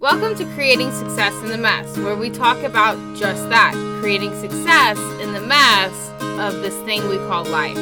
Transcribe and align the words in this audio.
Welcome 0.00 0.34
to 0.36 0.46
Creating 0.54 0.90
Success 0.92 1.34
in 1.42 1.50
the 1.50 1.58
Mess, 1.58 1.98
where 1.98 2.16
we 2.16 2.30
talk 2.30 2.62
about 2.62 2.96
just 3.14 3.50
that 3.50 3.74
creating 4.00 4.30
success 4.40 4.96
in 5.20 5.34
the 5.34 5.42
mess 5.42 5.92
of 6.40 6.62
this 6.62 6.74
thing 6.86 7.06
we 7.06 7.18
call 7.18 7.44
life. 7.44 7.76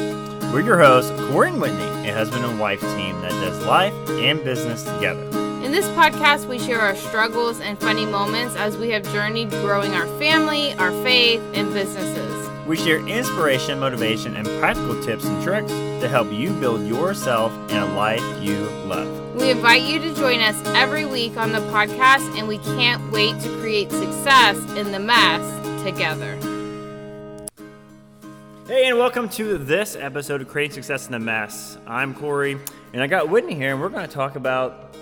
We're 0.51 0.59
your 0.59 0.79
hosts, 0.79 1.17
Corey 1.29 1.47
and 1.47 1.61
Whitney, 1.61 2.09
a 2.09 2.13
husband 2.13 2.43
and 2.43 2.59
wife 2.59 2.81
team 2.81 3.21
that 3.21 3.31
does 3.31 3.65
life 3.65 3.93
and 4.09 4.43
business 4.43 4.83
together. 4.83 5.23
In 5.63 5.71
this 5.71 5.87
podcast, 5.91 6.45
we 6.45 6.59
share 6.59 6.81
our 6.81 6.97
struggles 6.97 7.61
and 7.61 7.79
funny 7.79 8.05
moments 8.05 8.57
as 8.57 8.75
we 8.75 8.89
have 8.89 9.03
journeyed 9.13 9.49
growing 9.51 9.93
our 9.93 10.07
family, 10.19 10.73
our 10.73 10.91
faith, 11.01 11.41
and 11.53 11.73
businesses. 11.73 12.49
We 12.67 12.75
share 12.75 12.99
inspiration, 13.07 13.79
motivation, 13.79 14.35
and 14.35 14.45
practical 14.59 15.01
tips 15.01 15.23
and 15.23 15.41
tricks 15.41 15.71
to 15.99 16.07
help 16.07 16.31
you 16.31 16.51
build 16.53 16.87
yourself 16.87 17.51
and 17.69 17.91
a 17.91 17.93
life 17.95 18.23
you 18.41 18.55
love. 18.85 19.35
We 19.35 19.49
invite 19.49 19.81
you 19.81 19.99
to 19.99 20.15
join 20.15 20.39
us 20.39 20.55
every 20.67 21.05
week 21.05 21.35
on 21.35 21.51
the 21.51 21.59
podcast, 21.71 22.37
and 22.37 22.47
we 22.47 22.57
can't 22.59 23.11
wait 23.11 23.37
to 23.41 23.49
create 23.59 23.91
success 23.91 24.57
in 24.75 24.93
the 24.93 24.99
mess 24.99 25.83
together. 25.83 26.37
Hey, 28.65 28.87
and 28.87 28.97
welcome 28.97 29.27
to 29.29 29.57
this 29.57 29.97
episode 29.97 30.41
of 30.41 30.47
Creating 30.47 30.75
Success 30.75 31.07
in 31.07 31.11
the 31.11 31.19
Mess. 31.19 31.77
I'm 31.85 32.13
Corey, 32.13 32.57
and 32.93 33.03
I 33.03 33.07
got 33.07 33.27
Whitney 33.27 33.55
here, 33.55 33.71
and 33.71 33.81
we're 33.81 33.89
going 33.89 34.07
to 34.07 34.13
talk 34.13 34.37
about 34.37 34.95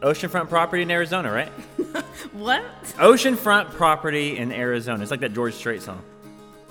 oceanfront 0.00 0.48
property 0.48 0.82
in 0.82 0.90
Arizona, 0.90 1.30
right? 1.30 1.52
What? 2.32 2.64
Oceanfront 2.96 3.70
property 3.70 4.36
in 4.36 4.50
Arizona. 4.50 5.00
It's 5.02 5.12
like 5.12 5.20
that 5.20 5.32
George 5.34 5.54
Strait 5.54 5.82
song. 5.82 6.02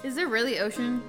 Is 0.03 0.15
there 0.15 0.27
really 0.27 0.59
ocean? 0.59 1.01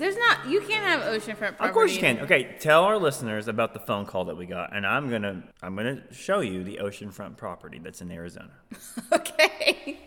There's 0.00 0.16
not. 0.16 0.48
You 0.48 0.62
can't 0.62 0.82
have 0.82 1.02
oceanfront 1.02 1.58
property. 1.58 1.68
Of 1.68 1.74
course 1.74 1.92
you 1.92 2.00
can. 2.00 2.20
Okay, 2.20 2.56
tell 2.58 2.84
our 2.84 2.96
listeners 2.96 3.48
about 3.48 3.74
the 3.74 3.80
phone 3.80 4.06
call 4.06 4.24
that 4.24 4.36
we 4.36 4.46
got, 4.46 4.74
and 4.74 4.86
I'm 4.86 5.10
gonna 5.10 5.42
I'm 5.62 5.76
gonna 5.76 6.02
show 6.10 6.40
you 6.40 6.64
the 6.64 6.78
oceanfront 6.82 7.36
property 7.36 7.78
that's 7.78 8.00
in 8.00 8.10
Arizona. 8.10 8.50
okay. 9.12 10.00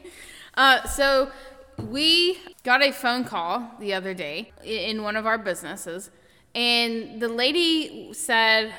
Uh, 0.56 0.84
so 0.88 1.30
we 1.78 2.40
got 2.64 2.82
a 2.82 2.92
phone 2.92 3.24
call 3.24 3.70
the 3.80 3.94
other 3.94 4.16
day 4.16 4.52
in 4.64 5.04
one 5.04 5.16
of 5.16 5.28
our 5.28 5.38
businesses, 5.38 6.10
and 6.56 7.22
the 7.22 7.30
lady 7.30 8.14
said, 8.14 8.74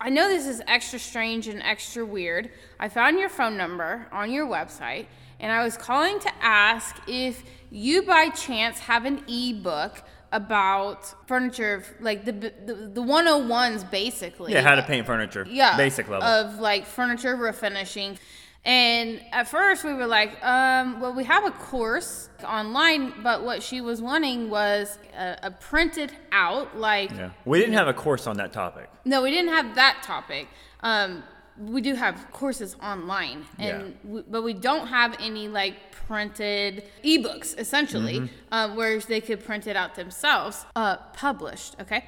I 0.00 0.08
know 0.08 0.28
this 0.28 0.46
is 0.46 0.62
extra 0.66 0.98
strange 0.98 1.46
and 1.46 1.62
extra 1.62 2.06
weird. 2.06 2.50
I 2.80 2.88
found 2.88 3.18
your 3.18 3.28
phone 3.28 3.58
number 3.58 4.06
on 4.12 4.30
your 4.30 4.46
website, 4.46 5.08
and 5.40 5.52
I 5.52 5.62
was 5.62 5.76
calling 5.76 6.18
to 6.20 6.32
ask 6.40 6.96
if 7.06 7.44
you 7.70 8.00
by 8.02 8.30
chance 8.30 8.78
have 8.78 9.04
an 9.04 9.24
ebook 9.28 10.02
about 10.32 11.14
furniture, 11.26 11.82
like 12.00 12.24
the 12.24 12.32
the, 12.32 12.74
the 12.94 13.00
101s 13.02 13.90
basically 13.90 14.52
Yeah, 14.52 14.62
how 14.62 14.74
to 14.74 14.82
paint 14.82 15.06
furniture. 15.06 15.46
yeah 15.48 15.76
basic 15.76 16.08
level. 16.08 16.26
of 16.28 16.60
like 16.60 16.86
furniture 16.86 17.36
refinishing 17.36 18.18
and 18.64 19.20
at 19.32 19.48
first 19.48 19.84
we 19.84 19.94
were 19.94 20.06
like 20.06 20.42
um, 20.44 21.00
well 21.00 21.14
we 21.14 21.24
have 21.24 21.44
a 21.46 21.50
course 21.52 22.28
online 22.44 23.14
but 23.22 23.42
what 23.44 23.62
she 23.62 23.80
was 23.80 24.02
wanting 24.02 24.50
was 24.50 24.98
a, 25.16 25.36
a 25.44 25.50
printed 25.50 26.12
out 26.32 26.76
like 26.76 27.10
yeah, 27.12 27.30
we 27.44 27.58
didn't 27.58 27.74
have 27.74 27.88
a 27.88 27.94
course 27.94 28.26
on 28.26 28.36
that 28.36 28.52
topic. 28.52 28.90
no 29.04 29.22
we 29.22 29.30
didn't 29.30 29.52
have 29.52 29.74
that 29.76 30.02
topic 30.02 30.48
um, 30.80 31.22
we 31.58 31.80
do 31.80 31.94
have 31.94 32.14
courses 32.32 32.76
online 32.82 33.44
and 33.58 33.96
we, 34.04 34.22
but 34.22 34.42
we 34.42 34.52
don't 34.52 34.88
have 34.88 35.16
any 35.20 35.48
like 35.48 35.87
printed 36.08 36.84
ebooks 37.04 37.56
essentially 37.58 38.30
uh, 38.50 38.74
where 38.74 38.98
they 38.98 39.20
could 39.20 39.44
print 39.44 39.66
it 39.66 39.76
out 39.76 39.94
themselves 39.94 40.64
uh, 40.74 40.96
published 41.12 41.76
okay? 41.78 42.02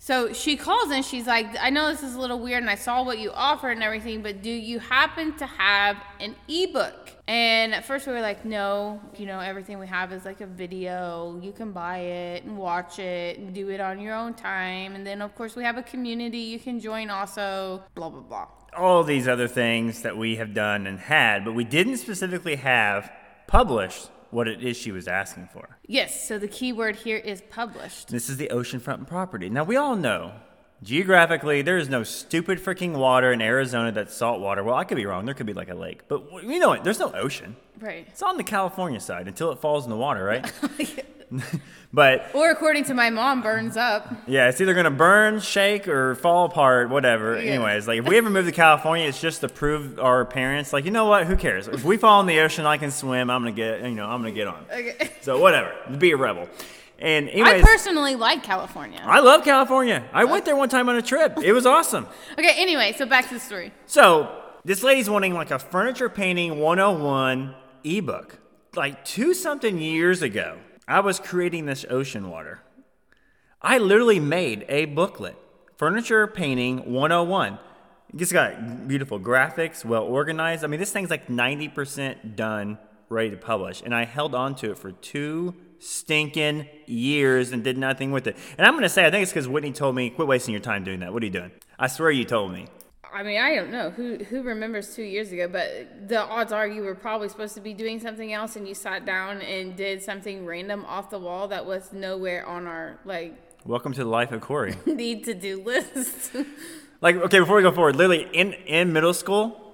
So 0.00 0.32
she 0.32 0.56
calls 0.56 0.90
and 0.90 1.04
she's 1.04 1.26
like 1.26 1.46
i 1.60 1.70
know 1.70 1.90
this 1.90 2.02
is 2.02 2.14
a 2.14 2.20
little 2.20 2.38
weird 2.38 2.62
and 2.62 2.70
i 2.70 2.76
saw 2.76 3.02
what 3.02 3.18
you 3.18 3.30
offer 3.32 3.68
and 3.70 3.82
everything 3.82 4.22
but 4.22 4.42
do 4.42 4.50
you 4.50 4.78
happen 4.78 5.36
to 5.38 5.46
have 5.46 5.96
an 6.20 6.34
ebook? 6.48 7.12
And 7.26 7.74
at 7.74 7.84
first 7.84 8.06
we 8.06 8.12
were 8.12 8.20
like 8.20 8.44
no 8.44 9.00
you 9.16 9.26
know 9.26 9.40
everything 9.40 9.78
we 9.78 9.86
have 9.88 10.12
is 10.12 10.24
like 10.24 10.40
a 10.40 10.46
video. 10.46 11.38
You 11.42 11.52
can 11.52 11.72
buy 11.72 11.98
it 11.98 12.44
and 12.44 12.56
watch 12.56 12.98
it 12.98 13.38
and 13.38 13.52
do 13.54 13.68
it 13.70 13.80
on 13.80 14.00
your 14.00 14.14
own 14.14 14.34
time. 14.34 14.94
And 14.94 15.06
then 15.06 15.20
of 15.20 15.34
course 15.34 15.54
we 15.54 15.64
have 15.64 15.76
a 15.76 15.82
community. 15.82 16.38
You 16.38 16.58
can 16.58 16.80
join 16.80 17.10
also 17.10 17.82
blah 17.94 18.08
blah 18.08 18.20
blah. 18.20 18.46
All 18.76 19.02
these 19.02 19.26
other 19.26 19.48
things 19.48 20.02
that 20.02 20.16
we 20.16 20.36
have 20.36 20.54
done 20.54 20.86
and 20.86 20.98
had, 20.98 21.44
but 21.44 21.54
we 21.54 21.64
didn't 21.64 21.98
specifically 21.98 22.56
have 22.56 23.10
published 23.48 24.10
what 24.30 24.46
it 24.46 24.62
is 24.62 24.76
she 24.76 24.92
was 24.92 25.08
asking 25.08 25.48
for. 25.52 25.78
yes 25.86 26.28
so 26.28 26.38
the 26.38 26.46
key 26.46 26.72
word 26.72 26.94
here 26.96 27.16
is 27.16 27.42
published 27.50 28.08
This 28.08 28.28
is 28.28 28.36
the 28.36 28.48
oceanfront 28.52 29.06
property. 29.08 29.48
Now 29.48 29.64
we 29.64 29.76
all 29.76 29.96
know. 29.96 30.32
Geographically, 30.82 31.62
there 31.62 31.76
is 31.76 31.88
no 31.88 32.04
stupid 32.04 32.58
freaking 32.60 32.96
water 32.96 33.32
in 33.32 33.40
Arizona 33.42 33.90
that's 33.90 34.14
salt 34.14 34.40
water. 34.40 34.62
Well, 34.62 34.76
I 34.76 34.84
could 34.84 34.96
be 34.96 35.06
wrong. 35.06 35.24
There 35.24 35.34
could 35.34 35.46
be 35.46 35.52
like 35.52 35.70
a 35.70 35.74
lake. 35.74 36.06
But 36.06 36.22
you 36.44 36.58
know 36.60 36.68
what? 36.68 36.84
There's 36.84 37.00
no 37.00 37.12
ocean. 37.12 37.56
right 37.80 38.06
It's 38.08 38.22
on 38.22 38.36
the 38.36 38.44
California 38.44 39.00
side 39.00 39.26
until 39.26 39.50
it 39.50 39.58
falls 39.58 39.84
in 39.84 39.90
the 39.90 39.96
water, 39.96 40.22
right? 40.22 40.52
but 41.92 42.30
or 42.34 42.50
according 42.50 42.84
to 42.84 42.94
my 42.94 43.10
mom 43.10 43.42
burns 43.42 43.76
up 43.76 44.10
yeah, 44.26 44.48
it's 44.48 44.60
either 44.60 44.72
gonna 44.72 44.90
burn, 44.90 45.40
shake, 45.40 45.86
or 45.86 46.14
fall 46.14 46.46
apart, 46.46 46.88
whatever. 46.88 47.36
Yeah. 47.36 47.52
Anyways, 47.52 47.86
like 47.86 47.98
if 47.98 48.06
we 48.08 48.16
ever 48.16 48.30
move 48.30 48.46
to 48.46 48.52
California, 48.52 49.06
it's 49.06 49.20
just 49.20 49.42
to 49.42 49.48
prove 49.48 49.98
our 49.98 50.24
parents, 50.24 50.72
like 50.72 50.84
you 50.84 50.90
know 50.90 51.06
what? 51.06 51.26
Who 51.26 51.36
cares? 51.36 51.68
If 51.68 51.84
we 51.84 51.96
fall 51.96 52.20
in 52.20 52.26
the 52.26 52.40
ocean, 52.40 52.64
I 52.66 52.78
can 52.78 52.90
swim. 52.90 53.30
I'm 53.30 53.42
gonna 53.42 53.52
get, 53.52 53.82
you 53.82 53.90
know, 53.90 54.06
I'm 54.06 54.22
gonna 54.22 54.32
get 54.32 54.46
on. 54.46 54.64
okay. 54.72 55.10
So 55.20 55.38
whatever, 55.38 55.74
be 55.98 56.12
a 56.12 56.16
rebel. 56.16 56.48
And 57.00 57.30
i 57.44 57.60
personally 57.62 58.16
like 58.16 58.42
california 58.42 59.00
I 59.04 59.20
love 59.20 59.44
California. 59.44 60.04
I 60.12 60.24
went 60.24 60.44
there 60.44 60.56
one 60.56 60.68
time 60.68 60.88
on 60.88 60.96
a 60.96 61.02
trip. 61.02 61.38
It 61.42 61.52
was 61.52 61.64
awesome. 61.66 62.06
okay 62.38 62.54
anyway 62.56 62.92
so 62.96 63.06
back 63.06 63.28
to 63.28 63.34
the 63.34 63.40
story 63.40 63.72
So 63.86 64.34
this 64.64 64.82
lady's 64.82 65.08
wanting 65.08 65.34
like 65.34 65.50
a 65.50 65.58
furniture 65.58 66.08
painting 66.08 66.58
101 66.58 67.54
ebook. 67.84 68.38
Like 68.74 69.04
two 69.04 69.32
something 69.32 69.78
years 69.78 70.22
ago, 70.22 70.58
I 70.86 71.00
was 71.00 71.18
creating 71.18 71.66
this 71.66 71.84
ocean 71.88 72.30
water. 72.30 72.60
I 73.60 73.78
literally 73.78 74.20
made 74.20 74.64
a 74.68 74.84
booklet, 74.84 75.36
Furniture 75.76 76.26
Painting 76.26 76.92
101. 76.92 77.58
It's 78.16 78.32
got 78.32 78.86
beautiful 78.86 79.18
graphics, 79.18 79.84
well 79.84 80.04
organized. 80.04 80.64
I 80.64 80.68
mean, 80.68 80.80
this 80.80 80.92
thing's 80.92 81.10
like 81.10 81.26
90% 81.26 82.36
done, 82.36 82.78
ready 83.08 83.30
to 83.30 83.36
publish. 83.36 83.82
And 83.84 83.94
I 83.94 84.04
held 84.04 84.34
on 84.34 84.54
to 84.56 84.70
it 84.70 84.78
for 84.78 84.92
two 84.92 85.54
stinking 85.78 86.68
years 86.86 87.52
and 87.52 87.62
did 87.64 87.78
nothing 87.78 88.10
with 88.12 88.26
it. 88.26 88.36
And 88.56 88.66
I'm 88.66 88.74
going 88.74 88.82
to 88.82 88.88
say, 88.88 89.06
I 89.06 89.10
think 89.10 89.22
it's 89.22 89.32
because 89.32 89.48
Whitney 89.48 89.72
told 89.72 89.94
me, 89.94 90.10
quit 90.10 90.28
wasting 90.28 90.52
your 90.52 90.60
time 90.60 90.84
doing 90.84 91.00
that. 91.00 91.12
What 91.12 91.22
are 91.22 91.26
you 91.26 91.32
doing? 91.32 91.50
I 91.78 91.86
swear 91.86 92.10
you 92.10 92.24
told 92.24 92.52
me. 92.52 92.66
I 93.12 93.22
mean, 93.22 93.40
I 93.40 93.54
don't 93.54 93.70
know 93.70 93.88
who 93.88 94.16
who 94.16 94.42
remembers 94.42 94.94
two 94.94 95.02
years 95.02 95.32
ago, 95.32 95.48
but 95.48 96.08
the 96.08 96.20
odds 96.20 96.52
are 96.52 96.66
you 96.66 96.82
were 96.82 96.94
probably 96.94 97.30
supposed 97.30 97.54
to 97.54 97.60
be 97.62 97.72
doing 97.72 98.00
something 98.00 98.34
else, 98.34 98.54
and 98.56 98.68
you 98.68 98.74
sat 98.74 99.06
down 99.06 99.40
and 99.40 99.74
did 99.74 100.02
something 100.02 100.44
random 100.44 100.84
off 100.84 101.08
the 101.08 101.18
wall 101.18 101.48
that 101.48 101.64
was 101.64 101.90
nowhere 101.94 102.46
on 102.46 102.66
our 102.66 102.98
like 103.06 103.34
Welcome 103.64 103.94
to 103.94 104.04
the 104.04 104.10
life 104.10 104.30
of 104.30 104.42
Corey. 104.42 104.76
need 104.86 105.24
to 105.24 105.34
do 105.34 105.62
list. 105.62 106.36
Like, 107.00 107.14
okay, 107.14 107.38
before 107.38 107.56
we 107.56 107.62
go 107.62 107.70
forward, 107.70 107.94
literally 107.94 108.26
in, 108.32 108.54
in 108.54 108.92
middle 108.92 109.14
school, 109.14 109.67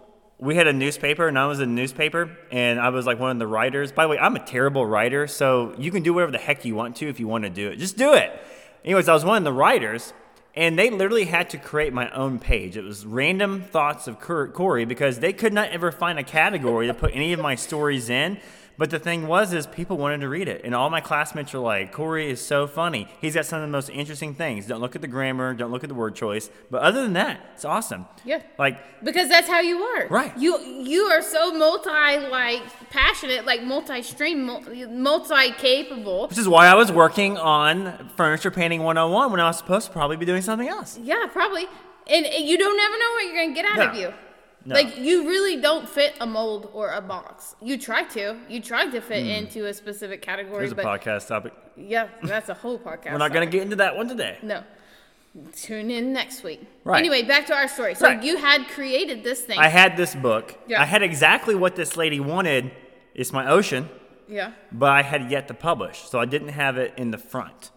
we 0.45 0.57
had 0.57 0.67
a 0.67 0.73
newspaper, 0.73 1.27
and 1.27 1.39
I 1.39 1.47
was 1.47 1.61
in 1.61 1.71
a 1.71 1.73
newspaper, 1.73 2.37
and 2.53 2.79
I 2.79 2.91
was 2.91 3.07
like 3.07 3.19
one 3.19 3.31
of 3.31 3.39
the 3.39 3.47
writers. 3.47 3.93
By 3.93 4.05
the 4.05 4.11
way, 4.11 4.19
I'm 4.19 4.37
a 4.37 4.45
terrible 4.45 4.85
writer, 4.85 5.27
so 5.27 5.75
you 5.79 5.91
can 5.91 6.03
do 6.03 6.13
whatever 6.13 6.33
the 6.33 6.39
heck 6.39 6.67
you 6.67 6.75
want 6.75 6.97
to 6.97 7.09
if 7.09 7.19
you 7.19 7.27
want 7.27 7.45
to 7.45 7.51
do 7.51 7.71
it. 7.71 7.77
Just 7.77 7.97
do 7.97 8.13
it. 8.13 8.31
Anyways, 8.85 9.09
I 9.09 9.15
was 9.15 9.25
one 9.25 9.39
of 9.39 9.45
the 9.45 9.53
writers, 9.55 10.13
and 10.55 10.79
they 10.79 10.91
literally 10.91 11.25
had 11.25 11.49
to 11.51 11.57
create 11.57 11.95
my 11.95 12.11
own 12.11 12.39
page. 12.39 12.77
It 12.77 12.85
was 12.85 13.07
random 13.07 13.63
thoughts 13.63 14.07
of 14.07 14.21
Cor- 14.21 14.49
Corey 14.49 14.85
because 14.85 15.21
they 15.21 15.33
could 15.33 15.55
not 15.55 15.71
ever 15.71 15.91
find 15.91 16.19
a 16.19 16.23
category 16.23 16.89
to 16.89 16.95
put 16.95 17.13
any 17.15 17.33
of 17.33 17.41
my 17.41 17.55
stories 17.55 18.11
in. 18.11 18.39
But 18.77 18.91
the 18.91 18.99
thing 18.99 19.29
was, 19.29 19.53
is 19.53 19.67
people 19.67 19.97
wanted 19.97 20.21
to 20.23 20.29
read 20.29 20.49
it, 20.49 20.63
and 20.65 20.75
all 20.75 20.91
my 20.91 21.01
classmates 21.01 21.53
were 21.53 21.61
like, 21.61 21.93
"Corey 21.93 22.29
is 22.29 22.41
so 22.45 22.67
funny. 22.67 23.09
He's 23.21 23.35
got 23.35 23.47
some 23.47 23.61
of 23.61 23.63
the 23.63 23.71
most 23.73 23.89
interesting 23.89 24.35
things. 24.35 24.67
Don't 24.67 24.81
look 24.81 24.97
at 24.97 25.03
the 25.03 25.09
grammar, 25.09 25.55
don't 25.55 25.71
look 25.71 25.85
at 25.85 25.89
the 25.89 25.95
word 25.95 26.15
choice, 26.15 26.51
but 26.71 26.83
other 26.83 27.03
than 27.03 27.13
that, 27.13 27.41
it's 27.55 27.65
awesome." 27.65 28.07
Yeah. 28.25 28.43
Like, 28.59 28.79
because 29.05 29.29
that's 29.29 29.49
how 29.49 29.61
you 29.61 29.79
are. 29.79 30.09
Right. 30.09 30.37
You 30.37 30.59
you 30.59 31.03
are 31.05 31.23
so 31.23 31.53
multi 31.53 31.91
like 32.29 32.63
passionate, 32.91 33.47
like 33.47 33.63
multi 33.63 34.03
stream, 34.03 34.45
multi 34.45 35.51
capable. 35.53 36.29
which 36.29 36.39
is 36.39 36.49
why 36.49 36.67
I 36.67 36.75
was 36.75 36.91
working 36.91 37.39
on 37.39 38.11
Furniture 38.17 38.51
Painting 38.51 38.83
101 38.83 39.31
when 39.31 39.41
I 39.41 39.47
was 39.47 39.59
supposed 39.59 39.87
to 39.87 39.93
probably 39.93 40.17
be 40.17 40.27
doing 40.27 40.43
something 40.43 40.69
else. 40.69 40.99
Yeah, 41.03 41.27
probably. 41.33 41.67
And, 42.07 42.27
and 42.27 42.45
you 42.45 42.59
don't 42.59 42.77
never 42.77 42.99
know 42.99 43.11
what 43.13 43.25
you're 43.27 43.45
gonna 43.45 43.55
get 43.55 43.65
out 43.65 43.89
of 43.89 43.95
you. 44.01 44.13
No. 44.67 44.75
Like 44.75 44.97
you 44.99 45.29
really 45.29 45.61
don't 45.61 45.87
fit 45.89 46.15
a 46.21 46.27
mold 46.27 46.71
or 46.73 46.91
a 46.93 47.01
box. 47.01 47.55
You 47.61 47.77
try 47.77 48.05
to. 48.05 48.37
You 48.49 48.61
tried 48.61 48.93
to 48.93 49.01
fit 49.01 49.27
into 49.27 49.67
a 49.67 49.75
specific 49.75 50.23
category, 50.23 50.61
Here's 50.61 50.73
Hmm. 50.73 50.81
a 50.81 50.85
podcast 50.85 51.29
topic. 51.29 51.53
yeah, 51.77 52.09
that's 52.23 52.49
a 52.49 52.55
whole 52.55 52.79
podcast. 52.79 53.13
We're 53.13 53.19
not 53.19 53.33
going 53.33 53.47
to 53.47 53.53
get 53.53 53.63
into 53.63 53.77
that 53.77 53.95
one 53.97 54.09
today. 54.09 54.39
no. 54.43 54.63
Tune 55.53 55.91
in 55.91 56.13
next 56.13 56.45
week. 56.45 56.61
Right. 56.85 56.99
Anyway, 57.01 57.23
back 57.25 57.47
to 57.47 57.55
our 57.55 57.67
story. 57.67 57.97
So 57.97 58.07
Right. 58.07 58.23
you 58.23 58.37
had 58.37 58.69
created 58.69 59.25
this 59.25 59.41
thing. 59.43 59.59
I 59.59 59.67
had 59.69 59.97
this 59.97 60.15
book. 60.15 60.55
Yeah. 60.69 60.81
I 60.81 60.85
had 60.85 61.03
exactly 61.03 61.57
what 61.57 61.75
this 61.75 61.97
lady 61.97 62.21
wanted. 62.21 62.71
It's 63.17 63.33
my 63.33 63.49
ocean, 63.51 63.89
yeah. 64.29 64.53
but 64.71 64.91
I 64.93 65.03
had 65.03 65.33
yet 65.33 65.49
to 65.49 65.55
publish, 65.55 66.03
so 66.09 66.21
I 66.21 66.25
didn't 66.25 66.51
have 66.51 66.79
it 66.79 66.95
in 66.97 67.11
the 67.11 67.19
front. 67.19 67.71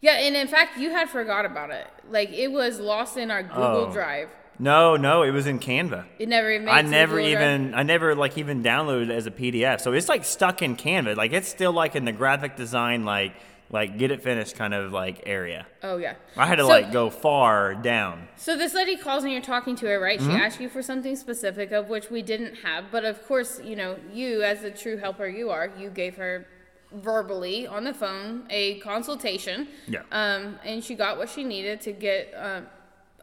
Yeah, 0.00 0.14
and 0.18 0.34
in 0.34 0.48
fact, 0.48 0.76
you 0.76 0.90
had 0.90 1.08
forgot 1.08 1.44
about 1.46 1.70
it. 1.70 1.86
Like 2.10 2.30
it 2.30 2.48
was 2.48 2.80
lost 2.80 3.16
in 3.16 3.30
our 3.30 3.44
Google 3.44 3.86
Oh. 3.88 3.92
Drive. 3.92 4.28
No, 4.58 4.96
no, 4.96 5.22
it 5.22 5.30
was 5.30 5.46
in 5.46 5.58
Canva. 5.58 6.04
It 6.18 6.28
never 6.28 6.50
even. 6.50 6.66
Made 6.66 6.70
I 6.72 6.82
never 6.82 7.18
even, 7.20 7.74
I 7.74 7.82
never 7.82 8.14
like 8.14 8.38
even 8.38 8.62
downloaded 8.62 9.10
it 9.10 9.14
as 9.14 9.26
a 9.26 9.30
PDF. 9.30 9.80
So 9.80 9.92
it's 9.92 10.08
like 10.08 10.24
stuck 10.24 10.62
in 10.62 10.76
Canva. 10.76 11.16
Like 11.16 11.32
it's 11.32 11.48
still 11.48 11.72
like 11.72 11.96
in 11.96 12.04
the 12.04 12.12
graphic 12.12 12.56
design, 12.56 13.04
like 13.04 13.34
like 13.70 13.98
get 13.98 14.10
it 14.12 14.22
finished 14.22 14.54
kind 14.56 14.72
of 14.74 14.92
like 14.92 15.22
area. 15.26 15.66
Oh 15.82 15.96
yeah. 15.96 16.14
I 16.36 16.46
had 16.46 16.56
to 16.56 16.62
So- 16.62 16.68
like 16.68 16.92
go 16.92 17.10
far 17.10 17.74
down. 17.74 18.28
So 18.36 18.56
this 18.56 18.74
lady 18.74 18.96
calls 18.96 19.24
and 19.24 19.32
you're 19.32 19.42
talking 19.42 19.74
to 19.76 19.86
her, 19.86 19.98
right? 19.98 20.20
Mm-hmm. 20.20 20.30
She 20.30 20.36
asks 20.36 20.60
you 20.60 20.68
for 20.68 20.82
something 20.82 21.16
specific 21.16 21.72
of 21.72 21.88
which 21.88 22.10
we 22.10 22.22
didn't 22.22 22.56
have, 22.56 22.84
but 22.92 23.04
of 23.04 23.26
course, 23.26 23.60
you 23.64 23.74
know, 23.74 23.96
you 24.12 24.42
as 24.42 24.60
the 24.60 24.70
true 24.70 24.98
helper 24.98 25.26
you 25.26 25.50
are, 25.50 25.72
you 25.78 25.90
gave 25.90 26.16
her 26.16 26.46
verbally 26.92 27.66
on 27.66 27.82
the 27.84 27.94
phone 27.94 28.44
a 28.50 28.78
consultation. 28.80 29.66
Yeah. 29.88 30.02
Um, 30.12 30.58
and 30.64 30.84
she 30.84 30.94
got 30.94 31.18
what 31.18 31.28
she 31.28 31.42
needed 31.42 31.80
to 31.82 31.92
get 31.92 32.32
um, 32.36 32.66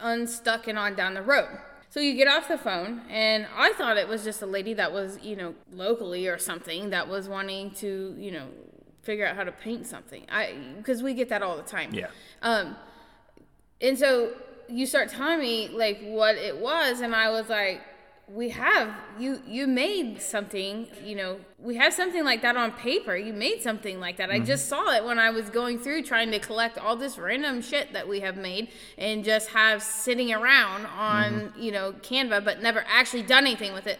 unstuck 0.01 0.67
and 0.67 0.77
on 0.77 0.95
down 0.95 1.13
the 1.13 1.21
road. 1.21 1.59
So 1.89 1.99
you 1.99 2.13
get 2.13 2.27
off 2.27 2.47
the 2.47 2.57
phone, 2.57 3.01
and 3.09 3.45
I 3.55 3.73
thought 3.73 3.97
it 3.97 4.07
was 4.07 4.23
just 4.23 4.41
a 4.41 4.45
lady 4.45 4.73
that 4.75 4.93
was, 4.93 5.19
you 5.21 5.35
know, 5.35 5.55
locally 5.73 6.27
or 6.27 6.37
something 6.37 6.89
that 6.91 7.09
was 7.09 7.27
wanting 7.27 7.71
to, 7.75 8.15
you 8.17 8.31
know, 8.31 8.47
figure 9.01 9.25
out 9.25 9.35
how 9.35 9.43
to 9.43 9.51
paint 9.51 9.85
something. 9.85 10.25
I 10.29 10.55
because 10.77 11.03
we 11.03 11.13
get 11.13 11.27
that 11.29 11.41
all 11.41 11.57
the 11.57 11.63
time. 11.63 11.93
Yeah. 11.93 12.07
Um, 12.41 12.77
and 13.81 13.97
so 13.99 14.31
you 14.69 14.85
start 14.85 15.09
telling 15.09 15.39
me 15.39 15.67
like 15.67 15.99
what 16.01 16.35
it 16.35 16.57
was, 16.57 17.01
and 17.01 17.13
I 17.13 17.29
was 17.29 17.49
like, 17.49 17.81
"We 18.33 18.49
have 18.49 18.93
you. 19.19 19.41
You 19.47 19.67
made 19.67 20.21
something. 20.21 20.87
You 21.03 21.15
know, 21.15 21.39
we 21.59 21.75
have 21.75 21.93
something 21.93 22.23
like 22.23 22.41
that 22.41 22.55
on 22.55 22.71
paper. 22.71 23.15
You 23.15 23.33
made 23.33 23.61
something 23.61 23.99
like 23.99 24.17
that. 24.17 24.29
I 24.29 24.35
mm-hmm. 24.35 24.45
just 24.45 24.67
saw 24.67 24.91
it 24.93 25.03
when 25.03 25.19
I 25.19 25.29
was 25.29 25.49
going 25.49 25.79
through 25.79 26.03
trying 26.03 26.31
to 26.31 26.39
collect 26.39 26.77
all 26.77 26.95
this 26.95 27.17
random 27.17 27.61
shit 27.61 27.93
that 27.93 28.07
we 28.07 28.21
have 28.21 28.37
made 28.37 28.69
and 28.97 29.23
just 29.23 29.49
have 29.49 29.83
sitting 29.83 30.33
around 30.33 30.85
on 30.85 31.33
mm-hmm. 31.33 31.61
you 31.61 31.71
know 31.71 31.93
Canva, 31.93 32.43
but 32.43 32.61
never 32.61 32.83
actually 32.87 33.23
done 33.23 33.45
anything 33.45 33.73
with 33.73 33.87
it." 33.87 33.99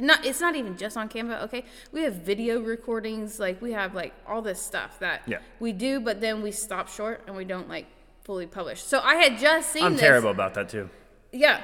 Not, 0.00 0.24
it's 0.24 0.40
not 0.40 0.54
even 0.54 0.76
just 0.76 0.96
on 0.96 1.08
Canva, 1.08 1.42
okay? 1.42 1.64
We 1.90 2.02
have 2.02 2.14
video 2.14 2.60
recordings, 2.60 3.40
like 3.40 3.60
we 3.60 3.72
have 3.72 3.92
like 3.92 4.14
all 4.24 4.40
this 4.40 4.62
stuff 4.62 5.00
that 5.00 5.22
Yeah. 5.26 5.38
we 5.58 5.72
do, 5.72 5.98
but 5.98 6.20
then 6.20 6.42
we 6.42 6.52
stop 6.52 6.88
short 6.88 7.22
and 7.26 7.34
we 7.34 7.44
don't 7.44 7.68
like 7.68 7.86
fully 8.22 8.46
publish. 8.46 8.80
So 8.80 9.00
I 9.00 9.16
had 9.16 9.38
just 9.38 9.72
seen 9.72 9.82
I'm 9.82 9.92
this. 9.94 10.02
terrible 10.02 10.30
about 10.30 10.54
that 10.54 10.68
too. 10.68 10.88
Yeah. 11.32 11.62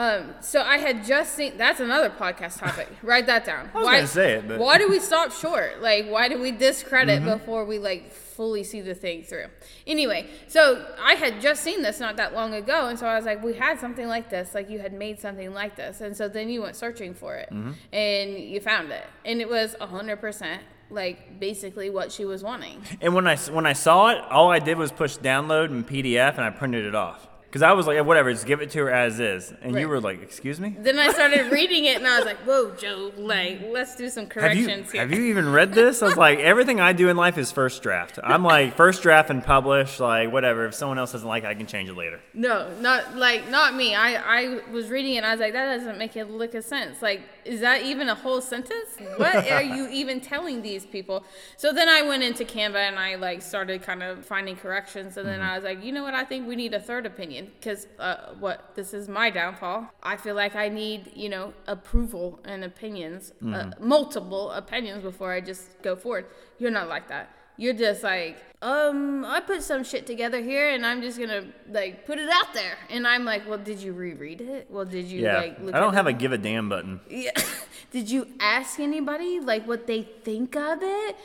Um, 0.00 0.34
so 0.40 0.62
I 0.62 0.78
had 0.78 1.04
just 1.04 1.34
seen 1.34 1.56
that's 1.58 1.80
another 1.80 2.08
podcast 2.10 2.58
topic. 2.58 2.88
Write 3.02 3.26
that 3.26 3.44
down. 3.44 3.68
I 3.74 3.78
was 3.78 3.86
gonna 3.86 4.06
say 4.06 4.32
it, 4.34 4.48
but- 4.48 4.54
Mm-hmm. 4.54 4.62
why 4.62 4.78
do 4.78 4.88
we 4.88 4.98
stop 5.00 5.30
short? 5.32 5.82
Like 5.82 6.06
why 6.08 6.28
do 6.28 6.40
we 6.40 6.50
discredit 6.52 7.22
before 7.24 7.64
we 7.64 7.78
like 7.78 8.12
fully 8.12 8.64
see 8.64 8.80
the 8.80 8.94
thing 8.94 9.22
through? 9.24 9.46
Anyway, 9.86 10.20
so 10.48 10.62
I 11.10 11.14
had 11.14 11.40
just 11.40 11.62
seen 11.62 11.82
this 11.82 12.00
not 12.00 12.16
that 12.16 12.32
long 12.34 12.54
ago, 12.54 12.86
and 12.88 12.98
so 12.98 13.06
I 13.06 13.16
was 13.16 13.26
like, 13.26 13.42
we 13.44 13.54
had 13.54 13.78
something 13.78 14.06
like 14.16 14.30
this, 14.30 14.54
like 14.54 14.70
you 14.70 14.78
had 14.78 14.92
made 14.94 15.20
something 15.20 15.52
like 15.52 15.76
this, 15.76 16.00
and 16.00 16.16
so 16.16 16.28
then 16.28 16.48
you 16.48 16.62
went 16.62 16.76
searching 16.76 17.12
for 17.14 17.36
it, 17.36 17.50
Mm-hmm. 17.52 17.72
and 17.92 18.26
you 18.38 18.60
found 18.60 18.90
it, 18.92 19.06
and 19.26 19.40
it 19.40 19.48
was 19.48 19.74
hundred 19.80 20.18
percent 20.20 20.62
like 20.92 21.38
basically 21.38 21.88
what 21.90 22.10
she 22.10 22.24
was 22.24 22.42
wanting. 22.42 22.82
And 23.00 23.14
when 23.14 23.26
I 23.26 23.36
when 23.36 23.66
I 23.66 23.74
saw 23.74 24.08
it, 24.12 24.18
all 24.30 24.50
I 24.50 24.58
did 24.60 24.76
was 24.78 24.90
push 24.90 25.16
download 25.18 25.66
and 25.66 25.86
PDF 25.86 26.32
and 26.36 26.44
I 26.44 26.50
printed 26.50 26.84
it 26.84 26.94
off. 26.96 27.28
Cause 27.52 27.62
I 27.62 27.72
was 27.72 27.88
like, 27.88 28.04
whatever, 28.04 28.32
just 28.32 28.46
give 28.46 28.60
it 28.62 28.70
to 28.70 28.78
her 28.84 28.90
as 28.92 29.18
is. 29.18 29.52
And 29.60 29.74
Right. 29.74 29.80
you 29.80 29.88
were 29.88 30.00
like, 30.00 30.22
excuse 30.22 30.60
me? 30.60 30.76
Then 30.78 31.00
I 31.00 31.10
started 31.10 31.50
reading 31.52 31.84
it, 31.86 31.96
and 31.96 32.06
I 32.06 32.16
was 32.18 32.24
like, 32.24 32.36
"Whoa, 32.46 32.70
Joe! 32.76 33.10
Like, 33.16 33.60
let's 33.70 33.96
do 33.96 34.08
some 34.08 34.30
Have 34.30 34.54
you 34.54 34.66
corrections 34.66 34.92
here." 34.92 35.00
have 35.00 35.10
you 35.12 35.22
even 35.24 35.50
read 35.50 35.72
this? 35.72 36.00
I 36.00 36.06
was 36.06 36.16
like, 36.16 36.38
everything 36.52 36.78
I 36.80 36.92
do 36.92 37.08
in 37.08 37.16
life 37.16 37.36
is 37.38 37.50
first 37.50 37.82
draft. 37.82 38.20
I'm 38.22 38.44
like 38.44 38.76
first 38.76 39.02
draft 39.02 39.30
and 39.30 39.42
publish, 39.42 39.98
like 39.98 40.30
whatever. 40.32 40.66
If 40.66 40.74
someone 40.74 40.98
else 40.98 41.10
doesn't 41.10 41.26
like 41.26 41.42
it, 41.42 41.48
I 41.48 41.54
can 41.54 41.66
change 41.66 41.88
it 41.88 41.96
later. 41.96 42.20
No, 42.34 42.70
not 42.80 43.16
like 43.16 43.50
not 43.50 43.74
me. 43.74 43.96
I 43.96 44.14
I 44.44 44.60
was 44.70 44.88
reading 44.88 45.14
it 45.14 45.18
and 45.18 45.26
I 45.26 45.32
was 45.32 45.40
like, 45.40 45.52
that 45.52 45.76
doesn't 45.76 45.98
make 45.98 46.14
a 46.14 46.22
lick 46.22 46.54
of 46.54 46.64
sense. 46.64 47.02
Like, 47.02 47.22
is 47.44 47.60
that 47.60 47.82
even 47.82 48.08
a 48.08 48.14
whole 48.14 48.40
sentence? 48.40 48.90
What 49.16 49.50
are 49.50 49.62
you 49.62 49.88
even 49.88 50.20
telling 50.20 50.62
these 50.62 50.86
people? 50.86 51.24
So 51.56 51.72
then 51.72 51.88
I 51.88 52.02
went 52.02 52.22
into 52.22 52.44
Canva 52.44 52.76
and 52.76 52.98
I 52.98 53.16
like 53.16 53.42
started 53.42 53.82
kind 53.82 54.02
of 54.02 54.24
finding 54.24 54.56
corrections, 54.56 55.16
and 55.16 55.26
then 55.26 55.40
I 55.40 55.56
was 55.56 55.64
like, 55.64 55.84
you 55.84 55.92
know 55.92 56.02
what? 56.02 56.14
I 56.14 56.24
think 56.24 56.48
we 56.48 56.56
need 56.56 56.74
a 56.74 56.80
third 56.80 57.06
opinion 57.06 57.50
because 57.58 57.86
uh, 57.98 58.34
what 58.38 58.74
this 58.74 58.94
is 58.94 59.08
my 59.08 59.30
downfall. 59.30 59.88
I 60.02 60.16
feel 60.16 60.34
like 60.34 60.54
I 60.56 60.68
need 60.68 61.12
you 61.14 61.28
know 61.28 61.52
approval 61.66 62.40
and 62.44 62.64
opinions, 62.64 63.32
uh, 63.46 63.70
multiple 63.80 64.50
opinions 64.52 65.02
before 65.02 65.32
I 65.32 65.40
just 65.40 65.80
go 65.82 65.96
forward. 65.96 66.26
You're 66.58 66.70
not 66.70 66.88
like 66.88 67.08
that. 67.08 67.39
You're 67.60 67.74
just 67.74 68.02
like, 68.02 68.38
um, 68.62 69.22
I 69.26 69.40
put 69.40 69.62
some 69.62 69.84
shit 69.84 70.06
together 70.06 70.40
here 70.40 70.70
and 70.70 70.86
I'm 70.86 71.02
just 71.02 71.18
gonna 71.18 71.44
like 71.70 72.06
put 72.06 72.18
it 72.18 72.30
out 72.30 72.54
there. 72.54 72.78
And 72.88 73.06
I'm 73.06 73.26
like, 73.26 73.46
well, 73.46 73.58
did 73.58 73.80
you 73.80 73.92
reread 73.92 74.40
it? 74.40 74.66
Well, 74.70 74.86
did 74.86 75.04
you 75.04 75.20
Yeah, 75.24 75.36
like 75.36 75.60
look 75.60 75.74
I 75.74 75.80
don't 75.80 75.92
have 75.92 76.06
a 76.06 76.14
give 76.14 76.32
a 76.32 76.38
damn 76.38 76.70
button. 76.70 77.00
yeah. 77.10 77.32
Did 77.90 78.08
you 78.08 78.28
ask 78.38 78.78
anybody 78.78 79.40
like 79.40 79.66
what 79.68 79.86
they 79.88 80.02
think 80.02 80.54
of 80.56 80.78
it? 80.80 81.16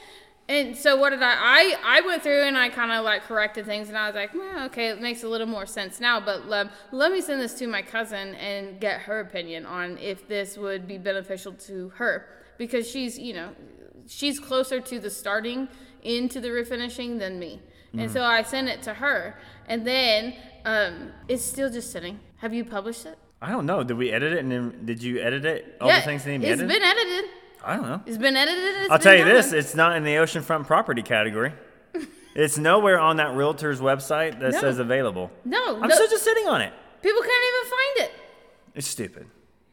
And 0.49 0.75
so 0.75 0.97
what 0.97 1.11
did 1.11 1.21
I 1.23 1.35
I 1.39 1.75
I 1.97 2.01
went 2.01 2.21
through 2.23 2.41
and 2.43 2.57
I 2.57 2.67
kind 2.69 2.91
of 2.91 3.05
like 3.05 3.23
corrected 3.23 3.65
things 3.65 3.87
and 3.87 3.97
I 3.97 4.07
was 4.07 4.15
like, 4.15 4.33
well, 4.33 4.65
okay, 4.65 4.87
it 4.89 4.99
makes 4.99 5.23
a 5.23 5.27
little 5.29 5.47
more 5.47 5.65
sense 5.67 5.99
now. 6.01 6.19
But 6.19 6.51
um, 6.51 6.69
let 6.91 7.11
me 7.13 7.21
send 7.21 7.39
this 7.39 7.53
to 7.59 7.67
my 7.67 7.81
cousin 7.81 8.35
and 8.35 8.79
get 8.79 9.01
her 9.01 9.19
opinion 9.21 9.65
on 9.65 9.97
if 9.99 10.27
this 10.27 10.57
would 10.57 10.87
be 10.87 10.97
beneficial 10.97 11.53
to 11.69 11.89
her 11.95 12.27
because 12.57 12.89
she's 12.89 13.17
you 13.17 13.33
know 13.33 13.49
she's 14.07 14.39
closer 14.39 14.79
to 14.81 14.99
the 14.99 15.09
starting 15.09 15.67
into 16.05 16.39
the 16.39 16.49
refinishing 16.49 17.19
than 17.19 17.39
me. 17.39 17.61
And 17.97 18.11
so 18.11 18.23
I 18.23 18.43
sent 18.43 18.67
it 18.67 18.81
to 18.83 18.93
her, 18.93 19.37
and 19.69 19.87
then 19.87 20.33
um, 20.65 21.13
it's 21.29 21.43
still 21.43 21.69
just 21.71 21.91
sitting. 21.91 22.19
Have 22.37 22.53
you 22.53 22.65
published 22.65 23.05
it? 23.05 23.17
I 23.41 23.49
don't 23.51 23.65
know. 23.65 23.83
Did 23.85 23.95
we 23.97 24.11
edit 24.11 24.33
it? 24.33 24.39
And 24.39 24.51
then 24.51 24.85
did 24.85 25.01
you 25.01 25.21
edit 25.21 25.45
it? 25.45 25.77
All 25.79 25.87
yeah, 25.87 25.99
the 25.99 26.05
things 26.05 26.25
that 26.25 26.31
need 26.31 26.37
to 26.37 26.41
be 26.41 26.47
it's 26.49 26.61
edited? 26.61 26.81
been 26.81 26.83
edited. 26.83 27.29
I 27.63 27.75
don't 27.77 27.85
know. 27.87 28.01
It's 28.05 28.17
been 28.17 28.35
edited. 28.35 28.63
It's 28.81 28.91
I'll 28.91 28.97
been 28.97 29.03
tell 29.03 29.15
you 29.15 29.23
done. 29.23 29.33
this: 29.33 29.53
it's 29.53 29.75
not 29.75 29.95
in 29.95 30.03
the 30.03 30.15
oceanfront 30.15 30.67
property 30.67 31.03
category. 31.03 31.53
it's 32.35 32.57
nowhere 32.57 32.99
on 32.99 33.15
that 33.17 33.33
realtor's 33.33 33.79
website 33.79 34.41
that 34.41 34.51
No. 34.51 34.59
says 34.59 34.77
available. 34.77 35.31
No, 35.45 35.75
I'm 35.81 35.87
no. 35.87 35.95
still 35.95 36.09
just 36.09 36.25
sitting 36.25 36.47
on 36.47 36.61
it. 36.61 36.73
People 37.01 37.21
can't 37.21 37.43
even 37.55 37.71
find 37.71 38.09
it. 38.09 38.19
It's 38.75 38.87
stupid. 38.87 39.27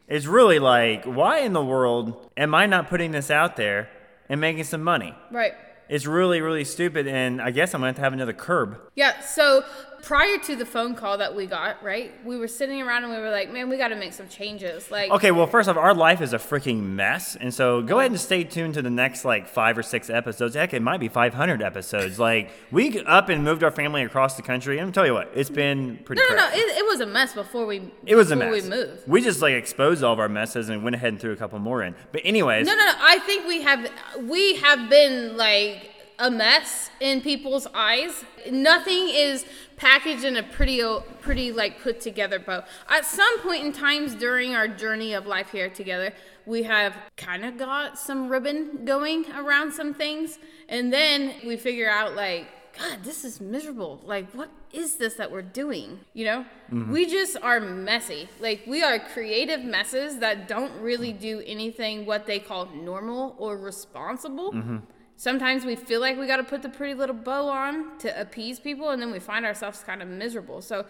It's 0.07 0.27
really 0.27 0.61
like, 0.61 1.05
why 1.07 1.39
in 1.41 1.55
the 1.55 1.65
world 1.65 2.31
am 2.37 2.55
I 2.55 2.67
not 2.67 2.89
putting 2.89 3.11
this 3.11 3.31
out 3.33 3.57
there 3.57 3.89
and 4.29 4.41
making 4.41 4.63
some 4.65 4.83
money? 4.85 5.13
Right. 5.33 5.55
It's 5.93 6.07
really, 6.07 6.41
really 6.41 6.65
stupid, 6.65 7.07
and 7.07 7.43
I 7.43 7.51
guess 7.51 7.75
I'm 7.75 7.83
gonna 7.83 7.89
have 7.89 7.97
to 7.97 8.03
have 8.03 8.15
another 8.15 8.33
curb. 8.33 8.79
Yeah. 8.95 9.21
So 9.21 9.63
prior 10.03 10.37
to 10.37 10.57
the 10.57 10.67
phone 10.67 10.95
call 10.97 11.19
that 11.19 11.35
we 11.35 11.47
got, 11.47 11.83
right, 11.83 12.13
we 12.25 12.37
were 12.37 12.49
sitting 12.49 12.83
around 12.83 13.05
and 13.05 13.13
we 13.13 13.19
were 13.19 13.31
like, 13.31 13.53
man, 13.53 13.69
we 13.69 13.77
got 13.77 13.89
to 13.89 13.95
make 13.97 14.13
some 14.13 14.29
changes. 14.29 14.91
Like, 14.91 15.11
Okay, 15.13 15.31
well, 15.31 15.47
first 15.47 15.69
off, 15.69 15.77
our 15.77 15.95
life 15.95 16.21
is 16.21 16.33
a 16.33 16.39
freaking 16.39 16.83
mess, 16.83 17.37
and 17.41 17.55
so 17.55 17.81
go 17.83 18.01
ahead 18.01 18.11
and 18.11 18.21
stay 18.21 18.43
tuned 18.45 18.75
to 18.75 18.83
the 18.83 18.91
next 18.91 19.25
like 19.25 19.49
five 19.49 19.79
or 19.79 19.83
six 19.83 20.11
episodes. 20.11 20.55
Heck, 20.57 20.75
it 20.75 20.83
might 20.83 20.99
be 20.99 21.09
500 21.09 21.63
episodes. 21.63 22.19
Like 22.19 22.51
we 22.73 23.01
up 23.05 23.29
and 23.29 23.45
moved 23.45 23.63
our 23.63 23.71
family 23.71 24.03
across 24.03 24.37
the 24.37 24.43
country, 24.43 24.79
and 24.79 24.89
I'm 24.89 24.93
tell 24.93 25.07
you 25.07 25.15
what, 25.15 25.31
it's 25.35 25.51
been 25.51 25.99
pretty. 26.05 26.21
no, 26.29 26.35
no, 26.35 26.49
no. 26.49 26.49
It, 26.53 26.79
it 26.79 26.87
was 26.87 27.01
a 27.01 27.07
mess 27.07 27.33
before 27.35 27.65
we. 27.67 27.83
It 28.05 28.17
was 28.17 28.31
a 28.33 28.37
mess. 28.37 28.51
We 28.65 28.69
moved. 28.69 29.07
We 29.07 29.23
just 29.23 29.41
like 29.41 29.55
exposed 29.55 30.03
all 30.03 30.13
of 30.13 30.19
our 30.19 30.29
messes 30.29 30.69
and 30.69 30.83
went 30.83 30.97
ahead 30.97 31.13
and 31.13 31.21
threw 31.21 31.33
a 31.33 31.37
couple 31.37 31.59
more 31.61 31.83
in. 31.83 31.95
But 32.11 32.23
anyways, 32.25 32.67
No, 32.67 32.75
no, 32.75 32.85
no. 32.85 32.93
I 32.99 33.21
think 33.21 33.47
we 33.47 33.63
have 33.63 33.89
we 34.29 34.57
have 34.57 34.91
been 34.91 35.37
like 35.37 35.91
a 36.19 36.31
mess 36.31 36.91
in 37.01 37.21
people's 37.21 37.67
eyes. 37.75 38.25
Nothing 38.51 39.09
is 39.11 39.45
packaged 39.77 40.25
in 40.25 40.37
a 40.37 40.43
pretty, 40.43 40.83
pretty 41.21 41.53
like 41.53 41.81
put 41.81 42.01
together 42.01 42.39
bow. 42.39 42.65
At 42.89 43.05
some 43.05 43.41
point 43.41 43.65
in 43.65 43.73
times 43.73 44.15
during 44.15 44.55
our 44.55 44.69
journey 44.69 45.13
of 45.13 45.27
life 45.27 45.51
here 45.51 45.71
together, 45.71 46.13
we 46.47 46.65
have 46.65 46.97
kind 47.17 47.45
of 47.45 47.57
got 47.57 47.99
some 47.99 48.29
ribbon 48.29 48.85
going 48.85 49.31
around 49.33 49.73
some 49.73 49.95
things, 49.95 50.39
and 50.69 50.93
then 50.93 51.35
we 51.47 51.57
figure 51.57 51.91
out 51.91 52.15
like. 52.15 52.47
God, 52.79 53.05
this 53.05 53.23
is 53.23 53.39
miserable. 53.39 54.01
Like, 54.03 54.31
what 54.33 54.49
is 54.73 54.97
this 54.97 55.13
that 55.17 55.31
we're 55.31 55.43
doing? 55.43 56.01
You 56.15 56.25
know, 56.25 56.47
mm-hmm. 56.73 56.91
we 56.91 57.05
just 57.05 57.37
are 57.43 57.61
messy. 57.61 58.31
Like, 58.41 58.63
we 58.67 58.83
are 58.83 58.99
creative 58.99 59.63
messes 59.63 60.21
that 60.21 60.49
don't 60.49 60.73
really 60.81 61.13
do 61.13 61.43
anything 61.45 62.07
what 62.07 62.25
they 62.25 62.39
call 62.39 62.71
normal 62.75 63.37
or 63.37 63.59
responsible. 63.59 64.53
Mm-hmm. 64.53 64.79
Sometimes 65.23 65.65
we 65.65 65.77
feel 65.77 66.01
like 66.01 66.19
we 66.19 66.27
got 66.27 66.39
to 66.39 66.43
put 66.43 66.63
the 66.63 66.69
pretty 66.69 66.95
little 66.95 67.15
bow 67.15 67.47
on 67.49 67.97
to 67.99 68.21
appease 68.21 68.59
people, 68.59 68.91
and 68.91 69.01
then 69.01 69.13
we 69.13 69.21
find 69.21 69.47
ourselves 69.47 69.85
kind 69.87 70.03
of 70.03 70.09
miserable. 70.09 70.61
So, 70.61 70.85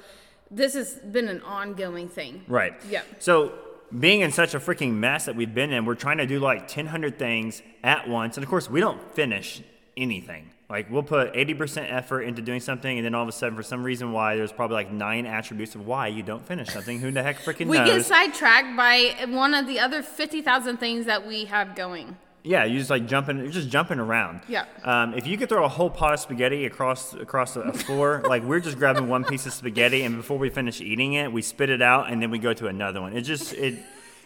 this 0.51 0.73
has 0.73 0.95
been 0.95 1.29
an 1.29 1.43
ongoing 1.43 2.09
thing. 2.09 2.43
Right. 2.49 2.73
Yep. 2.89 3.05
So 3.19 3.53
being 3.99 4.23
in 4.23 4.33
such 4.33 4.55
a 4.55 4.59
freaking 4.59 4.95
mess 4.95 5.27
that 5.27 5.37
we've 5.37 5.55
been 5.55 5.71
in, 5.71 5.85
we're 5.85 5.97
trying 5.97 6.17
to 6.17 6.27
do 6.27 6.41
like 6.41 6.75
1,000 6.75 7.19
things 7.19 7.61
at 7.85 8.09
once. 8.09 8.39
And 8.39 8.45
of 8.45 8.49
course, 8.49 8.71
we 8.71 8.81
don't 8.81 9.15
finish 9.15 9.61
anything. 9.99 10.49
Like 10.71 10.91
we'll 10.91 11.03
put 11.03 11.35
80% 11.35 11.93
effort 11.93 12.23
into 12.23 12.41
doing 12.41 12.61
something, 12.61 12.97
and 12.97 13.05
then 13.05 13.15
all 13.15 13.25
of 13.25 13.29
a 13.29 13.33
sudden, 13.33 13.55
for 13.55 13.63
some 13.63 13.85
reason, 13.85 14.13
why 14.13 14.37
there's 14.37 14.51
probably 14.51 14.77
like 14.77 14.91
nine 14.91 15.27
attributes 15.27 15.75
of 15.75 15.87
why 15.87 16.07
you 16.07 16.23
don't 16.23 16.47
finish 16.47 16.71
something. 16.71 17.01
Who 17.01 17.11
the 17.11 17.23
heck 17.23 17.37
freaking 17.41 17.67
knows? 17.67 17.81
We 17.81 17.85
get 17.85 18.07
sidetracked 18.07 18.79
by 18.79 19.27
one 19.29 19.53
of 19.53 19.67
the 19.67 19.79
other 19.79 20.03
50,000 20.03 20.79
things 20.79 21.05
that 21.05 21.27
we 21.27 21.45
have 21.45 21.77
going. 21.77 22.17
Yeah, 22.45 22.65
you're 22.65 22.79
just 22.79 22.91
like 22.91 23.07
jumping, 23.07 23.39
you're 23.39 23.51
just 23.51 23.69
jumping 23.69 23.99
around. 24.01 24.41
Yeah. 24.49 24.65
Um, 24.83 25.15
if 25.15 25.27
you 25.27 25.39
could 25.39 25.49
throw 25.49 25.65
a 25.65 25.69
whole 25.69 25.91
pot 25.91 26.15
of 26.15 26.21
spaghetti 26.21 26.67
across 26.67 27.15
across 27.15 27.57
a 27.57 27.73
floor, 27.73 28.23
like 28.29 28.43
we're 28.43 28.61
just 28.61 28.79
grabbing 28.79 29.09
one 29.09 29.25
piece 29.25 29.47
of 29.47 29.53
spaghetti, 29.53 30.03
and 30.03 30.17
before 30.17 30.39
we 30.39 30.51
finish 30.51 30.81
eating 30.81 31.13
it, 31.15 31.33
we 31.33 31.41
spit 31.43 31.71
it 31.71 31.83
out, 31.83 32.11
and 32.11 32.21
then 32.21 32.31
we 32.31 32.39
go 32.39 32.53
to 32.53 32.67
another 32.67 33.01
one. 33.01 33.17
It 33.17 33.23
just 33.23 33.53
it. 33.53 33.79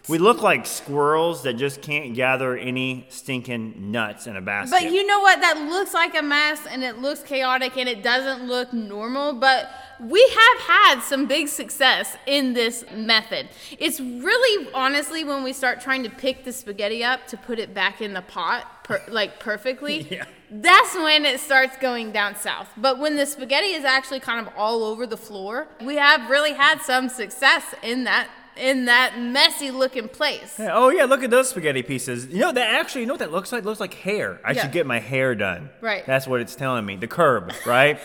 We 0.09 0.19
look 0.19 0.41
like 0.41 0.67
squirrels 0.67 1.43
that 1.43 1.55
just 1.55 1.83
can't 1.83 2.15
gather 2.15 2.57
any 2.57 3.07
stinking 3.09 3.91
nuts 3.91 4.27
in 4.27 4.37
a 4.37 4.41
basket. 4.41 4.71
But 4.71 4.93
you 4.93 5.05
know 5.05 5.21
what? 5.21 5.41
That 5.41 5.59
looks 5.69 5.95
like 5.95 6.17
a 6.17 6.23
mess 6.23 6.61
and 6.71 6.85
it 6.85 6.99
looks 6.99 7.23
chaotic 7.23 7.77
and 7.77 7.89
it 7.89 8.03
doesn't 8.03 8.47
look 8.47 8.73
normal. 8.73 9.33
But 9.33 9.69
we 10.01 10.21
have 10.21 10.59
had 10.61 11.01
some 11.01 11.27
big 11.27 11.49
success 11.49 12.17
in 12.27 12.53
this 12.53 12.85
method. 12.95 13.49
It's 13.79 13.99
really, 14.01 14.69
honestly, 14.75 15.25
when 15.25 15.43
we 15.43 15.53
start 15.53 15.81
trying 15.81 16.03
to 16.05 16.11
pick 16.11 16.45
the 16.45 16.53
spaghetti 16.53 17.03
up 17.03 17.27
to 17.29 17.37
put 17.37 17.59
it 17.59 17.75
back 17.75 18.01
in 18.01 18.13
the 18.13 18.23
pot, 18.23 18.85
per, 18.85 19.03
like 19.09 19.41
perfectly. 19.41 20.07
Yeah. 20.17 20.25
That's 20.49 20.95
when 20.95 21.25
it 21.25 21.41
starts 21.41 21.77
going 21.79 22.13
down 22.13 22.37
south. 22.37 22.69
But 22.77 23.01
when 23.01 23.17
the 23.17 23.27
spaghetti 23.27 23.73
is 23.73 23.85
actually 23.85 24.21
kind 24.21 24.47
of 24.47 24.53
all 24.57 24.85
over 24.85 25.05
the 25.05 25.17
floor, 25.17 25.67
we 25.85 25.97
have 25.97 26.31
really 26.31 26.53
had 26.53 26.81
some 26.83 27.09
success 27.09 27.75
in 27.83 28.05
that 28.05 28.29
in 28.59 28.87
that 28.87 29.19
messy 29.19 29.71
looking 29.71 30.09
place. 30.09 30.55
Yeah, 30.59 30.71
Oh 30.75 30.89
yeah, 30.89 31.05
look 31.05 31.23
at 31.23 31.31
those 31.31 31.49
spaghetti 31.51 31.83
pieces. 31.83 32.27
You 32.27 32.41
know 32.41 32.53
that 32.53 32.75
actually, 32.81 33.03
you 33.03 33.07
know 33.07 33.15
what 33.15 33.21
that 33.21 33.33
looks 33.33 33.53
like? 33.53 33.63
It 33.63 33.67
looks 33.67 33.81
like 33.81 33.95
hair. 33.95 34.41
I 34.45 34.53
Yeah. 34.53 34.63
should 34.63 34.73
get 34.73 34.87
my 34.87 34.99
hair 34.99 35.35
done. 35.35 35.71
Right. 35.81 36.05
That's 36.07 36.27
what 36.27 36.41
it's 36.41 36.55
telling 36.57 36.85
me. 36.87 36.97
The 36.97 37.07
curb, 37.09 37.53
right? 37.67 37.99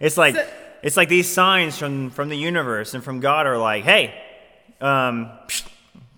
it's 0.00 0.16
like 0.16 0.34
So- 0.34 0.46
it's 0.82 0.96
like 0.96 1.08
these 1.08 1.32
signs 1.32 1.78
from 1.78 2.10
from 2.10 2.28
the 2.28 2.36
universe 2.36 2.92
and 2.94 3.02
from 3.02 3.20
God 3.20 3.46
are 3.46 3.56
like, 3.58 3.84
hey, 3.84 4.14
um, 4.80 5.30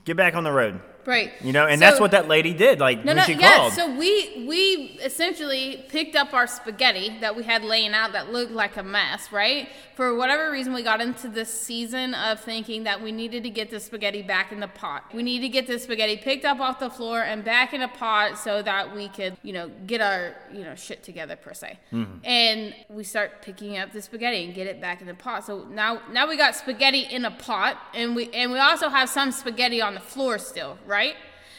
get 0.04 0.16
back 0.16 0.34
on 0.34 0.42
the 0.44 0.50
road. 0.52 0.80
Right. 1.06 1.32
You 1.40 1.52
know, 1.52 1.66
and 1.66 1.80
that's 1.80 2.00
what 2.00 2.10
that 2.10 2.26
lady 2.26 2.52
did. 2.52 2.80
Like 2.80 3.04
No, 3.04 3.12
no, 3.12 3.22
she 3.22 3.34
yeah. 3.34 3.56
called. 3.56 3.72
So 3.72 3.96
we 3.96 4.44
we 4.46 4.98
essentially 5.02 5.84
picked 5.88 6.16
up 6.16 6.34
our 6.34 6.46
spaghetti 6.46 7.16
that 7.20 7.36
we 7.36 7.44
had 7.44 7.62
laying 7.62 7.92
out 7.92 8.12
that 8.12 8.32
looked 8.32 8.52
like 8.52 8.76
a 8.76 8.82
mess, 8.82 9.30
right? 9.30 9.68
For 9.94 10.14
whatever 10.14 10.50
reason, 10.50 10.74
we 10.74 10.82
got 10.82 11.00
into 11.00 11.28
this 11.28 11.48
season 11.48 12.12
of 12.14 12.40
thinking 12.40 12.84
that 12.84 13.00
we 13.00 13.12
needed 13.12 13.44
to 13.44 13.50
get 13.50 13.70
the 13.70 13.80
spaghetti 13.80 14.20
back 14.20 14.52
in 14.52 14.60
the 14.60 14.68
pot. 14.68 15.04
We 15.14 15.22
need 15.22 15.40
to 15.40 15.48
get 15.48 15.66
the 15.66 15.78
spaghetti 15.78 16.16
picked 16.16 16.44
up 16.44 16.60
off 16.60 16.80
the 16.80 16.90
floor 16.90 17.22
and 17.22 17.44
back 17.44 17.72
in 17.72 17.80
a 17.82 17.88
pot 17.88 18.36
so 18.36 18.60
that 18.62 18.94
we 18.94 19.08
could, 19.08 19.36
you 19.42 19.52
know, 19.52 19.70
get 19.86 20.00
our 20.00 20.34
you 20.52 20.64
know 20.64 20.74
shit 20.74 21.04
together 21.04 21.36
per 21.36 21.54
se. 21.54 21.78
Mm-hmm. 21.92 22.24
And 22.24 22.74
we 22.88 23.04
start 23.04 23.42
picking 23.42 23.78
up 23.78 23.92
the 23.92 24.02
spaghetti 24.02 24.44
and 24.44 24.54
get 24.54 24.66
it 24.66 24.80
back 24.80 25.00
in 25.00 25.06
the 25.06 25.14
pot. 25.14 25.46
So 25.46 25.64
now 25.70 26.02
now 26.10 26.28
we 26.28 26.36
got 26.36 26.56
spaghetti 26.56 27.02
in 27.02 27.24
a 27.24 27.30
pot, 27.30 27.78
and 27.94 28.16
we 28.16 28.28
and 28.32 28.50
we 28.50 28.58
also 28.58 28.88
have 28.88 29.08
some 29.08 29.30
spaghetti 29.30 29.80
on 29.80 29.94
the 29.94 30.00
floor 30.00 30.38
still, 30.38 30.78
right? 30.84 30.95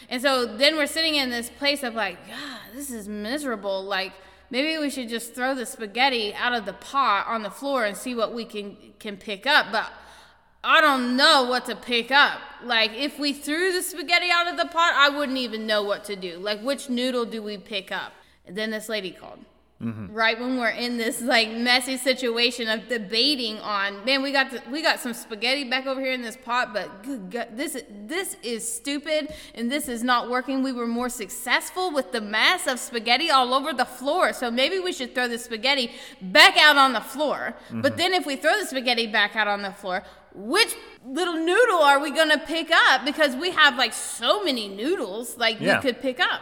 And 0.09 0.21
so 0.21 0.45
then 0.45 0.75
we're 0.75 0.87
sitting 0.87 1.15
in 1.15 1.29
this 1.29 1.49
place 1.49 1.83
of 1.83 1.93
like, 1.93 2.17
God, 2.27 2.59
this 2.73 2.91
is 2.91 3.07
miserable. 3.07 3.83
Like 3.83 4.13
maybe 4.49 4.77
we 4.77 4.89
should 4.89 5.09
just 5.09 5.35
throw 5.35 5.53
the 5.53 5.65
spaghetti 5.65 6.33
out 6.33 6.53
of 6.53 6.65
the 6.65 6.73
pot 6.73 7.27
on 7.27 7.43
the 7.43 7.51
floor 7.51 7.85
and 7.85 7.95
see 7.95 8.15
what 8.15 8.33
we 8.33 8.45
can 8.45 8.77
can 8.99 9.17
pick 9.17 9.45
up. 9.45 9.67
But 9.71 9.91
I 10.63 10.81
don't 10.81 11.15
know 11.15 11.43
what 11.43 11.65
to 11.65 11.75
pick 11.75 12.11
up. 12.11 12.39
Like 12.63 12.91
if 12.93 13.19
we 13.19 13.33
threw 13.33 13.73
the 13.73 13.81
spaghetti 13.81 14.29
out 14.31 14.47
of 14.47 14.57
the 14.57 14.65
pot, 14.65 14.93
I 14.95 15.09
wouldn't 15.09 15.37
even 15.37 15.67
know 15.67 15.83
what 15.83 16.03
to 16.05 16.15
do. 16.15 16.37
Like 16.37 16.61
which 16.61 16.89
noodle 16.89 17.25
do 17.25 17.43
we 17.43 17.57
pick 17.57 17.91
up? 17.91 18.13
And 18.45 18.55
then 18.55 18.71
this 18.71 18.87
lady 18.87 19.11
called. 19.11 19.39
Mm-hmm. 19.81 20.11
Right 20.11 20.39
when 20.39 20.57
we're 20.57 20.69
in 20.69 20.97
this 20.97 21.21
like 21.21 21.51
messy 21.51 21.97
situation 21.97 22.67
of 22.67 22.87
debating 22.87 23.59
on, 23.59 24.03
man, 24.05 24.23
we 24.23 24.31
got 24.31 24.49
the, 24.49 24.59
we 24.71 24.81
got 24.81 24.99
some 24.99 25.13
spaghetti 25.13 25.65
back 25.65 25.85
over 25.85 26.01
here 26.01 26.13
in 26.13 26.23
this 26.23 26.35
pot, 26.35 26.73
but 26.73 27.03
good 27.03 27.29
God, 27.29 27.49
this 27.53 27.83
this 28.07 28.37
is 28.41 28.67
stupid 28.67 29.31
and 29.53 29.71
this 29.71 29.87
is 29.87 30.03
not 30.03 30.31
working. 30.31 30.63
We 30.63 30.71
were 30.71 30.87
more 30.87 31.09
successful 31.09 31.91
with 31.91 32.11
the 32.11 32.21
mass 32.21 32.65
of 32.65 32.79
spaghetti 32.79 33.29
all 33.29 33.53
over 33.53 33.71
the 33.71 33.85
floor, 33.85 34.33
so 34.33 34.49
maybe 34.49 34.79
we 34.79 34.91
should 34.91 35.13
throw 35.13 35.27
the 35.27 35.37
spaghetti 35.37 35.91
back 36.23 36.57
out 36.57 36.77
on 36.77 36.93
the 36.93 37.01
floor. 37.01 37.53
Mm-hmm. 37.67 37.81
But 37.81 37.97
then 37.97 38.15
if 38.15 38.25
we 38.25 38.35
throw 38.35 38.57
the 38.59 38.65
spaghetti 38.65 39.05
back 39.05 39.35
out 39.35 39.47
on 39.47 39.61
the 39.61 39.71
floor, 39.71 40.01
which 40.33 40.73
little 41.05 41.35
noodle 41.35 41.81
are 41.83 41.99
we 41.99 42.09
gonna 42.09 42.39
pick 42.39 42.71
up? 42.71 43.05
Because 43.05 43.35
we 43.35 43.51
have 43.51 43.77
like 43.77 43.93
so 43.93 44.43
many 44.43 44.67
noodles, 44.69 45.37
like 45.37 45.59
Yeah. 45.59 45.75
we 45.75 45.81
could 45.83 46.01
pick 46.01 46.19
up. 46.19 46.41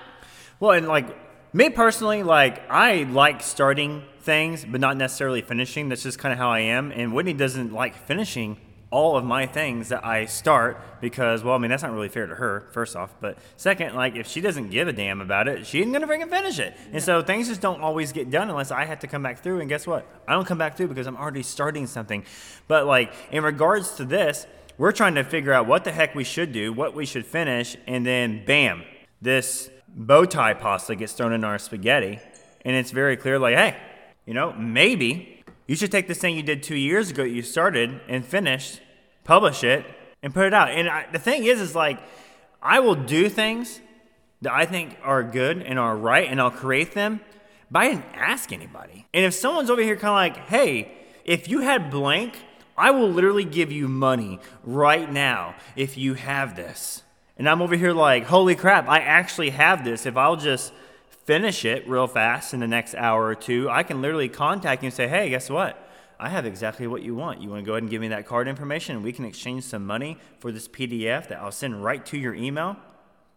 Well, 0.62 0.72
and 0.72 0.88
like 0.88 1.25
me 1.56 1.70
personally, 1.70 2.22
like 2.22 2.70
I 2.70 3.04
like 3.04 3.42
starting 3.42 4.04
things, 4.20 4.66
but 4.66 4.82
not 4.82 4.98
necessarily 4.98 5.42
finishing. 5.42 5.88
That's 5.88 6.04
just 6.04 6.20
kind 6.20 6.34
of 6.34 6.38
how 6.38 6.50
I 6.50 6.60
am. 6.60 6.92
And 6.92 7.14
Whitney 7.14 7.32
doesn't 7.32 7.72
like 7.72 7.96
finishing 7.96 8.58
all 8.92 9.16
of 9.16 9.24
my 9.24 9.46
things 9.46 9.88
that 9.90 10.06
I 10.06 10.26
start 10.26 10.82
because, 11.00 11.44
well, 11.44 11.56
I 11.56 11.58
mean, 11.58 11.72
that's 11.72 11.82
not 11.82 11.94
really 11.94 12.10
fair 12.10 12.28
to 12.28 12.36
her, 12.36 12.68
first 12.72 12.98
off. 12.98 13.16
But 13.22 13.38
second, 13.56 13.96
like 13.96 14.18
if 14.18 14.28
she 14.28 14.42
doesn't 14.42 14.70
give 14.70 14.90
a 14.90 14.94
damn 14.94 15.22
about 15.22 15.48
it, 15.48 15.66
she 15.66 15.82
ain't 15.82 15.94
gonna 15.94 16.08
freaking 16.08 16.30
finish 16.30 16.60
it. 16.60 16.76
And 16.92 17.02
so 17.02 17.22
things 17.22 17.48
just 17.48 17.62
don't 17.62 17.80
always 17.80 18.12
get 18.12 18.30
done 18.30 18.50
unless 18.50 18.72
I 18.72 18.84
have 18.84 19.00
to 19.00 19.08
come 19.08 19.24
back 19.24 19.40
through. 19.42 19.62
And 19.62 19.70
guess 19.70 19.88
what? 19.88 20.06
I 20.28 20.34
don't 20.34 20.46
come 20.46 20.58
back 20.58 20.76
through 20.76 20.90
because 20.90 21.08
I'm 21.08 21.16
already 21.16 21.44
starting 21.44 21.88
something. 21.88 22.26
But 22.68 22.86
like 22.86 23.14
in 23.32 23.46
regards 23.46 23.96
to 23.96 24.04
this, 24.04 24.46
we're 24.78 24.92
trying 24.92 25.16
to 25.16 25.24
figure 25.24 25.54
out 25.54 25.68
what 25.68 25.86
the 25.86 25.94
heck 25.94 26.16
we 26.16 26.26
should 26.26 26.52
do, 26.52 26.74
what 26.74 26.94
we 26.94 27.06
should 27.06 27.26
finish, 27.26 27.78
and 27.88 28.06
then 28.06 28.44
bam, 28.46 28.84
this 29.22 29.70
bow 29.96 30.26
tie 30.26 30.54
pasta 30.54 30.96
gets 30.96 31.14
thrown 31.14 31.34
in 31.34 31.44
our 31.44 31.58
spaghetti, 31.58 32.20
and 32.64 32.76
it's 32.76 32.92
very 32.92 33.16
clear, 33.16 33.40
like, 33.40 33.56
hey, 33.56 33.78
you 34.26 34.34
know, 34.34 34.52
maybe 34.54 35.44
you 35.68 35.76
should 35.76 35.92
take 35.92 36.08
this 36.08 36.20
thing 36.20 36.36
you 36.36 36.44
did 36.44 36.62
two 36.62 36.76
years 36.76 37.10
ago, 37.10 37.24
you 37.24 37.42
started 37.42 38.02
and 38.08 38.26
finished, 38.26 38.82
publish 39.24 39.64
it, 39.64 39.86
and 40.22 40.34
put 40.34 40.46
it 40.46 40.54
out. 40.54 40.70
And 40.70 40.90
I, 40.90 41.08
the 41.12 41.20
thing 41.20 41.46
is, 41.46 41.62
is 41.62 41.74
like, 41.74 42.00
I 42.62 42.80
will 42.80 42.96
do 42.96 43.30
things 43.30 43.80
that 44.42 44.52
I 44.52 44.66
think 44.66 44.98
are 45.02 45.24
good 45.24 45.62
and 45.62 45.80
are 45.80 45.96
right, 45.96 46.30
and 46.30 46.42
I'll 46.42 46.52
create 46.52 46.94
them, 46.94 47.22
but 47.72 47.80
I 47.84 47.90
didn't 47.90 48.06
ask 48.14 48.52
anybody. 48.52 49.08
And 49.14 49.26
if 49.26 49.34
someone's 49.34 49.70
over 49.70 49.82
here 49.82 49.96
kind 49.96 50.32
of 50.32 50.38
like, 50.38 50.48
hey, 50.48 50.92
if 51.24 51.48
you 51.48 51.62
had 51.62 51.90
blank, 51.90 52.36
I 52.78 52.92
will 52.92 53.10
literally 53.10 53.46
give 53.46 53.72
you 53.72 53.88
money 53.88 54.40
right 54.64 55.12
now 55.12 55.56
if 55.76 55.98
you 55.98 56.16
have 56.16 56.56
this. 56.56 57.04
And 57.38 57.50
I'm 57.50 57.62
over 57.62 57.76
here 57.76 57.92
like, 57.92 58.26
holy 58.26 58.56
crap, 58.56 58.88
I 58.88 59.00
actually 59.00 59.50
have 59.50 59.84
this. 59.84 60.06
If 60.06 60.16
I'll 60.16 60.38
just 60.38 60.72
finish 61.26 61.66
it 61.66 61.88
real 61.88 62.08
fast 62.08 62.54
in 62.54 62.60
the 62.60 62.68
next 62.68 62.96
hour 62.96 63.26
or 63.26 63.36
two, 63.36 63.70
I 63.70 63.84
can 63.84 64.02
literally 64.02 64.30
contact 64.30 64.84
you 64.84 64.88
and 64.88 64.94
say, 64.94 65.08
hey, 65.08 65.30
guess 65.30 65.50
what? 65.50 65.82
I 66.18 66.30
have 66.30 66.46
exactly 66.46 66.88
what 66.88 67.02
you 67.02 67.14
want. 67.14 67.42
You 67.42 67.50
want 67.50 67.64
to 67.64 67.66
go 67.66 67.74
ahead 67.74 67.84
and 67.84 67.90
give 67.90 68.00
me 68.00 68.08
that 68.10 68.26
card 68.26 68.48
information 68.48 68.96
and 68.96 69.04
we 69.04 69.12
can 69.12 69.26
exchange 69.26 69.64
some 69.64 69.86
money 69.86 70.18
for 70.40 70.52
this 70.52 70.68
PDF 70.68 71.28
that 71.28 71.40
I'll 71.40 71.52
send 71.52 71.84
right 71.84 72.06
to 72.06 72.18
your 72.18 72.34
email? 72.34 72.78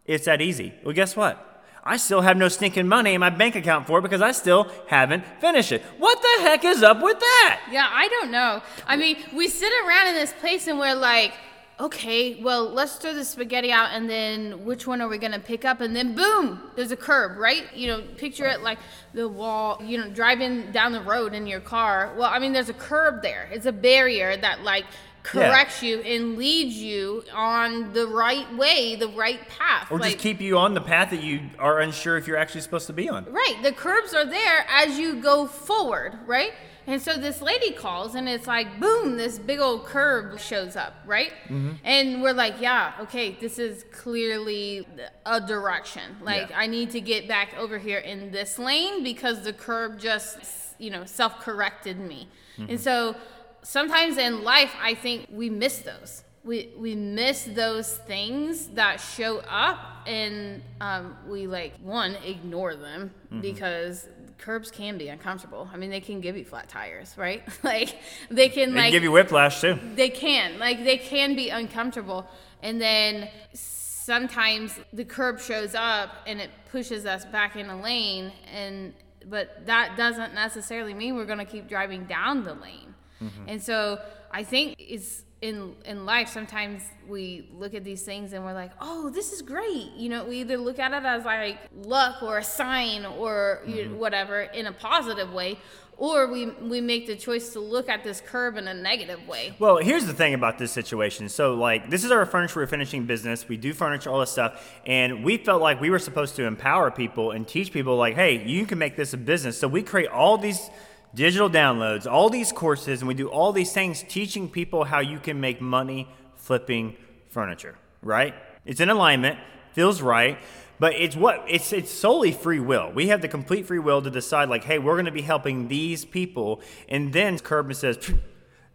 It's 0.04 0.26
that 0.26 0.40
easy. 0.40 0.74
Well, 0.84 0.94
guess 0.94 1.16
what? 1.16 1.44
I 1.82 1.96
still 1.96 2.20
have 2.20 2.36
no 2.36 2.48
stinking 2.48 2.86
money 2.86 3.14
in 3.14 3.20
my 3.20 3.30
bank 3.30 3.56
account 3.56 3.86
for 3.86 3.98
it 3.98 4.02
because 4.02 4.20
I 4.20 4.32
still 4.32 4.70
haven't 4.88 5.24
finished 5.40 5.72
it. 5.72 5.82
What 5.98 6.20
the 6.20 6.42
heck 6.42 6.64
is 6.64 6.82
up 6.82 7.02
with 7.02 7.18
that? 7.18 7.60
Yeah, 7.72 7.88
I 7.90 8.08
don't 8.08 8.30
know. 8.30 8.62
I 8.86 8.96
mean, 8.96 9.16
we 9.34 9.48
sit 9.48 9.72
around 9.84 10.08
in 10.08 10.14
this 10.14 10.32
place 10.34 10.66
and 10.66 10.78
we're 10.78 10.94
like, 10.94 11.32
okay, 11.80 12.42
well, 12.42 12.68
let's 12.68 12.96
throw 12.96 13.14
the 13.14 13.24
spaghetti 13.24 13.70
out 13.70 13.90
and 13.92 14.10
then 14.10 14.64
which 14.64 14.86
one 14.86 15.00
are 15.00 15.08
we 15.08 15.18
going 15.18 15.32
to 15.32 15.38
pick 15.38 15.64
up? 15.64 15.80
And 15.80 15.94
then 15.94 16.14
boom, 16.14 16.60
there's 16.74 16.90
a 16.90 16.96
curb, 16.96 17.38
right? 17.38 17.64
You 17.74 17.86
know, 17.88 18.02
picture 18.16 18.46
it 18.46 18.62
like 18.62 18.78
the 19.14 19.28
wall, 19.28 19.80
you 19.84 19.98
know, 19.98 20.08
driving 20.10 20.72
down 20.72 20.92
the 20.92 21.00
road 21.00 21.34
in 21.34 21.46
your 21.46 21.60
car. 21.60 22.12
Well, 22.16 22.30
I 22.32 22.38
mean, 22.38 22.52
there's 22.52 22.68
a 22.68 22.74
curb 22.74 23.22
there. 23.22 23.48
It's 23.52 23.66
a 23.66 23.72
barrier 23.72 24.36
that 24.36 24.62
like 24.62 24.86
corrects 25.22 25.82
you 25.82 26.00
and 26.00 26.36
leads 26.36 26.76
you 26.76 27.22
on 27.32 27.92
the 27.92 28.06
right 28.06 28.52
way, 28.56 28.96
the 28.96 29.08
right 29.08 29.46
path. 29.48 29.90
Or 29.90 29.98
like, 29.98 30.12
just 30.12 30.22
keep 30.22 30.40
you 30.40 30.58
on 30.58 30.74
the 30.74 30.80
path 30.80 31.10
that 31.10 31.22
you 31.22 31.42
are 31.58 31.80
unsure 31.80 32.16
if 32.16 32.26
you're 32.26 32.36
actually 32.36 32.62
supposed 32.62 32.86
to 32.88 32.92
be 32.92 33.08
on. 33.08 33.24
Right. 33.26 33.56
The 33.62 33.72
curbs 33.72 34.14
are 34.14 34.24
there 34.24 34.66
as 34.68 34.98
you 34.98 35.20
go 35.20 35.46
forward, 35.46 36.18
right? 36.26 36.52
And 36.88 37.02
so 37.02 37.18
this 37.18 37.42
lady 37.42 37.72
calls 37.72 38.14
and 38.14 38.26
it's 38.26 38.46
like, 38.46 38.80
boom, 38.80 39.18
this 39.18 39.38
big 39.38 39.60
old 39.60 39.84
curb 39.84 40.40
shows 40.40 40.74
up, 40.74 40.94
right? 41.04 41.32
Mm-hmm. 41.44 41.72
And 41.84 42.22
we're 42.22 42.32
like, 42.32 42.62
yeah, 42.62 42.94
okay, 43.02 43.36
this 43.38 43.58
is 43.58 43.84
clearly 43.92 44.88
a 45.26 45.38
direction. 45.38 46.16
Like, 46.22 46.48
Yeah. 46.48 46.58
I 46.58 46.66
need 46.66 46.90
to 46.92 47.02
get 47.02 47.28
back 47.28 47.54
over 47.58 47.76
here 47.76 47.98
in 47.98 48.30
this 48.30 48.58
lane 48.58 49.04
because 49.04 49.42
the 49.42 49.52
curb 49.52 49.98
just, 50.00 50.38
you 50.78 50.90
know, 50.90 51.04
self 51.04 51.40
corrected 51.40 52.00
me. 52.00 52.26
And 52.56 52.68
mm-hmm. 52.68 52.76
so 52.78 53.16
sometimes 53.60 54.16
in 54.16 54.42
life, 54.42 54.72
I 54.80 54.94
think 54.94 55.28
we 55.30 55.50
miss 55.50 55.80
those. 55.80 56.24
We, 56.42 56.70
we 56.78 56.94
miss 56.94 57.44
those 57.44 57.98
things 57.98 58.68
that 58.68 58.96
show 58.98 59.40
up 59.40 59.78
and 60.06 60.62
um, 60.80 61.18
we 61.26 61.46
like 61.46 61.78
one 61.82 62.14
ignore 62.24 62.74
them 62.74 63.10
mm-hmm. 63.26 63.42
because 63.42 64.08
curbs 64.38 64.70
can 64.70 64.98
be 64.98 65.08
uncomfortable. 65.08 65.68
I 65.72 65.76
mean, 65.76 65.90
they 65.90 66.00
can 66.00 66.20
give 66.20 66.36
you 66.36 66.44
flat 66.44 66.68
tires, 66.68 67.14
right? 67.16 67.42
like 67.62 67.96
they 68.30 68.48
can 68.48 68.72
They 68.72 68.80
like 68.80 68.92
give 68.92 69.02
you 69.02 69.12
whiplash 69.12 69.60
too. 69.60 69.78
they 69.94 70.08
can 70.10 70.58
like 70.58 70.84
they 70.84 70.98
can 70.98 71.34
be 71.36 71.50
uncomfortable 71.50 72.26
and 72.62 72.80
then 72.80 73.28
sometimes 73.54 74.78
the 74.92 75.04
curb 75.04 75.40
shows 75.40 75.74
up 75.74 76.10
and 76.26 76.40
it 76.40 76.50
pushes 76.70 77.04
us 77.06 77.24
back 77.26 77.56
in 77.56 77.68
a 77.68 77.80
lane 77.80 78.32
and 78.52 78.94
but 79.26 79.66
that 79.66 79.96
doesn't 79.96 80.32
necessarily 80.34 80.94
mean 80.94 81.14
we're 81.16 81.26
going 81.26 81.38
to 81.38 81.44
keep 81.44 81.68
driving 81.68 82.04
down 82.04 82.44
the 82.44 82.54
lane 82.54 82.94
Mm-hmm. 83.22 83.48
And 83.48 83.60
so 83.62 84.00
I 84.30 84.44
think 84.44 84.76
it's 84.78 85.24
in 85.40 85.74
in 85.84 86.04
life 86.04 86.28
sometimes 86.28 86.82
we 87.06 87.48
look 87.56 87.72
at 87.72 87.84
these 87.84 88.02
things 88.02 88.32
and 88.32 88.44
we're 88.44 88.54
like 88.54 88.72
oh 88.80 89.08
this 89.08 89.32
is 89.32 89.40
great 89.40 89.92
you 89.96 90.08
know 90.08 90.24
we 90.24 90.40
either 90.40 90.56
look 90.56 90.80
at 90.80 90.92
it 90.92 91.06
as 91.06 91.24
like 91.24 91.58
luck 91.84 92.22
or 92.22 92.38
a 92.38 92.44
sign 92.44 93.06
or 93.06 93.62
mm-hmm. 93.64 93.96
whatever 93.96 94.40
in 94.40 94.66
a 94.66 94.72
positive 94.72 95.32
way 95.32 95.56
or 95.98 96.28
we 96.28 96.46
we 96.46 96.80
make 96.80 97.06
the 97.06 97.16
choice 97.16 97.52
to 97.52 97.60
look 97.60 97.88
at 97.88 98.04
this 98.04 98.20
curb 98.20 98.56
in 98.56 98.68
a 98.68 98.74
negative 98.74 99.26
way. 99.26 99.52
Well, 99.58 99.78
here's 99.78 100.06
the 100.06 100.14
thing 100.14 100.32
about 100.32 100.56
this 100.56 100.70
situation. 100.70 101.28
So, 101.28 101.54
like, 101.54 101.90
this 101.90 102.04
is 102.04 102.12
our 102.12 102.24
furniture 102.24 102.64
refinishing 102.64 103.06
business. 103.06 103.48
We 103.48 103.56
do 103.56 103.74
furniture, 103.74 104.08
all 104.08 104.20
this 104.20 104.30
stuff, 104.30 104.64
and 104.86 105.24
we 105.24 105.38
felt 105.38 105.60
like 105.60 105.80
we 105.80 105.90
were 105.90 105.98
supposed 105.98 106.36
to 106.36 106.44
empower 106.44 106.92
people 106.92 107.32
and 107.32 107.46
teach 107.46 107.72
people, 107.72 107.96
like, 107.96 108.14
hey, 108.14 108.46
you 108.46 108.64
can 108.64 108.78
make 108.78 108.96
this 108.96 109.12
a 109.12 109.16
business. 109.16 109.58
So 109.58 109.66
we 109.66 109.82
create 109.82 110.08
all 110.08 110.38
these 110.38 110.70
digital 111.14 111.48
downloads, 111.50 112.10
all 112.10 112.30
these 112.30 112.52
courses, 112.52 113.00
and 113.00 113.08
we 113.08 113.14
do 113.14 113.28
all 113.28 113.52
these 113.52 113.72
things 113.72 114.04
teaching 114.08 114.48
people 114.48 114.84
how 114.84 115.00
you 115.00 115.18
can 115.18 115.40
make 115.40 115.60
money 115.60 116.08
flipping 116.36 116.96
furniture. 117.28 117.76
Right? 118.02 118.34
It's 118.64 118.80
in 118.80 118.90
alignment, 118.90 119.38
feels 119.72 120.00
right. 120.00 120.38
But 120.80 120.94
it's 120.94 121.16
what 121.16 121.44
it's 121.48 121.72
it's 121.72 121.90
solely 121.90 122.30
free 122.30 122.60
will. 122.60 122.92
We 122.92 123.08
have 123.08 123.20
the 123.20 123.28
complete 123.28 123.66
free 123.66 123.80
will 123.80 124.00
to 124.00 124.10
decide 124.10 124.48
like, 124.48 124.64
hey, 124.64 124.78
we're 124.78 124.94
going 124.94 125.06
to 125.06 125.10
be 125.10 125.22
helping 125.22 125.68
these 125.68 126.04
people, 126.04 126.60
and 126.88 127.12
then 127.12 127.38
Kerbin 127.38 127.74
says, 127.74 127.98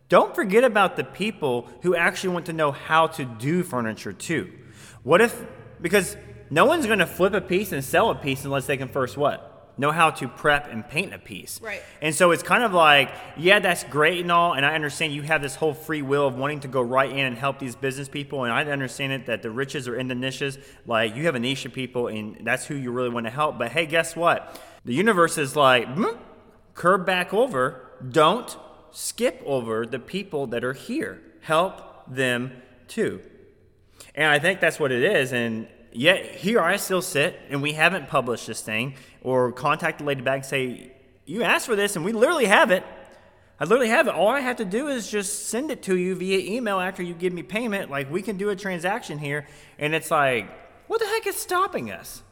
don't 0.10 0.36
forget 0.36 0.64
about 0.64 0.98
the 0.98 1.04
people 1.04 1.70
who 1.82 1.96
actually 1.96 2.34
want 2.34 2.46
to 2.48 2.54
know 2.54 2.72
how 2.72 3.08
to 3.08 3.24
do 3.24 3.64
furniture 3.64 4.12
too. 4.12 4.52
What 5.04 5.22
if 5.22 5.46
because 5.82 6.18
no 6.50 6.66
one's 6.66 6.86
going 6.86 7.00
to 7.00 7.06
flip 7.06 7.34
a 7.34 7.42
piece 7.42 7.72
and 7.72 7.84
sell 7.84 8.10
a 8.10 8.16
piece 8.16 8.44
unless 8.44 8.66
they 8.66 8.78
can 8.78 8.90
first 8.90 9.16
what 9.18 9.53
know 9.78 9.92
how 9.92 10.12
to 10.12 10.28
prep 10.28 10.72
and 10.72 10.88
paint 10.88 11.14
a 11.14 11.20
piece. 11.20 11.60
Right. 11.62 11.82
And 12.02 12.14
so 12.14 12.32
it's 12.32 12.44
kind 12.44 12.64
of 12.64 12.74
like, 12.74 13.12
yeah, 13.38 13.60
that's 13.60 13.84
great 13.84 14.22
and 14.22 14.32
all, 14.32 14.54
and 14.54 14.66
I 14.66 14.76
understand 14.76 15.14
you 15.14 15.24
have 15.24 15.42
this 15.42 15.56
whole 15.56 15.74
free 15.74 16.02
will 16.02 16.28
of 16.28 16.36
wanting 16.36 16.60
to 16.62 16.68
go 16.68 16.82
right 16.82 17.10
in 17.10 17.20
and 17.20 17.38
help 17.38 17.60
these 17.60 17.76
business 17.76 18.08
people, 18.08 18.44
and 18.44 18.54
I 18.54 18.64
understand 18.66 19.14
it 19.14 19.26
that 19.26 19.42
the 19.42 19.50
riches 19.50 19.88
are 19.88 19.96
in 19.96 20.08
the 20.08 20.16
niches. 20.16 20.58
Like 20.86 21.16
you 21.16 21.26
have 21.26 21.36
a 21.36 21.40
niche 21.40 21.66
of 21.66 21.74
people, 21.74 22.08
and 22.08 22.38
that's 22.44 22.66
who 22.66 22.76
you 22.76 22.92
really 22.92 23.10
want 23.10 23.26
to 23.26 23.32
help. 23.32 23.58
But 23.58 23.72
hey, 23.72 23.86
guess 23.86 24.16
what? 24.16 24.62
The 24.86 24.94
universe 24.94 25.38
is 25.38 25.56
like, 25.56 25.88
mm, 25.88 26.18
curb 26.74 27.06
back 27.06 27.34
over. 27.34 27.90
Don't 28.08 28.56
skip 28.92 29.42
over 29.46 29.86
the 29.86 30.00
people 30.00 30.48
that 30.48 30.64
are 30.64 30.74
here. 30.74 31.22
Help 31.42 31.82
them 32.08 32.62
too. 32.88 33.22
And 34.16 34.28
I 34.28 34.40
think 34.40 34.60
that's 34.60 34.80
what 34.80 34.92
it 34.92 35.04
is. 35.04 35.34
And 35.34 35.68
yet 35.92 36.26
here 36.36 36.62
I 36.62 36.76
still 36.76 37.02
sit, 37.02 37.40
and 37.50 37.62
we 37.62 37.74
haven't 37.74 38.08
published 38.08 38.48
this 38.48 38.62
thing 38.62 38.96
or 39.24 39.52
contact 39.52 40.00
the 40.00 40.04
lady 40.04 40.22
back 40.22 40.36
and 40.36 40.46
say, 40.46 40.92
You 41.26 41.44
asked 41.44 41.66
for 41.66 41.76
this, 41.76 41.96
and 41.96 42.06
we 42.06 42.12
literally 42.12 42.46
have 42.46 42.70
it. 42.70 42.84
I 43.60 43.66
literally 43.66 43.90
have 43.90 44.08
it. 44.08 44.14
All 44.14 44.30
I 44.30 44.42
have 44.42 44.58
to 44.58 44.66
do 44.66 44.90
is 44.90 45.10
just 45.10 45.48
send 45.48 45.72
it 45.72 45.84
to 45.84 45.98
you 45.98 46.16
via 46.16 46.40
email 46.40 46.80
after 46.80 47.02
you 47.02 47.14
give 47.14 47.34
me 47.34 47.44
payment. 47.44 47.90
Like, 47.90 48.12
we 48.12 48.22
can 48.22 48.38
do 48.38 48.50
a 48.50 48.56
transaction 48.56 49.18
here. 49.18 49.48
And 49.80 49.96
it's 49.96 50.12
like, 50.12 50.50
what 50.88 51.00
the 51.00 51.06
heck 51.06 51.26
is 51.28 51.36
stopping 51.36 51.92
us? 51.92 52.24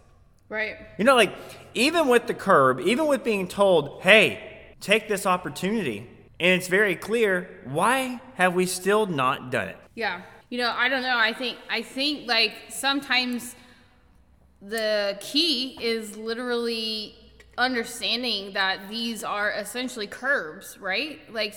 Right. 0.50 0.76
You 0.98 1.06
know, 1.06 1.16
like, 1.16 1.34
even 1.74 2.10
with 2.10 2.28
the 2.28 2.34
curb, 2.34 2.82
even 2.82 3.08
with 3.08 3.24
being 3.24 3.48
told, 3.48 4.02
hey, 4.02 4.74
take 4.82 5.08
this 5.08 5.26
opportunity, 5.26 6.10
and 6.40 6.60
it's 6.60 6.68
very 6.68 6.96
clear, 6.96 7.62
why 7.66 8.20
have 8.34 8.54
we 8.54 8.66
still 8.66 9.06
not 9.06 9.52
done 9.52 9.70
it? 9.70 9.78
Yeah. 9.96 10.24
You 10.50 10.58
know, 10.58 10.74
I 10.76 10.90
don't 10.90 11.04
know. 11.04 11.18
I 11.18 11.34
think, 11.34 11.58
I 11.70 11.82
think 11.82 12.28
like 12.28 12.54
sometimes 12.68 13.56
the 14.62 15.18
key 15.20 15.78
is 15.82 16.16
literally 16.18 17.16
understanding 17.58 18.54
that 18.54 18.90
these 18.90 19.24
are 19.24 19.52
essentially 19.52 20.08
curbs, 20.08 20.78
right? 20.80 21.20
Like 21.32 21.56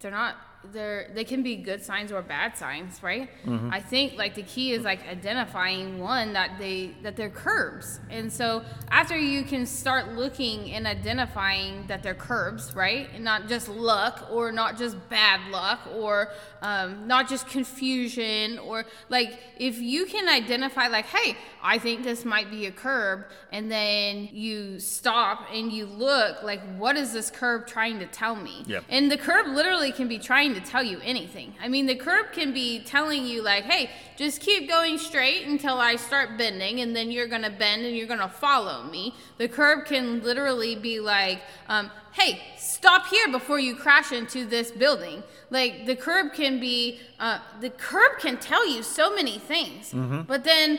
they're 0.00 0.10
not 0.10 0.36
they're 0.72 1.10
they 1.14 1.24
can 1.24 1.42
be 1.42 1.56
good 1.56 1.84
signs 1.84 2.12
or 2.12 2.22
bad 2.22 2.56
signs, 2.56 3.02
right? 3.02 3.28
Mm-hmm. 3.44 3.70
I 3.72 3.80
think 3.80 4.16
like 4.16 4.34
the 4.34 4.42
key 4.42 4.72
is 4.72 4.84
like 4.84 5.06
identifying 5.08 5.98
one 5.98 6.32
that 6.34 6.58
they 6.58 6.94
that 7.02 7.16
they're 7.16 7.30
curbs, 7.30 8.00
and 8.10 8.32
so 8.32 8.62
after 8.90 9.16
you 9.16 9.42
can 9.42 9.66
start 9.66 10.12
looking 10.12 10.72
and 10.72 10.86
identifying 10.86 11.86
that 11.88 12.02
they're 12.02 12.14
curbs, 12.14 12.74
right, 12.74 13.08
and 13.14 13.24
not 13.24 13.48
just 13.48 13.68
luck 13.68 14.28
or 14.30 14.52
not 14.52 14.78
just 14.78 14.96
bad 15.08 15.50
luck 15.50 15.80
or 15.94 16.30
um, 16.62 17.06
not 17.06 17.28
just 17.28 17.46
confusion 17.48 18.58
or 18.58 18.84
like 19.08 19.38
if 19.58 19.78
you 19.78 20.06
can 20.06 20.28
identify 20.28 20.86
like, 20.88 21.06
hey, 21.06 21.36
I 21.62 21.78
think 21.78 22.02
this 22.02 22.24
might 22.24 22.50
be 22.50 22.66
a 22.66 22.72
curb, 22.72 23.26
and 23.50 23.70
then 23.70 24.28
you 24.32 24.80
stop 24.80 25.46
and 25.52 25.72
you 25.72 25.86
look 25.86 26.42
like, 26.42 26.60
what 26.76 26.96
is 26.96 27.12
this 27.12 27.30
curb 27.30 27.66
trying 27.66 27.98
to 28.00 28.06
tell 28.06 28.34
me? 28.36 28.64
Yep. 28.66 28.84
And 28.88 29.10
the 29.10 29.16
curb 29.16 29.46
literally 29.48 29.92
can 29.92 30.08
be 30.08 30.18
trying 30.18 30.51
to 30.54 30.60
tell 30.60 30.82
you 30.82 30.98
anything. 31.02 31.54
I 31.60 31.68
mean, 31.68 31.86
the 31.86 31.94
curb 31.94 32.32
can 32.32 32.52
be 32.52 32.80
telling 32.80 33.26
you, 33.26 33.42
like, 33.42 33.64
hey, 33.64 33.90
just 34.16 34.40
keep 34.40 34.68
going 34.68 34.98
straight 34.98 35.46
until 35.46 35.78
I 35.78 35.96
start 35.96 36.38
bending, 36.38 36.80
and 36.80 36.94
then 36.94 37.10
you're 37.10 37.26
going 37.26 37.42
to 37.42 37.50
bend 37.50 37.84
and 37.84 37.96
you're 37.96 38.06
going 38.06 38.20
to 38.20 38.28
follow 38.28 38.84
me. 38.84 39.14
The 39.38 39.48
curb 39.48 39.86
can 39.86 40.22
literally 40.22 40.76
be 40.76 41.00
like, 41.00 41.40
um, 41.68 41.90
hey, 42.12 42.40
stop 42.56 43.06
here 43.06 43.28
before 43.30 43.58
you 43.58 43.74
crash 43.74 44.12
into 44.12 44.44
this 44.44 44.70
building. 44.70 45.22
Like, 45.50 45.86
the 45.86 45.96
curb 45.96 46.32
can 46.32 46.60
be, 46.60 47.00
uh, 47.18 47.38
the 47.60 47.70
curb 47.70 48.18
can 48.18 48.36
tell 48.38 48.68
you 48.68 48.82
so 48.82 49.14
many 49.14 49.38
things. 49.38 49.92
Mm-hmm. 49.92 50.22
But 50.22 50.44
then 50.44 50.78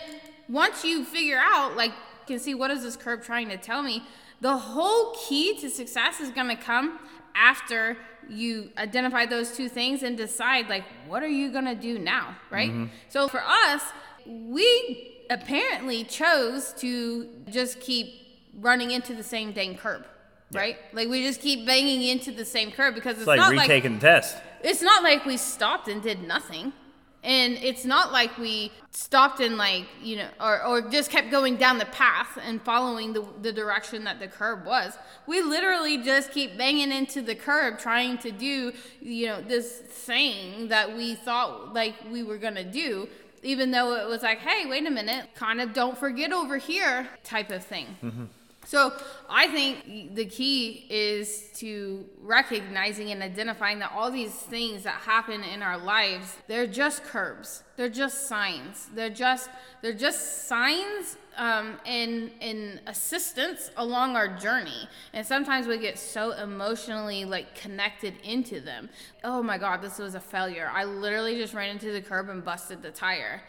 once 0.49 0.83
you 0.83 1.05
figure 1.05 1.39
out, 1.41 1.75
like, 1.75 1.91
can 2.27 2.39
see 2.39 2.55
what 2.55 2.71
is 2.71 2.83
this 2.83 2.95
curb 2.95 3.23
trying 3.23 3.49
to 3.49 3.57
tell 3.57 3.83
me, 3.83 4.03
the 4.41 4.57
whole 4.57 5.15
key 5.27 5.57
to 5.61 5.69
success 5.69 6.19
is 6.19 6.29
going 6.29 6.49
to 6.49 6.55
come 6.55 6.99
after 7.35 7.97
you 8.29 8.69
identify 8.77 9.25
those 9.25 9.55
two 9.55 9.67
things 9.67 10.03
and 10.03 10.17
decide 10.17 10.69
like 10.69 10.83
what 11.07 11.21
are 11.21 11.27
you 11.27 11.51
going 11.51 11.65
to 11.65 11.75
do 11.75 11.99
now 11.99 12.35
right? 12.49 12.71
Mm-hmm. 12.71 12.85
so 13.09 13.27
for 13.27 13.43
us 13.43 13.81
we 14.25 15.25
apparently 15.29 16.03
chose 16.03 16.73
to 16.77 17.27
just 17.49 17.79
keep 17.79 18.13
running 18.59 18.91
into 18.91 19.13
the 19.13 19.23
same 19.23 19.51
dang 19.51 19.75
curb 19.75 20.05
right? 20.53 20.77
Like 20.93 21.09
we 21.09 21.23
just 21.23 21.41
keep 21.41 21.65
banging 21.65 22.03
into 22.03 22.31
the 22.31 22.45
same 22.45 22.71
curb 22.71 22.95
because 22.95 23.13
it's, 23.13 23.21
it's 23.21 23.27
like 23.27 23.39
not 23.39 23.51
retaking 23.51 23.93
like, 23.93 24.01
the 24.01 24.07
test. 24.07 24.37
it's 24.63 24.81
not 24.81 25.03
like 25.03 25.25
we 25.25 25.37
stopped 25.37 25.87
and 25.87 26.01
did 26.01 26.21
nothing 26.23 26.73
and 27.23 27.53
it's 27.55 27.85
not 27.85 28.11
like 28.11 28.37
we 28.37 28.71
stopped 28.91 29.39
and 29.39 29.57
like 29.57 29.85
you 30.01 30.17
know 30.17 30.27
or, 30.39 30.63
or 30.65 30.81
just 30.81 31.09
kept 31.09 31.31
going 31.31 31.55
down 31.55 31.77
the 31.77 31.85
path 31.85 32.37
and 32.45 32.61
following 32.61 33.13
the, 33.13 33.25
the 33.41 33.51
direction 33.51 34.03
that 34.03 34.19
the 34.19 34.27
curb 34.27 34.65
was 34.65 34.97
we 35.25 35.41
literally 35.41 35.97
just 35.97 36.31
keep 36.31 36.57
banging 36.57 36.91
into 36.91 37.21
the 37.21 37.35
curb 37.35 37.79
trying 37.79 38.17
to 38.17 38.31
do 38.31 38.71
you 39.01 39.27
know 39.27 39.41
this 39.41 39.79
thing 39.79 40.67
that 40.67 40.95
we 40.95 41.15
thought 41.15 41.73
like 41.73 41.95
we 42.11 42.23
were 42.23 42.37
gonna 42.37 42.63
do 42.63 43.07
even 43.41 43.71
though 43.71 43.95
it 43.95 44.07
was 44.07 44.21
like 44.21 44.39
hey 44.39 44.69
wait 44.69 44.85
a 44.85 44.91
minute 44.91 45.27
kind 45.33 45.59
of 45.61 45.73
don't 45.73 45.97
forget 45.97 46.31
over 46.31 46.57
here 46.57 47.07
type 47.23 47.49
of 47.51 47.63
thing 47.63 47.87
mm-hmm. 48.03 48.25
So 48.65 48.93
I 49.29 49.47
think 49.47 50.15
the 50.15 50.25
key 50.25 50.85
is 50.89 51.49
to 51.55 52.05
recognizing 52.21 53.11
and 53.11 53.21
identifying 53.21 53.79
that 53.79 53.91
all 53.93 54.09
these 54.09 54.33
things 54.33 54.83
that 54.83 55.01
happen 55.01 55.43
in 55.43 55.61
our 55.61 55.77
lives, 55.77 56.37
they're 56.47 56.67
just 56.67 57.03
curbs. 57.03 57.63
They're 57.75 57.89
just 57.89 58.27
signs. 58.27 58.89
They're 58.93 59.09
just 59.09 59.49
they're 59.81 59.93
just 59.93 60.47
signs 60.47 61.17
um, 61.37 61.77
and 61.85 62.31
and 62.39 62.79
assistance 62.87 63.71
along 63.77 64.15
our 64.15 64.27
journey. 64.27 64.87
And 65.13 65.25
sometimes 65.25 65.67
we 65.67 65.77
get 65.77 65.97
so 65.97 66.31
emotionally 66.31 67.25
like 67.25 67.55
connected 67.55 68.13
into 68.23 68.59
them. 68.59 68.89
Oh 69.23 69.43
my 69.43 69.57
God, 69.57 69.81
this 69.81 69.99
was 69.99 70.15
a 70.15 70.19
failure. 70.19 70.69
I 70.73 70.85
literally 70.85 71.35
just 71.35 71.53
ran 71.53 71.69
into 71.71 71.91
the 71.91 72.01
curb 72.01 72.29
and 72.29 72.45
busted 72.45 72.81
the 72.81 72.91
tire 72.91 73.41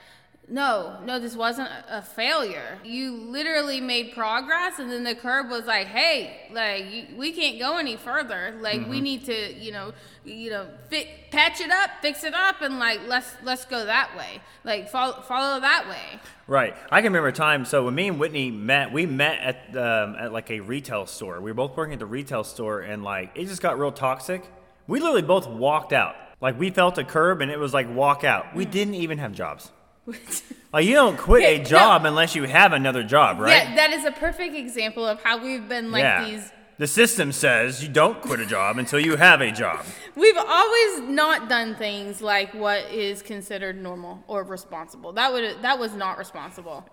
no, 0.48 0.98
no, 1.04 1.18
this 1.18 1.34
wasn't 1.34 1.70
a 1.88 2.02
failure. 2.02 2.78
You 2.84 3.12
literally 3.12 3.80
made 3.80 4.12
progress, 4.12 4.78
and 4.78 4.90
then 4.90 5.02
the 5.02 5.14
curb 5.14 5.48
was 5.48 5.64
like, 5.64 5.86
"Hey, 5.86 6.48
like 6.52 6.90
you, 6.90 7.06
we 7.16 7.32
can't 7.32 7.58
go 7.58 7.78
any 7.78 7.96
further. 7.96 8.54
Like 8.60 8.80
mm-hmm. 8.80 8.90
we 8.90 9.00
need 9.00 9.24
to, 9.24 9.54
you 9.54 9.72
know, 9.72 9.94
you 10.22 10.50
know, 10.50 10.66
fi- 10.90 11.08
patch 11.30 11.62
it 11.62 11.70
up, 11.70 11.90
fix 12.02 12.24
it 12.24 12.34
up, 12.34 12.60
and 12.60 12.78
like 12.78 13.00
let's 13.06 13.34
let's 13.42 13.64
go 13.64 13.86
that 13.86 14.14
way. 14.18 14.40
Like 14.64 14.90
follow 14.90 15.22
follow 15.22 15.60
that 15.60 15.88
way." 15.88 16.20
Right. 16.46 16.76
I 16.90 17.00
can 17.00 17.06
remember 17.06 17.28
a 17.28 17.32
time. 17.32 17.64
So 17.64 17.86
when 17.86 17.94
me 17.94 18.08
and 18.08 18.20
Whitney 18.20 18.50
met, 18.50 18.92
we 18.92 19.06
met 19.06 19.38
at 19.40 19.76
um, 19.76 20.14
at 20.16 20.30
like 20.30 20.50
a 20.50 20.60
retail 20.60 21.06
store. 21.06 21.40
We 21.40 21.52
were 21.52 21.54
both 21.54 21.74
working 21.74 21.94
at 21.94 22.00
the 22.00 22.06
retail 22.06 22.44
store, 22.44 22.80
and 22.80 23.02
like 23.02 23.30
it 23.34 23.46
just 23.46 23.62
got 23.62 23.78
real 23.78 23.92
toxic. 23.92 24.44
We 24.86 25.00
literally 25.00 25.22
both 25.22 25.48
walked 25.48 25.94
out. 25.94 26.16
Like 26.42 26.58
we 26.58 26.68
felt 26.68 26.98
a 26.98 27.04
curb, 27.04 27.40
and 27.40 27.50
it 27.50 27.58
was 27.58 27.72
like 27.72 27.88
walk 27.88 28.24
out. 28.24 28.54
We 28.54 28.66
mm. 28.66 28.70
didn't 28.70 28.94
even 28.96 29.16
have 29.16 29.32
jobs. 29.32 29.70
like 30.72 30.84
you 30.86 30.94
don't 30.94 31.16
quit 31.16 31.42
a 31.42 31.64
job 31.64 32.02
no. 32.02 32.08
unless 32.08 32.34
you 32.34 32.44
have 32.44 32.72
another 32.72 33.02
job, 33.02 33.40
right? 33.40 33.68
Yeah, 33.68 33.74
that 33.76 33.90
is 33.92 34.04
a 34.04 34.12
perfect 34.12 34.54
example 34.54 35.06
of 35.06 35.22
how 35.22 35.42
we've 35.42 35.68
been 35.68 35.90
like 35.90 36.02
yeah. 36.02 36.24
these. 36.24 36.52
The 36.76 36.86
system 36.88 37.30
says 37.30 37.82
you 37.82 37.88
don't 37.88 38.20
quit 38.20 38.40
a 38.40 38.46
job 38.46 38.78
until 38.78 38.98
you 38.98 39.16
have 39.16 39.40
a 39.40 39.52
job. 39.52 39.86
We've 40.16 40.36
always 40.36 41.00
not 41.08 41.48
done 41.48 41.76
things 41.76 42.20
like 42.20 42.52
what 42.52 42.90
is 42.90 43.22
considered 43.22 43.80
normal 43.80 44.24
or 44.26 44.42
responsible. 44.42 45.12
That 45.12 45.32
would 45.32 45.62
that 45.62 45.78
was 45.78 45.94
not 45.94 46.18
responsible. 46.18 46.84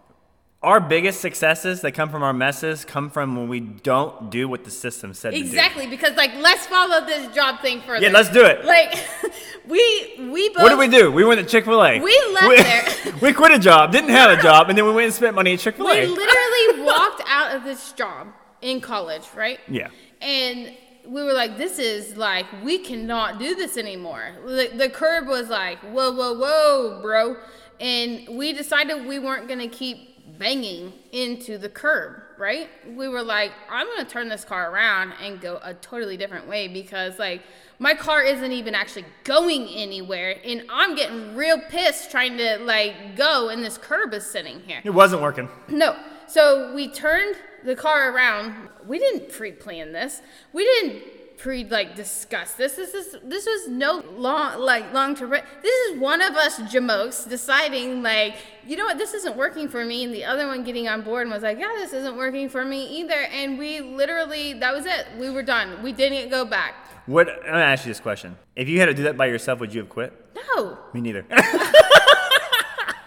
Our 0.64 0.80
biggest 0.80 1.22
successes 1.22 1.82
that 1.82 1.94
come 1.94 2.10
from 2.10 2.22
our 2.22 2.34
messes 2.34 2.86
come 2.86 3.10
from 3.10 3.36
when 3.36 3.48
we 3.48 3.60
don't 3.60 4.30
do 4.30 4.48
what 4.48 4.64
the 4.64 4.70
system 4.70 5.12
said 5.14 5.34
exactly 5.34 5.88
because 5.88 6.16
like 6.16 6.36
let's 6.36 6.68
follow 6.68 7.04
this 7.06 7.34
job 7.34 7.62
thing 7.62 7.82
further. 7.82 8.06
Yeah, 8.06 8.12
let's 8.12 8.30
do 8.30 8.46
it. 8.46 8.64
Like 8.64 8.96
we 9.68 10.30
we 10.32 10.50
both. 10.50 10.64
What 10.64 10.70
did 10.70 10.80
we 10.80 10.88
do? 10.88 11.12
We 11.12 11.24
went 11.24 11.40
to 11.40 11.46
Chick 11.46 11.66
Fil 11.66 11.84
A. 11.84 12.00
We 12.00 12.22
left 12.34 12.48
we, 12.48 12.58
there. 12.62 13.14
we 13.22 13.34
quit 13.34 13.52
a 13.52 13.60
job, 13.60 13.92
didn't 13.92 14.12
have 14.12 14.38
a 14.38 14.42
job, 14.42 14.70
and 14.70 14.78
then 14.78 14.86
we 14.86 14.92
went 14.92 15.06
and 15.06 15.14
spent 15.14 15.36
money 15.36 15.54
at 15.54 15.60
Chick 15.60 15.76
Fil 15.76 15.88
A. 15.88 16.02
We 16.02 16.06
literally 16.06 16.84
walked 16.86 17.24
out 17.26 17.56
of 17.56 17.64
this 17.64 17.92
job 17.94 18.28
in 18.62 18.82
college, 18.82 19.28
right? 19.36 19.60
Yeah. 19.68 19.90
And 20.22 20.76
we 21.08 21.24
were 21.24 21.34
like, 21.34 21.58
this 21.58 21.80
is 21.80 22.16
like, 22.16 22.46
we 22.64 22.78
cannot 22.78 23.40
do 23.40 23.56
this 23.56 23.78
anymore. 23.78 24.36
The, 24.46 24.70
the 24.76 24.90
curb 24.90 25.28
was 25.28 25.50
like, 25.50 25.80
whoa, 25.80 26.12
whoa, 26.12 26.38
whoa, 26.38 27.00
bro. 27.02 27.38
And 27.80 28.38
we 28.38 28.54
decided 28.54 29.08
we 29.08 29.18
weren't 29.18 29.48
going 29.48 29.60
to 29.60 29.68
keep 29.68 30.11
banging 30.38 30.94
into 31.12 31.58
the 31.58 31.70
curb, 31.70 32.22
right? 32.38 32.70
We 32.96 33.08
were 33.08 33.24
like, 33.24 33.52
I'm 33.70 33.88
to 33.98 34.06
turn 34.06 34.30
this 34.30 34.44
car 34.44 34.72
around 34.72 35.14
and 35.22 35.40
go 35.40 35.60
a 35.64 35.74
totally 35.74 36.18
different 36.18 36.48
way 36.48 36.68
because, 36.68 37.20
like, 37.20 37.42
my 37.80 37.94
car 37.94 38.24
isn't 38.24 38.52
even 38.52 38.76
actually 38.76 39.06
going 39.24 39.68
anywhere. 39.70 40.36
And 40.44 40.64
I'm 40.70 40.96
getting 40.96 41.36
real 41.36 41.60
pissed 41.70 42.12
trying 42.12 42.38
to, 42.38 42.58
like, 42.60 43.16
go, 43.16 43.50
and 43.50 43.64
this 43.64 43.78
curb 43.78 44.14
is 44.14 44.26
sitting 44.26 44.60
here. 44.62 44.82
It 44.84 44.92
wasn't 44.92 45.22
working. 45.22 45.50
No. 45.68 45.96
So 46.28 46.74
we 46.74 46.88
turned 46.88 47.36
the 47.64 47.76
car 47.76 48.12
around. 48.12 48.70
We 48.88 49.00
didn't 49.00 49.30
pre-plan 49.30 49.92
this. 49.92 50.22
We 50.54 50.64
didn't 50.64 51.04
pre 51.42 51.64
like 51.66 51.96
discuss 51.96 52.54
this. 52.54 52.74
This 52.74 52.94
is 52.94 53.16
this 53.24 53.46
was 53.46 53.68
no 53.68 54.04
long 54.16 54.60
like 54.60 54.94
long 54.94 55.16
term. 55.16 55.32
This 55.32 55.76
is 55.88 56.00
one 56.00 56.22
of 56.22 56.36
us 56.36 56.60
jamokes 56.60 57.28
deciding 57.28 58.04
like 58.04 58.36
you 58.66 58.78
know 58.78 58.86
what 58.86 58.98
this 59.00 59.14
isn't 59.16 59.36
working 59.36 59.68
for 59.68 59.84
me, 59.84 60.04
and 60.04 60.14
the 60.14 60.24
other 60.24 60.46
one 60.48 60.64
getting 60.64 60.88
on 60.88 61.02
board 61.02 61.24
and 61.24 61.32
was 61.32 61.42
like 61.44 61.58
yeah 61.60 61.72
this 61.78 61.94
isn't 61.94 62.16
working 62.16 62.48
for 62.48 62.64
me 62.64 62.86
either. 63.00 63.14
And 63.32 63.58
we 63.58 63.82
literally 63.82 64.54
that 64.54 64.74
was 64.74 64.86
it. 64.86 65.08
We 65.20 65.30
were 65.32 65.44
done. 65.44 65.82
We 65.82 65.92
didn't 65.92 66.30
go 66.30 66.46
back. 66.46 66.76
What? 67.08 67.28
I'm 67.30 67.42
gonna 67.46 67.60
ask 67.64 67.86
you 67.86 67.90
this 67.90 68.00
question: 68.00 68.38
If 68.56 68.70
you 68.70 68.80
had 68.80 68.86
to 68.86 68.94
do 68.94 69.04
that 69.04 69.18
by 69.18 69.26
yourself, 69.26 69.60
would 69.60 69.74
you 69.74 69.80
have 69.82 69.90
quit? 69.90 70.14
No. 70.56 70.78
Me 70.94 71.02
neither. 71.02 71.26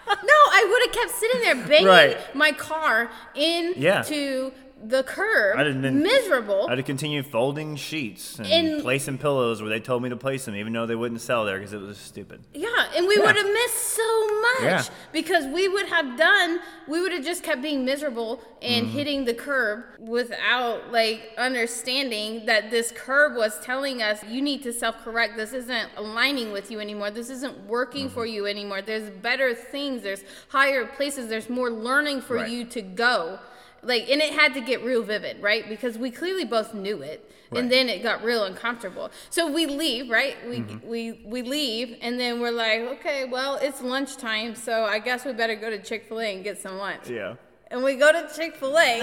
No, 0.07 0.33
I 0.33 0.65
would 0.69 0.81
have 0.87 0.95
kept 1.03 1.19
sitting 1.19 1.41
there 1.41 1.67
banging 1.67 1.87
Right. 1.87 2.35
my 2.35 2.51
car 2.51 3.09
into 3.35 3.79
Yeah. 3.79 4.01
The 4.83 5.03
curb, 5.03 5.57
I 5.57 5.63
didn't- 5.63 6.01
miserable. 6.03 6.67
I'd 6.69 6.77
have 6.77 6.85
continued 6.85 7.25
folding 7.27 7.75
sheets 7.75 8.37
and 8.37 8.47
And- 8.47 8.81
placing 8.83 9.17
pillows 9.17 9.61
where 9.61 9.69
they 9.69 9.79
told 9.79 10.03
me 10.03 10.09
to 10.09 10.17
place 10.17 10.45
them, 10.45 10.55
even 10.55 10.73
though 10.73 10.85
they 10.85 10.95
wouldn't 10.95 11.21
sell 11.21 11.45
there 11.45 11.57
because 11.57 11.73
it 11.73 11.81
was 11.81 11.97
stupid. 11.97 12.41
Yeah, 12.53 12.67
and 12.95 13.07
we 13.07 13.15
Yeah. 13.15 13.23
would 13.25 13.35
have 13.35 13.45
missed 13.51 13.77
so 13.95 14.41
much 14.41 14.61
Yeah. 14.63 14.83
because 15.11 15.45
we 15.45 15.67
would 15.67 15.87
have 15.87 16.17
done, 16.17 16.59
we 16.87 17.01
would 17.01 17.13
have 17.13 17.23
just 17.23 17.41
kept 17.41 17.61
being 17.61 17.83
miserable 17.85 18.41
and 18.61 18.85
Mm-hmm. 18.87 18.97
hitting 18.97 19.25
the 19.25 19.33
curb 19.33 19.83
without 19.97 20.91
like 20.91 21.31
understanding 21.37 22.45
that 22.45 22.69
this 22.69 22.91
curb 22.91 23.35
was 23.35 23.59
telling 23.61 24.01
us 24.01 24.23
you 24.27 24.41
need 24.41 24.61
to 24.63 24.73
self 24.73 25.03
correct. 25.03 25.37
This 25.37 25.53
isn't 25.53 25.89
aligning 25.97 26.51
with 26.51 26.69
you 26.69 26.79
anymore. 26.79 27.11
This 27.11 27.29
isn't 27.29 27.65
working 27.67 28.05
Mm-hmm. 28.05 28.13
for 28.13 28.25
you 28.25 28.45
anymore. 28.45 28.81
There's 28.81 29.09
better 29.09 29.53
things, 29.55 30.03
there's 30.03 30.23
higher 30.49 30.85
places, 30.85 31.27
there's 31.27 31.49
more 31.49 31.71
learning 31.71 32.21
for 32.21 32.35
Right. 32.35 32.49
you 32.49 32.65
to 32.65 32.81
go. 32.81 33.39
Like, 33.85 34.09
and 34.09 34.19
it 34.21 34.33
had 34.33 34.53
to 34.55 34.61
get 34.61 34.83
real 34.83 35.03
vivid, 35.03 35.41
right? 35.41 35.67
Because 35.69 35.97
we 35.97 36.09
clearly 36.11 36.43
both 36.45 36.73
knew 36.73 37.01
it. 37.01 37.31
Right. 37.51 37.61
And 37.61 37.71
then 37.71 37.87
it 37.89 38.01
got 38.01 38.23
real 38.23 38.43
uncomfortable. 38.43 39.11
So 39.29 39.51
we 39.51 39.67
leave, 39.67 40.09
right? 40.09 40.35
We 40.49 40.57
Mm-hmm. 40.61 40.87
we 40.87 41.21
we 41.23 41.41
leave, 41.43 41.95
and 42.01 42.19
then 42.19 42.39
we're 42.39 42.51
like, 42.51 42.81
okay, 42.99 43.25
well, 43.25 43.55
it's 43.61 43.81
lunchtime, 43.81 44.55
so 44.55 44.83
I 44.85 44.97
guess 44.99 45.23
we 45.25 45.31
better 45.33 45.55
go 45.55 45.69
to 45.69 45.77
Chick 45.81 46.05
Fil 46.07 46.19
A 46.21 46.33
and 46.33 46.43
get 46.43 46.57
some 46.59 46.77
lunch. 46.77 47.07
Yeah. 47.09 47.35
And 47.69 47.83
we 47.83 47.95
go 47.95 48.11
to 48.11 48.27
Chick 48.35 48.55
Fil 48.55 48.75
A, 48.77 49.01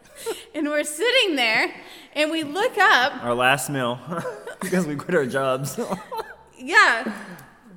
and 0.54 0.66
we're 0.68 0.84
sitting 0.84 1.36
there, 1.36 1.72
and 2.14 2.30
we 2.30 2.42
look 2.44 2.78
up. 2.78 3.22
Our 3.22 3.34
last 3.34 3.68
meal 3.68 3.98
because 4.62 4.86
we 4.86 4.96
quit 4.96 5.14
our 5.14 5.26
jobs. 5.26 5.78
Yeah, 6.58 7.12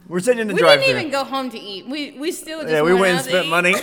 We're 0.07 0.21
sitting 0.21 0.39
in 0.39 0.47
the 0.47 0.53
we 0.53 0.61
drive-thru. 0.61 0.79
We 0.81 0.85
didn't 0.93 0.99
even 1.01 1.11
go 1.11 1.25
home 1.25 1.49
to 1.49 1.59
eat. 1.59 1.85
We 1.85 2.11
we 2.17 2.31
still 2.31 2.61
just 2.61 2.71
yeah, 2.71 2.81
we 2.81 2.93
went 2.93 3.17
and 3.17 3.25
spent 3.25 3.45
eat. 3.47 3.49
money. 3.49 3.75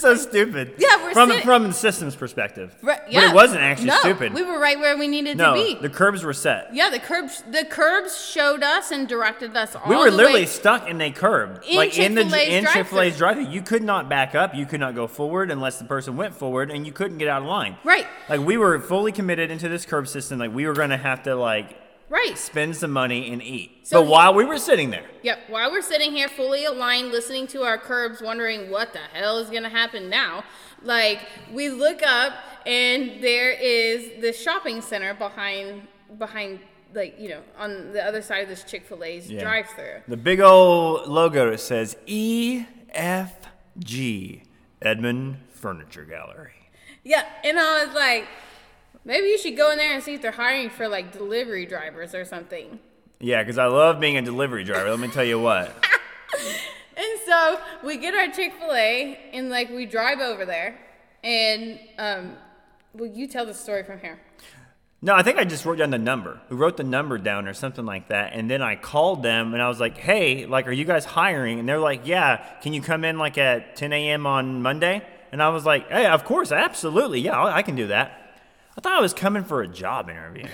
So 0.00 0.14
stupid. 0.16 0.74
Yeah, 0.78 1.02
we're 1.04 1.12
from 1.12 1.28
sitting- 1.30 1.44
from 1.44 1.62
the 1.68 1.72
system's 1.72 2.14
perspective. 2.16 2.74
Right, 2.82 3.00
But 3.12 3.24
it 3.24 3.34
wasn't 3.34 3.62
actually 3.62 3.88
no, 3.88 3.98
stupid. 4.00 4.34
We 4.34 4.42
were 4.42 4.58
right 4.58 4.78
where 4.78 4.96
we 4.96 5.08
needed 5.08 5.36
no, 5.36 5.54
to 5.54 5.60
be. 5.60 5.74
the 5.80 5.88
curbs 5.88 6.22
were 6.24 6.32
set. 6.32 6.74
yeah, 6.74 6.90
the 6.90 6.98
curbs 6.98 7.42
the 7.50 7.64
curbs 7.64 8.24
showed 8.24 8.62
us 8.62 8.90
and 8.90 9.08
directed 9.08 9.56
us 9.56 9.74
all 9.74 9.82
We 9.88 9.96
were 9.96 10.10
literally 10.10 10.40
way. 10.42 10.46
stuck 10.46 10.88
in 10.88 11.00
a 11.00 11.10
curb, 11.10 11.62
In 11.66 11.76
like 11.76 11.98
in 11.98 12.14
the 12.14 12.22
Chick-fil-A's 12.22 12.48
in. 12.48 12.66
Chick 12.66 12.86
Fil 12.86 13.00
A's 13.00 13.16
drive-thru. 13.16 13.44
You 13.46 13.62
could 13.62 13.82
not 13.82 14.08
back 14.08 14.34
up. 14.34 14.54
You 14.54 14.66
could 14.66 14.80
not 14.80 14.94
go 14.94 15.06
forward 15.06 15.50
unless 15.50 15.78
the 15.78 15.84
person 15.84 16.16
went 16.16 16.34
forward, 16.34 16.70
and 16.70 16.86
you 16.86 16.92
couldn't 16.92 17.18
get 17.18 17.28
out 17.28 17.42
of 17.42 17.48
line. 17.48 17.76
Right. 17.84 18.06
Like 18.28 18.40
we 18.40 18.56
were 18.56 18.78
fully 18.80 19.12
committed 19.12 19.50
into 19.50 19.68
this 19.68 19.86
curb 19.86 20.08
system. 20.08 20.38
Like 20.38 20.54
we 20.54 20.66
were 20.66 20.74
going 20.74 20.90
to 20.90 20.96
have 20.96 21.22
to 21.24 21.34
like 21.36 21.76
Right. 22.08 22.38
spend 22.38 22.76
some 22.76 22.92
money 22.92 23.32
and 23.32 23.42
eat. 23.42 23.86
So 23.86 24.02
but 24.02 24.10
while 24.10 24.32
we 24.34 24.44
were 24.44 24.58
sitting 24.58 24.90
there, 24.90 25.04
Yep. 25.22 25.38
While 25.48 25.70
we're 25.72 25.82
sitting 25.82 26.12
here 26.12 26.28
fully 26.28 26.64
aligned, 26.64 27.10
listening 27.10 27.46
to 27.48 27.62
our 27.64 27.78
curbs, 27.78 28.22
wondering 28.22 28.70
what 28.70 28.92
the 28.92 29.00
hell 29.12 29.38
is 29.38 29.50
gonna 29.50 29.68
happen 29.68 30.08
now, 30.08 30.44
like 30.82 31.20
we 31.52 31.68
look 31.70 32.02
up 32.06 32.34
and 32.64 33.22
there 33.22 33.50
is 33.50 34.20
the 34.20 34.32
shopping 34.32 34.80
center 34.82 35.14
behind 35.14 35.88
behind 36.18 36.60
like 36.94 37.18
you 37.18 37.28
know 37.28 37.42
on 37.58 37.92
the 37.92 38.02
other 38.04 38.22
side 38.22 38.42
of 38.44 38.48
this 38.48 38.62
Chick 38.62 38.86
Fil 38.86 39.02
A's 39.02 39.28
Yeah. 39.30 39.40
drive-through. 39.42 40.02
the 40.06 40.16
big 40.16 40.40
old 40.40 41.08
logo 41.08 41.56
says 41.56 41.96
EFG 42.94 44.42
Edmond 44.80 45.38
Furniture 45.52 46.04
Gallery. 46.04 46.52
Yeah, 47.02 47.24
and 47.44 47.58
I 47.58 47.84
was 47.84 47.94
like, 47.94 48.26
maybe 49.06 49.28
you 49.28 49.38
should 49.38 49.56
go 49.56 49.70
in 49.70 49.78
there 49.78 49.94
and 49.94 50.02
see 50.02 50.12
if 50.12 50.20
they're 50.20 50.32
hiring 50.32 50.68
for 50.68 50.86
like 50.86 51.12
delivery 51.12 51.64
drivers 51.64 52.14
or 52.14 52.26
something. 52.26 52.78
Yeah, 53.18 53.42
because 53.42 53.56
I 53.56 53.64
love 53.66 53.98
being 53.98 54.18
a 54.18 54.22
delivery 54.22 54.64
driver. 54.64 54.90
Let 54.90 55.00
me 55.00 55.08
tell 55.08 55.24
you 55.24 55.40
what. 55.40 55.72
And 56.96 57.20
so 57.26 57.58
we 57.84 57.98
get 57.98 58.14
our 58.14 58.32
Chick 58.32 58.54
Fil 58.54 58.72
A 58.72 59.18
and 59.34 59.50
like 59.50 59.68
we 59.68 59.84
drive 59.84 60.18
over 60.18 60.46
there, 60.46 60.78
and 61.22 61.78
um, 61.98 62.36
well, 62.94 63.10
you 63.10 63.26
tell 63.26 63.44
the 63.44 63.52
story 63.52 63.84
from 63.84 64.00
here. 64.00 64.18
No, 65.02 65.14
I 65.14 65.22
think 65.22 65.38
I 65.38 65.44
just 65.44 65.66
wrote 65.66 65.76
down 65.76 65.90
the 65.90 65.98
number. 65.98 66.40
We 66.48 66.56
wrote 66.56 66.78
the 66.78 66.84
number 66.84 67.18
down 67.18 67.46
or 67.46 67.52
something 67.52 67.84
like 67.84 68.08
that. 68.08 68.32
And 68.32 68.50
then 68.50 68.62
I 68.62 68.76
called 68.76 69.22
them 69.22 69.52
and 69.52 69.62
I 69.62 69.68
was 69.68 69.78
like, 69.78 69.98
hey, 69.98 70.46
like, 70.46 70.66
are 70.66 70.72
you 70.72 70.86
guys 70.86 71.04
hiring? 71.04 71.60
And 71.60 71.68
they're 71.68 71.78
like, 71.78 72.06
yeah, 72.06 72.38
can 72.62 72.72
you 72.72 72.80
come 72.80 73.04
in 73.04 73.18
like 73.18 73.36
at 73.36 73.76
10 73.76 73.92
a.m. 73.92 74.26
on 74.26 74.62
Monday? 74.62 75.06
And 75.32 75.42
I 75.42 75.50
was 75.50 75.66
like, 75.66 75.90
hey, 75.90 76.06
of 76.06 76.24
course, 76.24 76.50
absolutely. 76.50 77.20
Yeah, 77.20 77.38
I 77.38 77.58
I 77.58 77.62
can 77.62 77.76
do 77.76 77.88
that. 77.88 78.25
I 78.76 78.80
thought 78.80 78.92
I 78.92 79.00
was 79.00 79.14
coming 79.14 79.44
for 79.44 79.62
a 79.62 79.68
job 79.68 80.10
interview. 80.10 80.48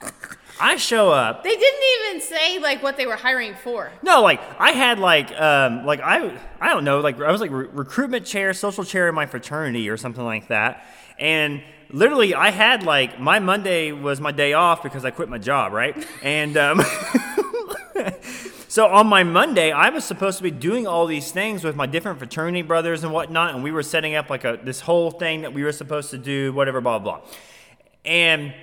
I 0.60 0.76
show 0.76 1.10
up. 1.10 1.42
They 1.42 1.54
didn't 1.56 1.82
even 2.04 2.20
say 2.20 2.58
like 2.58 2.82
what 2.82 2.96
they 2.96 3.06
were 3.06 3.16
hiring 3.16 3.54
for. 3.54 3.90
No, 4.02 4.22
like 4.22 4.40
I 4.58 4.72
had 4.72 4.98
like 4.98 5.32
um 5.40 5.86
like 5.86 6.00
I 6.00 6.36
I 6.60 6.68
don't 6.68 6.84
know 6.84 7.00
like 7.00 7.20
I 7.20 7.30
was 7.30 7.40
like 7.40 7.50
re- 7.50 7.68
recruitment 7.72 8.26
chair, 8.26 8.52
social 8.52 8.84
chair 8.84 9.08
in 9.08 9.14
my 9.14 9.26
fraternity 9.26 9.88
or 9.88 9.96
something 9.96 10.24
like 10.24 10.48
that, 10.48 10.84
and 11.18 11.62
literally 11.90 12.34
I 12.34 12.50
had 12.50 12.82
like 12.82 13.18
my 13.18 13.38
Monday 13.38 13.92
was 13.92 14.20
my 14.20 14.32
day 14.32 14.52
off 14.52 14.82
because 14.82 15.04
I 15.04 15.10
quit 15.10 15.28
my 15.28 15.38
job, 15.38 15.72
right? 15.72 15.96
And 16.22 16.56
um, 16.58 16.82
so 18.68 18.86
on 18.86 19.06
my 19.06 19.22
Monday 19.22 19.70
I 19.72 19.88
was 19.88 20.04
supposed 20.04 20.36
to 20.38 20.42
be 20.42 20.50
doing 20.50 20.86
all 20.86 21.06
these 21.06 21.30
things 21.30 21.64
with 21.64 21.76
my 21.76 21.86
different 21.86 22.18
fraternity 22.18 22.62
brothers 22.62 23.02
and 23.02 23.12
whatnot, 23.14 23.54
and 23.54 23.62
we 23.64 23.70
were 23.70 23.82
setting 23.82 24.14
up 24.14 24.28
like 24.28 24.44
a 24.44 24.58
this 24.62 24.80
whole 24.80 25.10
thing 25.10 25.40
that 25.42 25.54
we 25.54 25.62
were 25.62 25.72
supposed 25.72 26.10
to 26.10 26.18
do, 26.18 26.52
whatever, 26.52 26.80
blah 26.82 26.98
blah. 26.98 27.18
blah. 27.18 27.28
And 28.04 28.54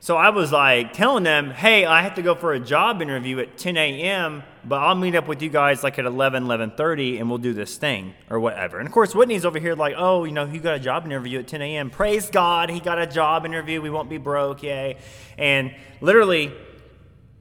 so 0.00 0.16
I 0.16 0.28
was 0.30 0.52
like 0.52 0.92
telling 0.92 1.24
them, 1.24 1.50
hey, 1.50 1.84
I 1.84 2.02
have 2.02 2.14
to 2.14 2.22
go 2.22 2.34
for 2.34 2.52
a 2.52 2.60
job 2.60 3.02
interview 3.02 3.40
at 3.40 3.58
10 3.58 3.76
a.m., 3.76 4.42
but 4.64 4.80
I'll 4.80 4.94
meet 4.94 5.14
up 5.14 5.26
with 5.26 5.42
you 5.42 5.48
guys 5.48 5.82
like 5.82 5.98
at 5.98 6.04
11, 6.04 6.44
11.30 6.44 7.18
and 7.18 7.28
we'll 7.28 7.38
do 7.38 7.52
this 7.52 7.76
thing 7.76 8.14
or 8.30 8.38
whatever. 8.38 8.78
And 8.78 8.86
of 8.86 8.92
course, 8.92 9.14
Whitney's 9.14 9.44
over 9.44 9.58
here 9.58 9.74
like, 9.74 9.94
oh, 9.96 10.24
you 10.24 10.32
know, 10.32 10.44
you 10.44 10.60
got 10.60 10.76
a 10.76 10.78
job 10.78 11.06
interview 11.06 11.38
at 11.38 11.48
10 11.48 11.62
a.m. 11.62 11.90
Praise 11.90 12.30
God, 12.30 12.70
he 12.70 12.80
got 12.80 12.98
a 12.98 13.06
job 13.06 13.44
interview. 13.44 13.80
We 13.80 13.90
won't 13.90 14.10
be 14.10 14.18
broke, 14.18 14.62
yay. 14.62 14.98
And 15.38 15.74
literally, 16.00 16.52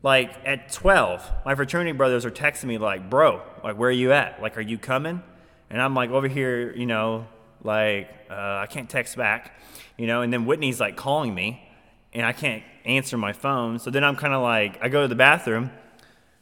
like 0.01 0.33
at 0.45 0.71
12, 0.71 1.31
my 1.45 1.55
fraternity 1.55 1.91
brothers 1.91 2.25
are 2.25 2.31
texting 2.31 2.65
me 2.65 2.77
like, 2.77 3.09
bro, 3.09 3.41
like, 3.63 3.77
where 3.77 3.89
are 3.89 3.91
you 3.91 4.11
at? 4.11 4.41
Like, 4.41 4.57
are 4.57 4.61
you 4.61 4.77
coming? 4.77 5.21
And 5.69 5.81
I'm 5.81 5.95
like 5.95 6.11
over 6.11 6.27
here, 6.27 6.71
you 6.73 6.85
know, 6.85 7.27
like, 7.63 8.09
uh, 8.29 8.33
I 8.33 8.67
can't 8.69 8.89
text 8.89 9.17
back, 9.17 9.59
you 9.97 10.07
know, 10.07 10.21
and 10.21 10.31
then 10.31 10.45
Whitney's 10.45 10.79
like 10.79 10.95
calling 10.95 11.33
me 11.33 11.61
and 12.13 12.25
I 12.25 12.31
can't 12.33 12.63
answer 12.85 13.17
my 13.17 13.33
phone. 13.33 13.79
So 13.79 13.89
then 13.91 14.03
I'm 14.03 14.15
kind 14.15 14.33
of 14.33 14.41
like, 14.41 14.79
I 14.81 14.89
go 14.89 15.01
to 15.01 15.07
the 15.07 15.15
bathroom 15.15 15.69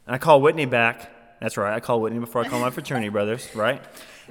and 0.06 0.14
I 0.14 0.18
call 0.18 0.40
Whitney 0.40 0.66
back. 0.66 1.10
That's 1.40 1.56
right, 1.56 1.74
I 1.74 1.80
call 1.80 2.00
Whitney 2.00 2.18
before 2.20 2.44
I 2.44 2.48
call 2.48 2.60
my 2.60 2.70
fraternity 2.70 3.08
brothers, 3.10 3.48
right? 3.54 3.82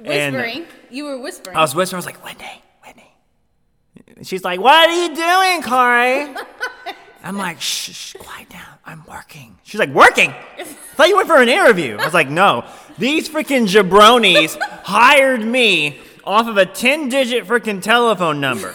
And 0.04 0.34
Whispering. 0.34 0.66
you 0.90 1.04
were 1.04 1.18
whispering. 1.18 1.56
I 1.56 1.60
was 1.60 1.74
whispering, 1.74 1.96
I 1.96 2.00
was 2.00 2.06
like, 2.06 2.24
Whitney, 2.24 2.62
Whitney. 2.84 4.24
She's 4.24 4.42
like, 4.42 4.60
What 4.60 4.88
are 4.88 4.92
you 4.92 5.14
doing, 5.14 5.62
Corey? 5.62 6.34
I'm 7.24 7.38
like, 7.38 7.58
shh, 7.58 7.90
shh, 7.90 8.16
quiet 8.18 8.50
down. 8.50 8.60
I'm 8.84 9.02
working. 9.08 9.56
She's 9.62 9.78
like, 9.80 9.88
working? 9.88 10.30
I 10.58 10.64
thought 10.64 11.08
you 11.08 11.16
went 11.16 11.26
for 11.26 11.40
an 11.40 11.48
interview. 11.48 11.96
I 11.96 12.04
was 12.04 12.12
like, 12.12 12.28
no. 12.28 12.66
These 12.98 13.30
freaking 13.30 13.66
jabronis 13.66 14.60
hired 14.82 15.42
me 15.42 16.00
off 16.24 16.48
of 16.48 16.58
a 16.58 16.66
10 16.66 17.08
digit 17.08 17.46
freaking 17.46 17.80
telephone 17.80 18.40
number. 18.42 18.74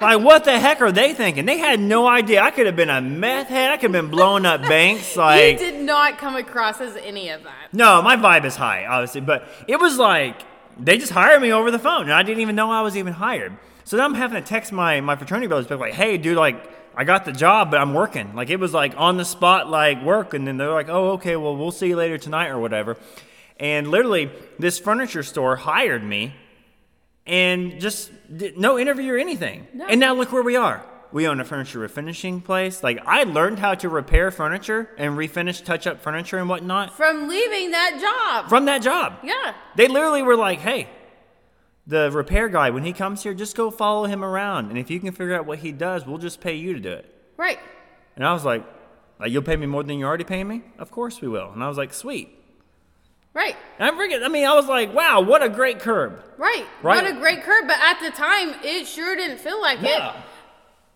Like, 0.00 0.20
what 0.22 0.44
the 0.44 0.58
heck 0.58 0.80
are 0.82 0.92
they 0.92 1.14
thinking? 1.14 1.46
They 1.46 1.58
had 1.58 1.80
no 1.80 2.06
idea. 2.06 2.42
I 2.42 2.50
could 2.50 2.66
have 2.66 2.76
been 2.76 2.90
a 2.90 3.00
meth 3.00 3.48
head. 3.48 3.70
I 3.70 3.76
could 3.76 3.92
have 3.94 4.04
been 4.04 4.10
blowing 4.10 4.44
up 4.44 4.60
banks. 4.68 5.16
Like, 5.16 5.52
you 5.52 5.58
did 5.58 5.80
not 5.80 6.18
come 6.18 6.36
across 6.36 6.80
as 6.80 6.96
any 6.96 7.30
of 7.30 7.42
that. 7.44 7.72
no, 7.72 8.02
my 8.02 8.16
vibe 8.16 8.44
is 8.44 8.56
high, 8.56 8.84
obviously, 8.86 9.22
but 9.22 9.48
it 9.66 9.80
was 9.80 9.96
like 9.98 10.42
they 10.78 10.98
just 10.98 11.12
hired 11.12 11.40
me 11.40 11.52
over 11.52 11.70
the 11.70 11.78
phone, 11.78 12.02
and 12.02 12.12
I 12.12 12.22
didn't 12.22 12.40
even 12.40 12.54
know 12.56 12.70
I 12.70 12.82
was 12.82 12.96
even 12.96 13.14
hired. 13.14 13.56
So 13.84 13.96
then 13.96 14.04
I'm 14.04 14.14
having 14.14 14.42
to 14.42 14.46
text 14.46 14.72
my 14.72 15.00
my 15.00 15.16
fraternity 15.16 15.46
brothers, 15.46 15.70
like, 15.70 15.94
"Hey, 15.94 16.18
dude, 16.18 16.36
like 16.36 16.56
I 16.94 17.04
got 17.04 17.24
the 17.24 17.32
job, 17.32 17.70
but 17.70 17.80
I'm 17.80 17.94
working." 17.94 18.34
Like 18.34 18.50
it 18.50 18.60
was 18.60 18.74
like 18.74 18.92
on 18.96 19.16
the 19.16 19.24
spot, 19.24 19.70
like 19.70 20.02
work, 20.02 20.34
and 20.34 20.46
then 20.46 20.56
they're 20.58 20.72
like, 20.72 20.88
"Oh, 20.90 21.12
okay, 21.12 21.36
well, 21.36 21.56
we'll 21.56 21.70
see 21.72 21.88
you 21.88 21.96
later 21.96 22.18
tonight 22.18 22.48
or 22.48 22.58
whatever." 22.58 22.96
And 23.58 23.88
literally, 23.90 24.30
this 24.58 24.78
furniture 24.78 25.22
store 25.22 25.56
hired 25.56 26.04
me, 26.04 26.34
and 27.26 27.80
just 27.80 28.10
did, 28.36 28.56
no 28.58 28.78
interview 28.78 29.14
or 29.14 29.18
anything. 29.18 29.66
No. 29.74 29.86
And 29.86 30.00
now 30.00 30.14
look 30.14 30.32
where 30.32 30.42
we 30.42 30.56
are. 30.56 30.84
We 31.12 31.26
own 31.28 31.40
a 31.40 31.44
furniture 31.44 31.78
refinishing 31.86 32.44
place. 32.44 32.82
Like 32.82 32.98
I 33.06 33.22
learned 33.24 33.58
how 33.58 33.74
to 33.76 33.88
repair 33.88 34.30
furniture 34.30 34.90
and 34.98 35.16
refinish, 35.16 35.64
touch 35.64 35.86
up 35.86 36.02
furniture 36.02 36.36
and 36.38 36.48
whatnot 36.48 36.94
From 36.96 37.28
leaving 37.28 37.70
that 37.70 37.98
job. 38.00 38.48
from 38.50 38.66
that 38.66 38.82
job. 38.82 39.14
yeah. 39.22 39.54
They 39.76 39.88
literally 39.88 40.22
were 40.22 40.36
like, 40.36 40.58
hey, 40.60 40.88
the 41.86 42.10
repair 42.10 42.48
guy, 42.48 42.70
when 42.70 42.82
he 42.84 42.92
comes 42.92 43.22
here, 43.22 43.32
just 43.34 43.56
go 43.56 43.70
follow 43.70 44.04
him 44.06 44.24
around. 44.24 44.70
And 44.70 44.78
if 44.78 44.90
you 44.90 44.98
can 44.98 45.12
figure 45.12 45.34
out 45.34 45.46
what 45.46 45.60
he 45.60 45.70
does, 45.72 46.04
we'll 46.04 46.18
just 46.18 46.40
pay 46.40 46.54
you 46.56 46.74
to 46.74 46.80
do 46.80 46.90
it. 46.92 47.06
Right. 47.36 47.60
And 48.16 48.26
I 48.26 48.32
was 48.32 48.44
like, 48.44 48.64
like 49.20 49.30
you'll 49.30 49.42
pay 49.42 49.56
me 49.56 49.66
more 49.66 49.84
than 49.84 49.98
you're 49.98 50.08
already 50.08 50.24
paying 50.24 50.48
me? 50.48 50.62
Of 50.78 50.90
course 50.90 51.20
we 51.20 51.28
will. 51.28 51.50
And 51.52 51.62
I 51.62 51.68
was 51.68 51.78
like, 51.78 51.94
sweet. 51.94 52.30
Right. 53.36 53.54
And 53.78 53.86
I'm 53.86 53.98
freaking, 53.98 54.24
I 54.24 54.28
mean, 54.28 54.46
I 54.46 54.54
was 54.54 54.66
like, 54.66 54.94
wow, 54.94 55.20
what 55.20 55.42
a 55.42 55.50
great 55.50 55.78
curb. 55.78 56.22
Right. 56.38 56.64
Right. 56.82 57.02
What 57.02 57.06
a 57.06 57.12
great 57.12 57.42
curb. 57.42 57.66
But 57.66 57.76
at 57.82 58.00
the 58.00 58.10
time, 58.10 58.54
it 58.64 58.86
sure 58.86 59.14
didn't 59.14 59.40
feel 59.40 59.60
like 59.60 59.82
Yeah. 59.82 60.08
it. 60.10 60.16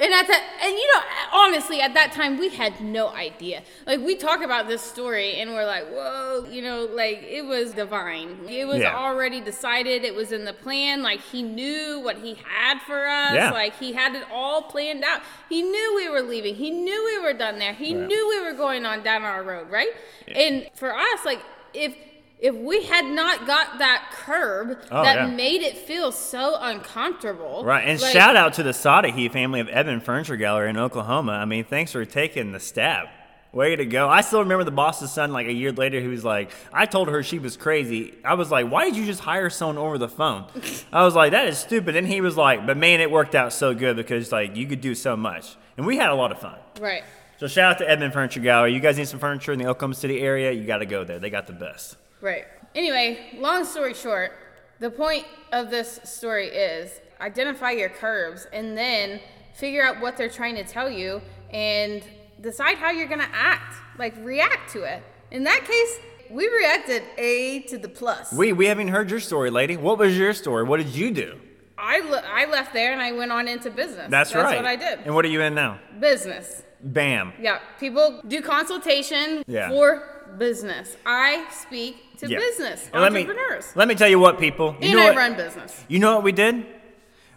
And 0.03 0.14
at 0.14 0.26
that, 0.29 0.42
and 0.62 0.72
you 0.72 0.87
know, 0.94 1.00
honestly, 1.35 1.83
at 1.83 1.92
that 1.92 2.12
time, 2.12 2.38
we 2.38 2.48
had 2.48 2.81
no 2.81 3.09
idea. 3.11 3.61
Like, 3.87 4.00
we 4.00 4.16
talk 4.16 4.40
about 4.42 4.66
this 4.68 4.81
story 4.81 5.35
and 5.35 5.50
we're 5.53 5.66
like, 5.66 5.87
whoa, 5.88 6.46
you 6.50 6.62
know, 6.62 6.87
like, 6.87 7.22
it 7.29 7.42
was 7.44 7.72
divine. 7.72 8.38
It 8.48 8.66
was 8.66 8.79
Yeah. 8.79 8.96
already 8.96 9.42
decided. 9.42 10.03
It 10.03 10.14
was 10.14 10.33
in 10.33 10.46
the 10.46 10.55
plan. 10.55 11.03
Like, 11.03 11.20
he 11.20 11.42
knew 11.42 12.00
what 12.00 12.16
he 12.16 12.38
had 12.48 12.81
for 12.87 13.07
us. 13.07 13.35
Yeah. 13.35 13.50
Like, 13.50 13.76
he 13.79 13.92
had 13.92 14.14
it 14.14 14.24
all 14.33 14.62
planned 14.62 15.05
out. 15.05 15.20
He 15.50 15.61
knew 15.61 15.92
we 15.94 16.09
were 16.09 16.22
leaving. 16.22 16.55
He 16.55 16.70
knew 16.70 17.05
we 17.05 17.18
were 17.18 17.35
done 17.35 17.59
there. 17.59 17.74
He 17.74 17.94
Right. 17.94 18.07
knew 18.07 18.29
we 18.31 18.40
were 18.40 18.55
going 18.55 18.87
on 18.87 19.03
down 19.03 19.24
our 19.24 19.42
road, 19.42 19.70
right? 19.70 19.90
Yeah. 20.26 20.38
And 20.38 20.70
for 20.74 20.96
us, 20.96 21.26
like, 21.26 21.40
if, 21.74 21.94
if 22.40 22.55
we 22.55 22.83
had 22.85 23.05
not 23.07 23.46
got 23.46 23.79
that 23.79 24.11
curb 24.12 24.79
Oh, 24.90 25.03
that 25.03 25.16
yeah. 25.16 25.26
made 25.35 25.62
it 25.62 25.76
feel 25.76 26.11
so 26.12 26.57
uncomfortable. 26.61 27.64
Right. 27.64 27.87
And 27.87 28.00
like- 28.00 28.12
shout 28.12 28.37
out 28.37 28.55
to 28.55 28.62
the 28.62 28.70
Sadahi 28.70 29.31
family 29.31 29.61
of 29.61 29.68
Edmond 29.70 30.05
Furniture 30.05 30.37
Gallery 30.37 30.70
in 30.70 30.76
Oklahoma. 30.76 31.33
I 31.33 31.44
mean, 31.44 31.64
thanks 31.64 31.92
for 31.92 32.05
taking 32.05 32.53
the 32.53 32.61
stab. 32.61 33.09
Way 33.53 33.74
to 33.74 33.85
go. 33.85 34.09
I 34.09 34.20
still 34.20 34.38
remember 34.40 34.62
the 34.62 34.70
boss's 34.70 35.11
son 35.11 35.33
like 35.33 35.48
a 35.48 35.53
year 35.53 35.72
later 35.72 36.00
who 36.00 36.11
was 36.11 36.24
like, 36.24 36.53
I 36.72 36.87
told 36.87 37.09
her 37.09 37.20
she 37.24 37.40
was 37.40 37.57
crazy. 37.57 38.14
I 38.24 38.35
was 38.35 38.48
like, 38.48 38.70
why 38.70 38.85
did 38.85 38.96
you 38.96 39.05
just 39.05 39.18
hire 39.20 39.50
someone 39.50 39.76
over 39.76 39.98
the 39.98 40.09
phone? 40.09 40.44
I 40.92 41.03
was 41.05 41.16
like, 41.16 41.33
that 41.33 41.48
is 41.48 41.59
stupid. 41.59 41.96
And 41.96 42.07
he 42.07 42.20
was 42.20 42.37
like, 42.37 42.64
but 42.64 42.76
man, 42.76 43.00
it 43.00 43.11
worked 43.11 43.35
out 43.35 43.53
so 43.53 43.74
good 43.74 43.96
because 43.96 44.31
like 44.31 44.55
you 44.55 44.66
could 44.66 44.81
do 44.81 44.94
so 44.94 45.16
much. 45.16 45.57
And 45.76 45.85
we 45.85 45.96
had 45.96 46.11
a 46.11 46.14
lot 46.14 46.31
of 46.31 46.38
fun. 46.40 46.59
Right. 46.81 47.03
So 47.38 47.48
shout 47.48 47.72
out 47.72 47.79
to 47.79 47.90
Edmond 47.90 48.12
Furniture 48.12 48.38
Gallery. 48.40 48.72
You 48.72 48.79
guys 48.81 48.96
need 48.98 49.09
some 49.09 49.18
furniture 49.18 49.50
in 49.53 49.59
the 49.59 49.66
Oklahoma 49.66 49.94
City 49.94 50.20
area, 50.20 50.53
you 50.53 50.64
got 50.64 50.79
to 50.79 50.87
go 50.87 51.03
there. 51.03 51.18
They 51.18 51.31
got 51.31 51.46
the 51.48 51.53
best. 51.55 51.96
Right. 52.20 52.44
Anyway, 52.74 53.37
long 53.38 53.64
story 53.64 53.94
short, 53.94 54.33
the 54.78 54.90
point 54.90 55.26
of 55.52 55.70
this 55.70 56.00
story 56.04 56.48
is 56.48 57.00
identify 57.20 57.70
your 57.72 57.88
curves 57.88 58.46
and 58.52 58.76
then 58.76 59.20
figure 59.54 59.83
out 59.83 60.00
what 60.00 60.16
they're 60.16 60.28
trying 60.30 60.54
to 60.56 60.64
tell 60.64 60.90
you 60.90 61.20
and 61.50 62.02
decide 62.40 62.76
how 62.78 62.90
you're 62.90 63.09
going 63.09 63.20
to 63.20 63.28
act, 63.35 63.74
like 63.98 64.14
react 64.22 64.72
to 64.72 64.83
it. 64.85 65.02
In 65.30 65.44
that 65.44 65.64
case, 65.64 65.98
we 66.30 66.48
reacted 66.48 67.02
A 67.18 67.61
to 67.68 67.76
the 67.78 67.88
plus. 67.88 68.33
We 68.33 68.52
we 68.52 68.66
haven't 68.66 68.88
heard 68.88 69.11
your 69.11 69.20
story, 69.20 69.50
lady. 69.50 69.76
What 69.76 69.98
was 69.98 70.16
your 70.16 70.33
story? 70.33 70.62
What 70.64 70.76
did 70.78 70.88
you 70.94 71.11
do? 71.11 71.40
I, 71.76 72.00
le- 72.00 72.22
I 72.26 72.44
left 72.44 72.72
there 72.72 72.92
and 72.92 73.00
I 73.00 73.12
went 73.12 73.33
on 73.33 73.48
into 73.48 73.70
business. 73.70 74.06
That's, 74.11 74.35
right. 74.35 74.42
That's 74.42 74.56
what 74.56 74.66
I 74.66 74.76
did. 74.76 75.00
And 75.06 75.14
what 75.14 75.24
are 75.24 75.28
you 75.28 75.40
in 75.40 75.54
now? 75.54 75.80
business. 75.98 76.62
Bam. 76.83 77.33
Yeah, 77.40 77.59
people 77.78 78.20
do 78.28 78.40
consultation 78.42 79.42
Yeah. 79.46 79.70
for 79.70 80.19
business. 80.38 80.96
I 81.06 81.46
speak 81.50 82.16
to 82.18 82.28
Yeah. 82.28 82.38
business 82.38 82.88
And 82.92 83.02
let 83.02 83.12
me 83.12 83.20
entrepreneurs, 83.20 83.72
let 83.74 83.88
me 83.88 83.94
tell 83.94 84.08
you 84.08 84.18
what, 84.18 84.38
people. 84.38 84.76
You 84.80 84.88
and 84.88 84.92
know 84.96 85.02
I 85.02 85.04
what, 85.06 85.16
run 85.16 85.34
business. 85.36 85.84
You 85.88 85.98
know 85.98 86.14
what 86.14 86.24
we 86.24 86.32
did? 86.32 86.66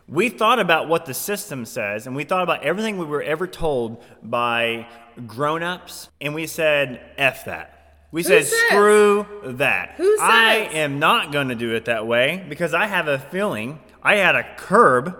We 0.08 0.30
thought 0.30 0.60
about 0.60 0.88
what 0.90 1.06
the 1.06 1.14
system 1.14 1.66
says, 1.66 2.06
and 2.08 2.16
we 2.16 2.26
thought 2.26 2.44
about 2.44 2.64
everything 2.64 2.98
we 2.98 3.06
were 3.06 3.24
ever 3.24 3.48
told 3.48 4.04
by 4.22 4.88
grown-ups, 5.26 6.10
and 6.20 6.36
we 6.36 6.46
said, 6.46 7.00
"F 7.18 7.46
that." 7.46 7.70
We 8.12 8.22
said, 8.22 8.46
says? 8.46 8.60
"Screw 8.68 9.26
that." 9.44 9.94
Who 9.98 10.18
says? 10.18 10.30
I 10.30 10.54
am 10.74 11.00
not 11.00 11.32
going 11.32 11.48
to 11.48 11.56
do 11.56 11.74
it 11.74 11.86
that 11.86 12.06
way 12.06 12.46
because 12.50 12.74
I 12.74 12.88
have 12.88 13.08
a 13.08 13.18
feeling 13.18 13.80
I 14.04 14.16
had 14.16 14.36
a 14.36 14.44
curb, 14.58 15.16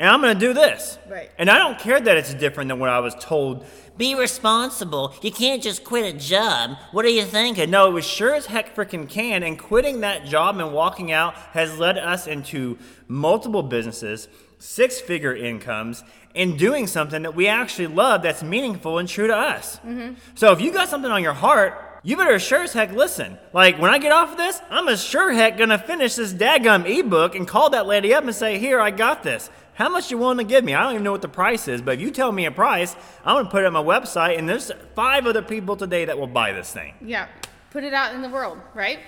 and 0.00 0.08
I'm 0.08 0.22
going 0.22 0.34
to 0.34 0.40
do 0.40 0.54
this. 0.54 0.98
Right. 1.08 1.30
And 1.38 1.50
I 1.50 1.58
don't 1.58 1.78
care 1.78 2.00
that 2.00 2.16
it's 2.16 2.32
different 2.32 2.68
than 2.68 2.78
what 2.78 2.88
I 2.88 3.00
was 3.00 3.14
told. 3.20 3.66
Be 3.98 4.14
responsible. 4.14 5.14
You 5.20 5.30
can't 5.30 5.62
just 5.62 5.84
quit 5.84 6.14
a 6.14 6.18
job. 6.18 6.78
What 6.92 7.04
are 7.04 7.10
you 7.10 7.24
thinking? 7.24 7.70
No, 7.70 7.86
it 7.86 7.92
was 7.92 8.06
sure 8.06 8.34
as 8.34 8.46
heck 8.46 8.74
freaking 8.74 9.06
can. 9.06 9.42
And 9.42 9.58
quitting 9.58 10.00
that 10.00 10.24
job 10.24 10.58
and 10.58 10.72
walking 10.72 11.12
out 11.12 11.34
has 11.52 11.78
led 11.78 11.98
us 11.98 12.26
into 12.26 12.78
multiple 13.08 13.62
businesses, 13.62 14.28
six 14.58 15.00
figure 15.00 15.36
incomes, 15.36 16.02
and 16.34 16.58
doing 16.58 16.86
something 16.86 17.22
that 17.22 17.34
we 17.34 17.46
actually 17.46 17.88
love 17.88 18.22
that's 18.22 18.42
meaningful 18.42 18.96
and 18.96 19.06
true 19.06 19.26
to 19.26 19.36
us. 19.36 19.76
Mm-hmm. 19.84 20.14
So 20.34 20.52
if 20.52 20.62
you 20.62 20.72
got 20.72 20.88
something 20.88 21.10
on 21.10 21.22
your 21.22 21.34
heart, 21.34 21.89
you 22.02 22.16
better 22.16 22.38
sure 22.38 22.62
as 22.62 22.72
heck 22.72 22.92
listen. 22.92 23.38
Like 23.52 23.78
when 23.78 23.90
I 23.90 23.98
get 23.98 24.12
off 24.12 24.32
of 24.32 24.38
this, 24.38 24.60
I'm 24.70 24.88
as 24.88 25.02
sure 25.02 25.32
heck 25.32 25.58
gonna 25.58 25.78
finish 25.78 26.14
this 26.14 26.32
daggum 26.32 26.86
ebook 26.86 27.34
and 27.34 27.46
call 27.46 27.70
that 27.70 27.86
lady 27.86 28.14
up 28.14 28.24
and 28.24 28.34
say, 28.34 28.58
Here, 28.58 28.80
I 28.80 28.90
got 28.90 29.22
this. 29.22 29.50
How 29.74 29.88
much 29.88 30.10
you 30.10 30.18
willing 30.18 30.38
to 30.38 30.44
give 30.44 30.64
me? 30.64 30.74
I 30.74 30.82
don't 30.82 30.92
even 30.92 31.04
know 31.04 31.12
what 31.12 31.22
the 31.22 31.28
price 31.28 31.66
is, 31.68 31.80
but 31.80 31.94
if 31.94 32.00
you 32.00 32.10
tell 32.10 32.32
me 32.32 32.44
a 32.46 32.50
price, 32.50 32.94
I'm 33.24 33.36
gonna 33.36 33.50
put 33.50 33.62
it 33.62 33.66
on 33.66 33.72
my 33.72 33.82
website, 33.82 34.38
and 34.38 34.48
there's 34.48 34.70
five 34.94 35.26
other 35.26 35.42
people 35.42 35.76
today 35.76 36.04
that 36.06 36.18
will 36.18 36.26
buy 36.26 36.52
this 36.52 36.72
thing. 36.72 36.94
Yeah, 37.00 37.28
put 37.70 37.84
it 37.84 37.94
out 37.94 38.14
in 38.14 38.22
the 38.22 38.28
world, 38.28 38.58
right? 38.74 38.98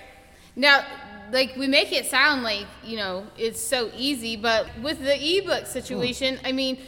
Now, 0.55 0.85
like 1.31 1.55
we 1.55 1.67
make 1.67 1.91
it 1.91 2.05
sound 2.05 2.43
like 2.43 2.67
you 2.83 2.97
know 2.97 3.27
it's 3.37 3.61
so 3.61 3.91
easy, 3.95 4.35
but 4.35 4.67
with 4.81 4.99
the 4.99 5.15
ebook 5.15 5.63
hmm. 5.63 5.69
situation, 5.69 6.39
I 6.43 6.51
mean, 6.51 6.79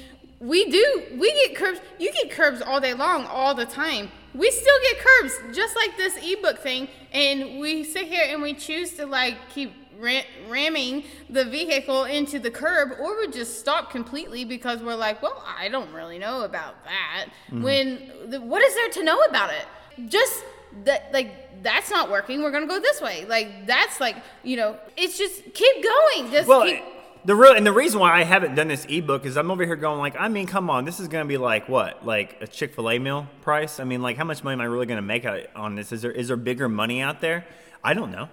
we 0.45 0.69
do 0.69 1.03
we 1.17 1.31
get 1.34 1.55
curbs. 1.55 1.79
You 1.99 2.12
get 2.12 2.31
curbs 2.31 2.62
all 2.62 2.79
day 2.79 2.93
long, 2.93 3.25
all 3.25 3.55
the 3.55 3.65
time. 3.65 4.12
We 4.34 4.51
still 4.51 4.77
get 4.84 4.99
curbs, 4.99 5.55
just 5.55 5.75
like 5.75 5.97
this 5.97 6.17
ebook 6.23 6.60
thing, 6.60 6.88
and 7.13 7.60
we 7.60 7.84
sit 7.84 8.08
here 8.08 8.25
and 8.27 8.41
we 8.41 8.53
choose 8.53 8.93
to 8.93 9.05
like 9.05 9.38
keep 9.49 9.73
ramming 9.97 11.03
the 11.29 11.45
vehicle 11.45 12.03
into 12.03 12.38
the 12.38 12.51
curb, 12.51 12.91
or 12.99 13.17
we 13.17 13.31
just 13.31 13.60
stop 13.60 13.89
completely 13.89 14.43
because 14.43 14.84
we're 14.84 14.95
like, 14.95 15.21
well, 15.21 15.43
I 15.58 15.69
don't 15.69 15.91
really 15.93 16.19
know 16.19 16.41
about 16.41 16.84
that. 16.84 17.27
Mm-hmm. 17.47 17.63
When 17.63 18.12
the, 18.29 18.41
what 18.41 18.62
is 18.62 18.75
there 18.75 18.89
to 18.89 19.03
know 19.03 19.21
about 19.23 19.51
it? 19.51 19.65
Just 20.10 20.43
that 20.84 21.12
like 21.13 21.63
that's 21.63 21.89
not 21.89 22.12
working 22.12 22.43
we're 22.43 22.51
gonna 22.51 22.67
go 22.67 22.81
this 22.81 22.99
way 22.99 23.23
like 23.29 23.65
that's 23.65 24.01
like 24.01 24.17
you 24.43 24.58
know 24.58 24.77
it's 24.97 25.17
just 25.17 25.41
keep 25.53 25.75
going 25.81 26.29
just 26.31 26.49
Well, 26.49 26.63
keep 26.63 26.84
the 27.26 27.36
real 27.36 27.54
and 27.54 27.66
the 27.66 27.74
reason 27.74 28.00
why 28.00 28.20
I 28.20 28.24
haven't 28.24 28.56
done 28.56 28.68
this 28.68 28.86
ebook 28.88 29.26
is 29.26 29.36
I'm 29.36 29.50
over 29.50 29.66
here 29.66 29.76
going 29.76 30.00
like, 30.00 30.16
I 30.18 30.28
mean, 30.28 30.46
come 30.46 30.70
on, 30.70 30.86
this 30.86 31.00
is 31.00 31.08
gonna 31.08 31.26
be 31.26 31.38
like 31.38 31.68
what, 31.68 32.06
like 32.06 32.38
a 32.42 32.48
Chick 32.48 32.76
Fil 32.76 32.90
A 32.90 33.00
meal 33.00 33.28
price? 33.42 33.80
I 33.80 33.84
mean, 33.84 34.02
like, 34.02 34.18
how 34.18 34.24
much 34.24 34.44
money 34.44 34.54
am 34.54 34.62
I 34.62 34.66
really 34.66 34.86
gonna 34.86 35.02
make 35.02 35.26
on 35.56 35.76
this? 35.76 35.92
Is 35.92 36.04
there 36.04 36.12
is 36.12 36.28
there 36.28 36.38
bigger 36.38 36.70
money 36.70 37.02
out 37.02 37.22
there? 37.22 37.46
I 37.84 37.94
don't 37.94 38.12
know. 38.12 38.30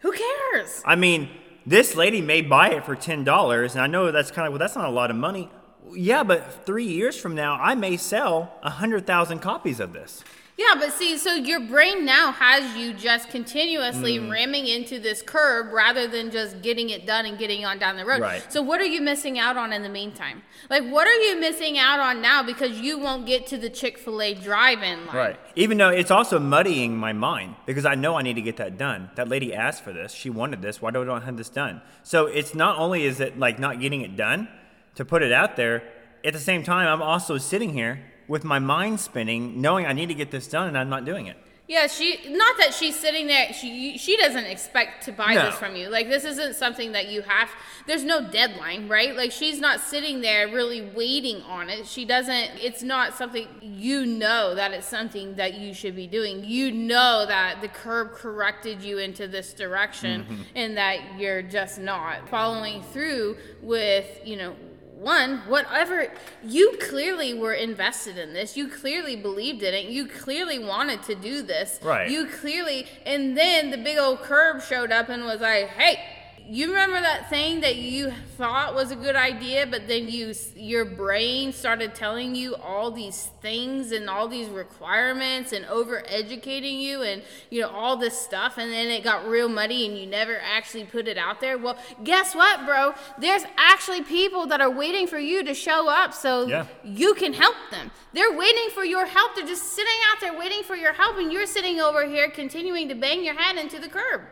who 0.00 0.12
cares 0.12 0.82
I 0.84 0.96
mean, 0.96 1.28
this 1.66 1.96
lady 1.96 2.20
may 2.20 2.40
buy 2.40 2.70
it 2.70 2.84
for 2.84 2.94
ten 2.94 3.24
dollars, 3.24 3.74
and 3.74 3.82
I 3.82 3.88
know 3.88 4.12
that's 4.12 4.30
kind 4.30 4.46
of 4.46 4.52
well, 4.52 4.60
that's 4.60 4.76
not 4.76 4.86
a 4.86 4.92
lot 4.92 5.10
of 5.10 5.16
money. 5.16 5.50
Yeah, 5.92 6.22
but 6.22 6.64
three 6.64 6.86
years 6.86 7.16
from 7.16 7.34
now, 7.34 7.54
I 7.60 7.74
may 7.74 7.96
sell 7.96 8.52
a 8.62 8.70
hundred 8.70 9.06
thousand 9.06 9.40
copies 9.40 9.80
of 9.80 9.92
this. 9.92 10.22
Yeah 10.58 10.74
but 10.78 10.90
see 10.92 11.18
so 11.18 11.34
your 11.34 11.60
brain 11.60 12.04
now 12.04 12.32
has 12.32 12.76
you 12.76 12.92
just 12.94 13.28
continuously 13.28 14.18
Mm. 14.18 14.30
ramming 14.30 14.66
into 14.66 14.98
this 14.98 15.20
curb 15.22 15.72
rather 15.72 16.06
than 16.08 16.30
just 16.30 16.62
getting 16.62 16.88
it 16.90 17.04
done 17.06 17.26
and 17.26 17.38
getting 17.38 17.64
on 17.64 17.78
down 17.78 17.96
the 17.96 18.04
road 18.06 18.20
Right. 18.22 18.52
so 18.52 18.62
what 18.62 18.80
are 18.80 18.86
you 18.86 19.00
missing 19.02 19.38
out 19.38 19.56
on 19.56 19.72
in 19.72 19.82
the 19.82 19.88
meantime 19.88 20.42
like 20.70 20.82
what 20.84 21.06
are 21.06 21.14
you 21.26 21.38
missing 21.38 21.76
out 21.78 22.00
on 22.00 22.22
now 22.22 22.42
because 22.42 22.80
you 22.80 22.98
won't 22.98 23.26
get 23.26 23.46
to 23.48 23.58
the 23.58 23.68
chick-fil-a 23.68 24.34
drive-in 24.34 25.06
line 25.06 25.16
Right. 25.16 25.40
Even 25.56 25.76
though 25.78 25.90
it's 25.90 26.10
also 26.10 26.38
muddying 26.38 26.96
my 26.96 27.12
mind 27.12 27.56
because 27.66 27.84
I 27.84 27.94
know 27.94 28.14
I 28.16 28.22
need 28.22 28.34
to 28.34 28.42
get 28.42 28.56
that 28.58 28.76
done. 28.78 29.10
That 29.16 29.28
lady 29.28 29.54
asked 29.54 29.82
for 29.84 29.92
this. 29.92 30.12
She 30.12 30.28
wanted 30.30 30.60
this. 30.62 30.80
Why 30.82 30.90
do 30.90 31.00
I 31.02 31.04
not 31.04 31.24
have 31.24 31.36
this 31.36 31.48
done? 31.48 31.80
So 32.02 32.26
it's 32.26 32.54
not 32.54 32.78
only 32.78 33.04
is 33.04 33.20
it 33.20 33.38
like 33.38 33.58
not 33.58 33.80
getting 33.80 34.02
it 34.02 34.16
done 34.16 34.48
to 34.96 35.04
put 35.04 35.22
it 35.22 35.32
out 35.32 35.56
there, 35.56 35.82
at 36.24 36.32
the 36.34 36.38
same 36.40 36.62
time 36.62 36.86
I'm 36.88 37.02
also 37.02 37.38
sitting 37.38 37.72
here 37.72 38.00
with 38.28 38.44
my 38.44 38.58
mind 38.58 39.00
spinning, 39.00 39.60
knowing 39.60 39.86
I 39.86 39.92
need 39.92 40.06
to 40.06 40.14
get 40.14 40.30
this 40.30 40.46
done 40.46 40.68
and 40.68 40.78
I'm 40.78 40.88
not 40.88 41.04
doing 41.04 41.26
it. 41.26 41.36
Yeah, 41.68 41.88
she 41.88 42.20
not 42.28 42.58
that 42.58 42.74
she's 42.74 42.98
sitting 42.98 43.26
there. 43.26 43.52
She 43.52 43.98
she 43.98 44.16
doesn't 44.16 44.44
expect 44.44 45.04
to 45.06 45.12
buy 45.12 45.34
No. 45.34 45.46
this 45.46 45.56
from 45.56 45.74
you. 45.74 45.88
Like 45.88 46.08
this 46.08 46.24
isn't 46.24 46.54
something 46.54 46.92
that 46.92 47.08
you 47.08 47.22
have. 47.22 47.50
There's 47.88 48.04
no 48.04 48.30
deadline, 48.30 48.88
right? 48.88 49.16
Like 49.16 49.32
she's 49.32 49.58
not 49.58 49.80
sitting 49.80 50.20
there 50.20 50.46
really 50.46 50.82
waiting 50.82 51.42
on 51.42 51.68
it. 51.68 51.88
She 51.88 52.04
doesn't. 52.04 52.50
It's 52.62 52.84
not 52.84 53.16
something 53.16 53.48
you 53.60 54.06
know 54.06 54.54
that 54.54 54.70
it's 54.72 54.86
something 54.86 55.34
that 55.36 55.54
you 55.54 55.74
should 55.74 55.96
be 55.96 56.06
doing. 56.06 56.44
You 56.44 56.70
know 56.70 57.24
that 57.26 57.60
the 57.60 57.68
curb 57.68 58.12
corrected 58.12 58.80
you 58.80 58.98
into 58.98 59.26
this 59.26 59.52
direction, 59.52 60.22
mm-hmm. 60.22 60.42
and 60.54 60.76
that 60.76 61.18
you're 61.18 61.42
just 61.42 61.80
not 61.80 62.28
following 62.28 62.80
through 62.92 63.38
with 63.60 64.20
you 64.24 64.36
know 64.36 64.54
one, 64.96 65.38
whatever, 65.46 66.10
you 66.42 66.78
clearly 66.80 67.34
were 67.34 67.52
invested 67.52 68.16
in 68.16 68.32
this. 68.32 68.56
You 68.56 68.68
clearly 68.68 69.14
believed 69.14 69.62
in 69.62 69.74
it. 69.74 69.86
You 69.86 70.06
clearly 70.06 70.58
wanted 70.58 71.02
to 71.04 71.14
do 71.14 71.42
this. 71.42 71.78
Right. 71.82 72.10
You 72.10 72.26
clearly, 72.26 72.86
and 73.04 73.36
then 73.36 73.70
the 73.70 73.76
big 73.76 73.98
old 73.98 74.20
curb 74.22 74.62
showed 74.62 74.90
up 74.90 75.10
and 75.10 75.24
was 75.24 75.42
like, 75.42 75.68
hey, 75.68 76.00
you 76.48 76.68
remember 76.68 77.00
that 77.00 77.28
thing 77.28 77.60
that 77.60 77.76
you 77.76 78.12
thought 78.36 78.74
was 78.74 78.90
a 78.90 78.96
good 78.96 79.16
idea, 79.16 79.66
but 79.66 79.88
then 79.88 80.08
you, 80.08 80.32
your 80.54 80.84
brain 80.84 81.52
started 81.52 81.94
telling 81.94 82.34
you 82.34 82.54
all 82.56 82.90
these 82.90 83.30
things 83.42 83.92
and 83.92 84.08
all 84.08 84.28
these 84.28 84.48
requirements 84.48 85.52
and 85.52 85.64
over 85.66 86.02
educating 86.06 86.78
you 86.78 87.02
and, 87.02 87.22
you 87.50 87.60
know, 87.60 87.68
all 87.68 87.96
this 87.96 88.16
stuff. 88.18 88.58
And 88.58 88.72
then 88.72 88.88
it 88.88 89.02
got 89.02 89.26
real 89.26 89.48
muddy 89.48 89.86
and 89.86 89.98
you 89.98 90.06
never 90.06 90.38
actually 90.40 90.84
put 90.84 91.08
it 91.08 91.18
out 91.18 91.40
there. 91.40 91.58
Well, 91.58 91.76
guess 92.04 92.34
what, 92.34 92.64
bro? 92.64 92.94
There's 93.18 93.42
actually 93.56 94.02
people 94.02 94.46
that 94.46 94.60
are 94.60 94.70
waiting 94.70 95.06
for 95.06 95.18
you 95.18 95.42
to 95.44 95.54
show 95.54 95.88
up 95.88 96.14
so 96.14 96.46
Yeah. 96.46 96.66
you 96.84 97.14
can 97.14 97.32
help 97.32 97.56
them. 97.70 97.90
They're 98.12 98.36
waiting 98.36 98.68
for 98.72 98.84
your 98.84 99.06
help. 99.06 99.34
They're 99.34 99.46
just 99.46 99.72
sitting 99.74 99.98
out 100.12 100.20
there 100.20 100.38
waiting 100.38 100.62
for 100.62 100.76
your 100.76 100.92
help, 100.92 101.18
and 101.18 101.32
you're 101.32 101.46
sitting 101.46 101.80
over 101.80 102.06
here 102.06 102.30
continuing 102.30 102.88
to 102.88 102.94
bang 102.94 103.24
your 103.24 103.34
head 103.34 103.56
into 103.56 103.78
the 103.78 103.88
curb. 103.88 104.22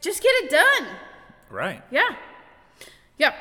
Just 0.00 0.22
get 0.22 0.30
it 0.44 0.50
done. 0.50 0.86
Right. 1.50 1.82
Yeah. 1.90 2.14
Yep. 3.18 3.34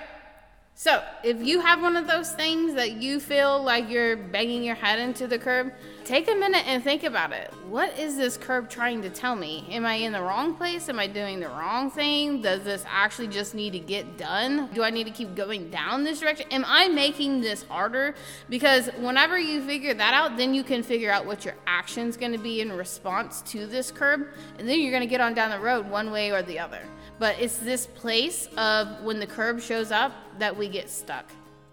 So, 0.80 1.04
if 1.24 1.42
you 1.42 1.60
have 1.62 1.82
one 1.82 1.96
of 1.96 2.06
those 2.06 2.32
things 2.34 2.76
that 2.76 3.02
you 3.02 3.20
feel 3.20 3.64
like 3.64 3.90
you're 3.90 4.16
banging 4.16 4.64
your 4.64 4.76
head 4.76 5.00
into 5.00 5.26
the 5.26 5.40
curb, 5.40 5.74
take 6.06 6.30
a 6.30 6.36
minute 6.36 6.68
and 6.68 6.84
think 6.84 7.04
about 7.04 7.32
it. 7.32 7.52
What 7.68 7.98
is 7.98 8.16
this 8.16 8.38
curb 8.38 8.70
trying 8.70 9.02
to 9.02 9.10
tell 9.10 9.36
me? 9.36 9.66
Am 9.72 9.88
I 9.88 9.96
in 9.96 10.14
the 10.14 10.22
wrong 10.22 10.54
place? 10.54 10.88
Am 10.88 11.00
I 11.00 11.08
doing 11.08 11.40
the 11.40 11.50
wrong 11.50 11.90
thing? 11.90 12.44
Does 12.44 12.64
this 12.64 12.86
actually 12.88 13.30
just 13.30 13.56
need 13.56 13.72
to 13.72 13.80
get 13.80 14.20
done? 14.20 14.70
Do 14.72 14.84
I 14.84 14.92
need 14.92 15.06
to 15.06 15.12
keep 15.12 15.34
going 15.34 15.72
down 15.72 16.04
this 16.04 16.20
direction? 16.20 16.46
Am 16.52 16.64
I 16.68 16.90
making 16.90 17.42
this 17.42 17.64
harder? 17.64 18.14
Because 18.48 18.88
whenever 19.00 19.40
you 19.40 19.64
figure 19.64 19.96
that 19.96 20.14
out, 20.14 20.38
then 20.38 20.54
you 20.54 20.64
can 20.64 20.84
figure 20.84 21.10
out 21.10 21.26
what 21.26 21.44
your 21.44 21.56
action's 21.66 22.18
going 22.18 22.34
to 22.34 22.38
be 22.38 22.62
in 22.62 22.72
response 22.72 23.42
to 23.48 23.66
this 23.66 23.90
curb, 23.90 24.28
and 24.60 24.70
then 24.70 24.80
you're 24.80 24.92
going 24.92 25.02
to 25.02 25.10
get 25.10 25.22
on 25.22 25.34
down 25.34 25.50
the 25.50 25.60
road 25.60 25.90
one 25.90 26.12
way 26.12 26.30
or 26.30 26.44
the 26.44 26.60
other. 26.60 26.84
But 27.20 27.40
it's 27.40 27.58
this 27.58 27.88
place 27.88 28.48
of 28.58 29.02
when 29.04 29.20
the 29.20 29.28
curb 29.28 29.60
shows 29.60 29.92
up 29.92 30.12
that 30.40 30.56
we 30.56 30.70
get 30.70 30.90
stuck 30.90 31.26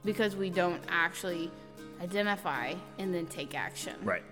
because 0.04 0.36
we 0.36 0.50
don't 0.50 0.82
actually 0.88 1.50
identify 2.02 2.74
and 2.98 3.14
then 3.14 3.26
take 3.26 3.54
action. 3.54 3.94
Right. 4.02 4.22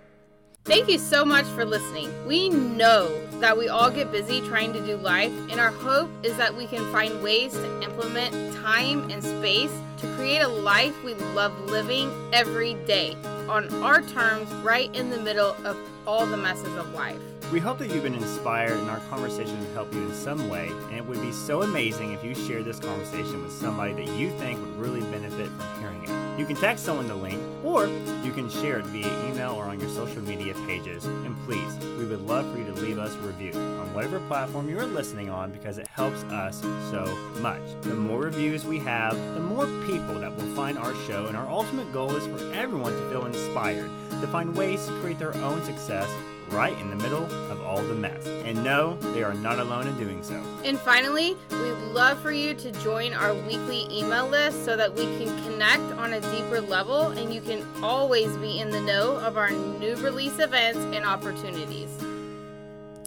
Thank 0.64 0.88
you 0.88 0.98
so 0.98 1.24
much 1.24 1.44
for 1.46 1.64
listening. 1.64 2.08
We 2.24 2.48
know 2.48 3.26
that 3.40 3.58
we 3.58 3.68
all 3.68 3.90
get 3.90 4.12
busy 4.12 4.40
trying 4.42 4.72
to 4.74 4.86
do 4.86 4.96
life, 4.96 5.32
and 5.50 5.58
our 5.58 5.72
hope 5.72 6.08
is 6.22 6.36
that 6.36 6.56
we 6.56 6.68
can 6.68 6.90
find 6.92 7.20
ways 7.20 7.52
to 7.52 7.82
implement 7.82 8.54
time 8.54 9.10
and 9.10 9.20
space 9.24 9.72
to 9.98 10.14
create 10.14 10.38
a 10.38 10.46
life 10.46 10.94
we 11.02 11.14
love 11.34 11.52
living 11.68 12.12
every 12.32 12.74
day 12.86 13.16
on 13.48 13.74
our 13.82 14.02
terms, 14.02 14.52
right 14.62 14.94
in 14.94 15.10
the 15.10 15.18
middle 15.18 15.56
of 15.64 15.76
all 16.06 16.26
the 16.26 16.36
messes 16.36 16.76
of 16.76 16.94
life. 16.94 17.18
We 17.52 17.60
hope 17.60 17.76
that 17.80 17.90
you've 17.90 18.04
been 18.04 18.14
inspired 18.14 18.78
and 18.78 18.88
our 18.88 19.00
conversation 19.10 19.54
has 19.58 19.74
helped 19.74 19.92
you 19.92 20.00
in 20.00 20.14
some 20.14 20.48
way, 20.48 20.68
and 20.88 20.96
it 20.96 21.04
would 21.04 21.20
be 21.20 21.32
so 21.32 21.60
amazing 21.60 22.14
if 22.14 22.24
you 22.24 22.34
shared 22.34 22.64
this 22.64 22.78
conversation 22.78 23.42
with 23.42 23.52
somebody 23.52 23.92
that 23.92 24.08
you 24.16 24.30
think 24.38 24.58
would 24.58 24.78
really 24.78 25.02
benefit 25.10 25.48
from 25.48 25.80
hearing 25.82 26.02
it. 26.02 26.40
You 26.40 26.46
can 26.46 26.56
text 26.56 26.82
someone 26.82 27.08
the 27.08 27.14
link, 27.14 27.38
or 27.62 27.88
you 28.24 28.32
can 28.32 28.48
share 28.48 28.78
it 28.78 28.86
via 28.86 29.06
email 29.28 29.50
or 29.50 29.64
on 29.64 29.78
your 29.78 29.90
social 29.90 30.22
media 30.22 30.54
pages. 30.66 31.04
And 31.04 31.36
please, 31.44 31.76
we 31.98 32.06
would 32.06 32.26
love 32.26 32.50
for 32.50 32.58
you 32.58 32.64
to 32.64 32.72
leave 32.72 32.98
us 32.98 33.14
a 33.16 33.18
review 33.18 33.52
on 33.52 33.92
whatever 33.92 34.18
platform 34.20 34.70
you 34.70 34.78
are 34.78 34.86
listening 34.86 35.28
on 35.28 35.52
because 35.52 35.76
it 35.76 35.86
helps 35.88 36.22
us 36.24 36.62
so 36.90 37.04
much. 37.42 37.60
The 37.82 37.94
more 37.94 38.20
reviews 38.20 38.64
we 38.64 38.78
have, 38.78 39.14
the 39.34 39.40
more 39.40 39.66
people 39.84 40.14
that 40.20 40.34
will 40.34 40.54
find 40.54 40.78
our 40.78 40.94
show, 41.06 41.26
and 41.26 41.36
our 41.36 41.50
ultimate 41.50 41.92
goal 41.92 42.16
is 42.16 42.26
for 42.26 42.50
everyone 42.54 42.92
to 42.92 43.10
feel 43.10 43.26
inspired, 43.26 43.90
to 44.08 44.26
find 44.28 44.56
ways 44.56 44.86
to 44.86 44.98
create 45.00 45.18
their 45.18 45.34
own 45.34 45.62
success 45.64 46.08
right 46.52 46.78
in 46.78 46.90
the 46.90 46.96
middle 46.96 47.24
of 47.50 47.60
all 47.62 47.82
the 47.82 47.94
mess. 47.94 48.26
And 48.26 48.62
no, 48.62 48.96
they 49.14 49.22
are 49.22 49.34
not 49.34 49.58
alone 49.58 49.86
in 49.86 49.96
doing 49.98 50.22
so. 50.22 50.40
And 50.64 50.78
finally, 50.78 51.36
we'd 51.50 51.72
love 51.92 52.20
for 52.20 52.30
you 52.30 52.54
to 52.54 52.70
join 52.72 53.14
our 53.14 53.34
weekly 53.34 53.86
email 53.90 54.28
list 54.28 54.64
so 54.64 54.76
that 54.76 54.94
we 54.94 55.04
can 55.04 55.28
connect 55.44 55.82
on 55.98 56.12
a 56.12 56.20
deeper 56.20 56.60
level 56.60 57.08
and 57.08 57.32
you 57.32 57.40
can 57.40 57.66
always 57.82 58.36
be 58.36 58.60
in 58.60 58.70
the 58.70 58.80
know 58.80 59.16
of 59.16 59.36
our 59.36 59.50
new 59.50 59.96
release 59.96 60.38
events 60.38 60.78
and 60.94 61.04
opportunities. 61.04 61.90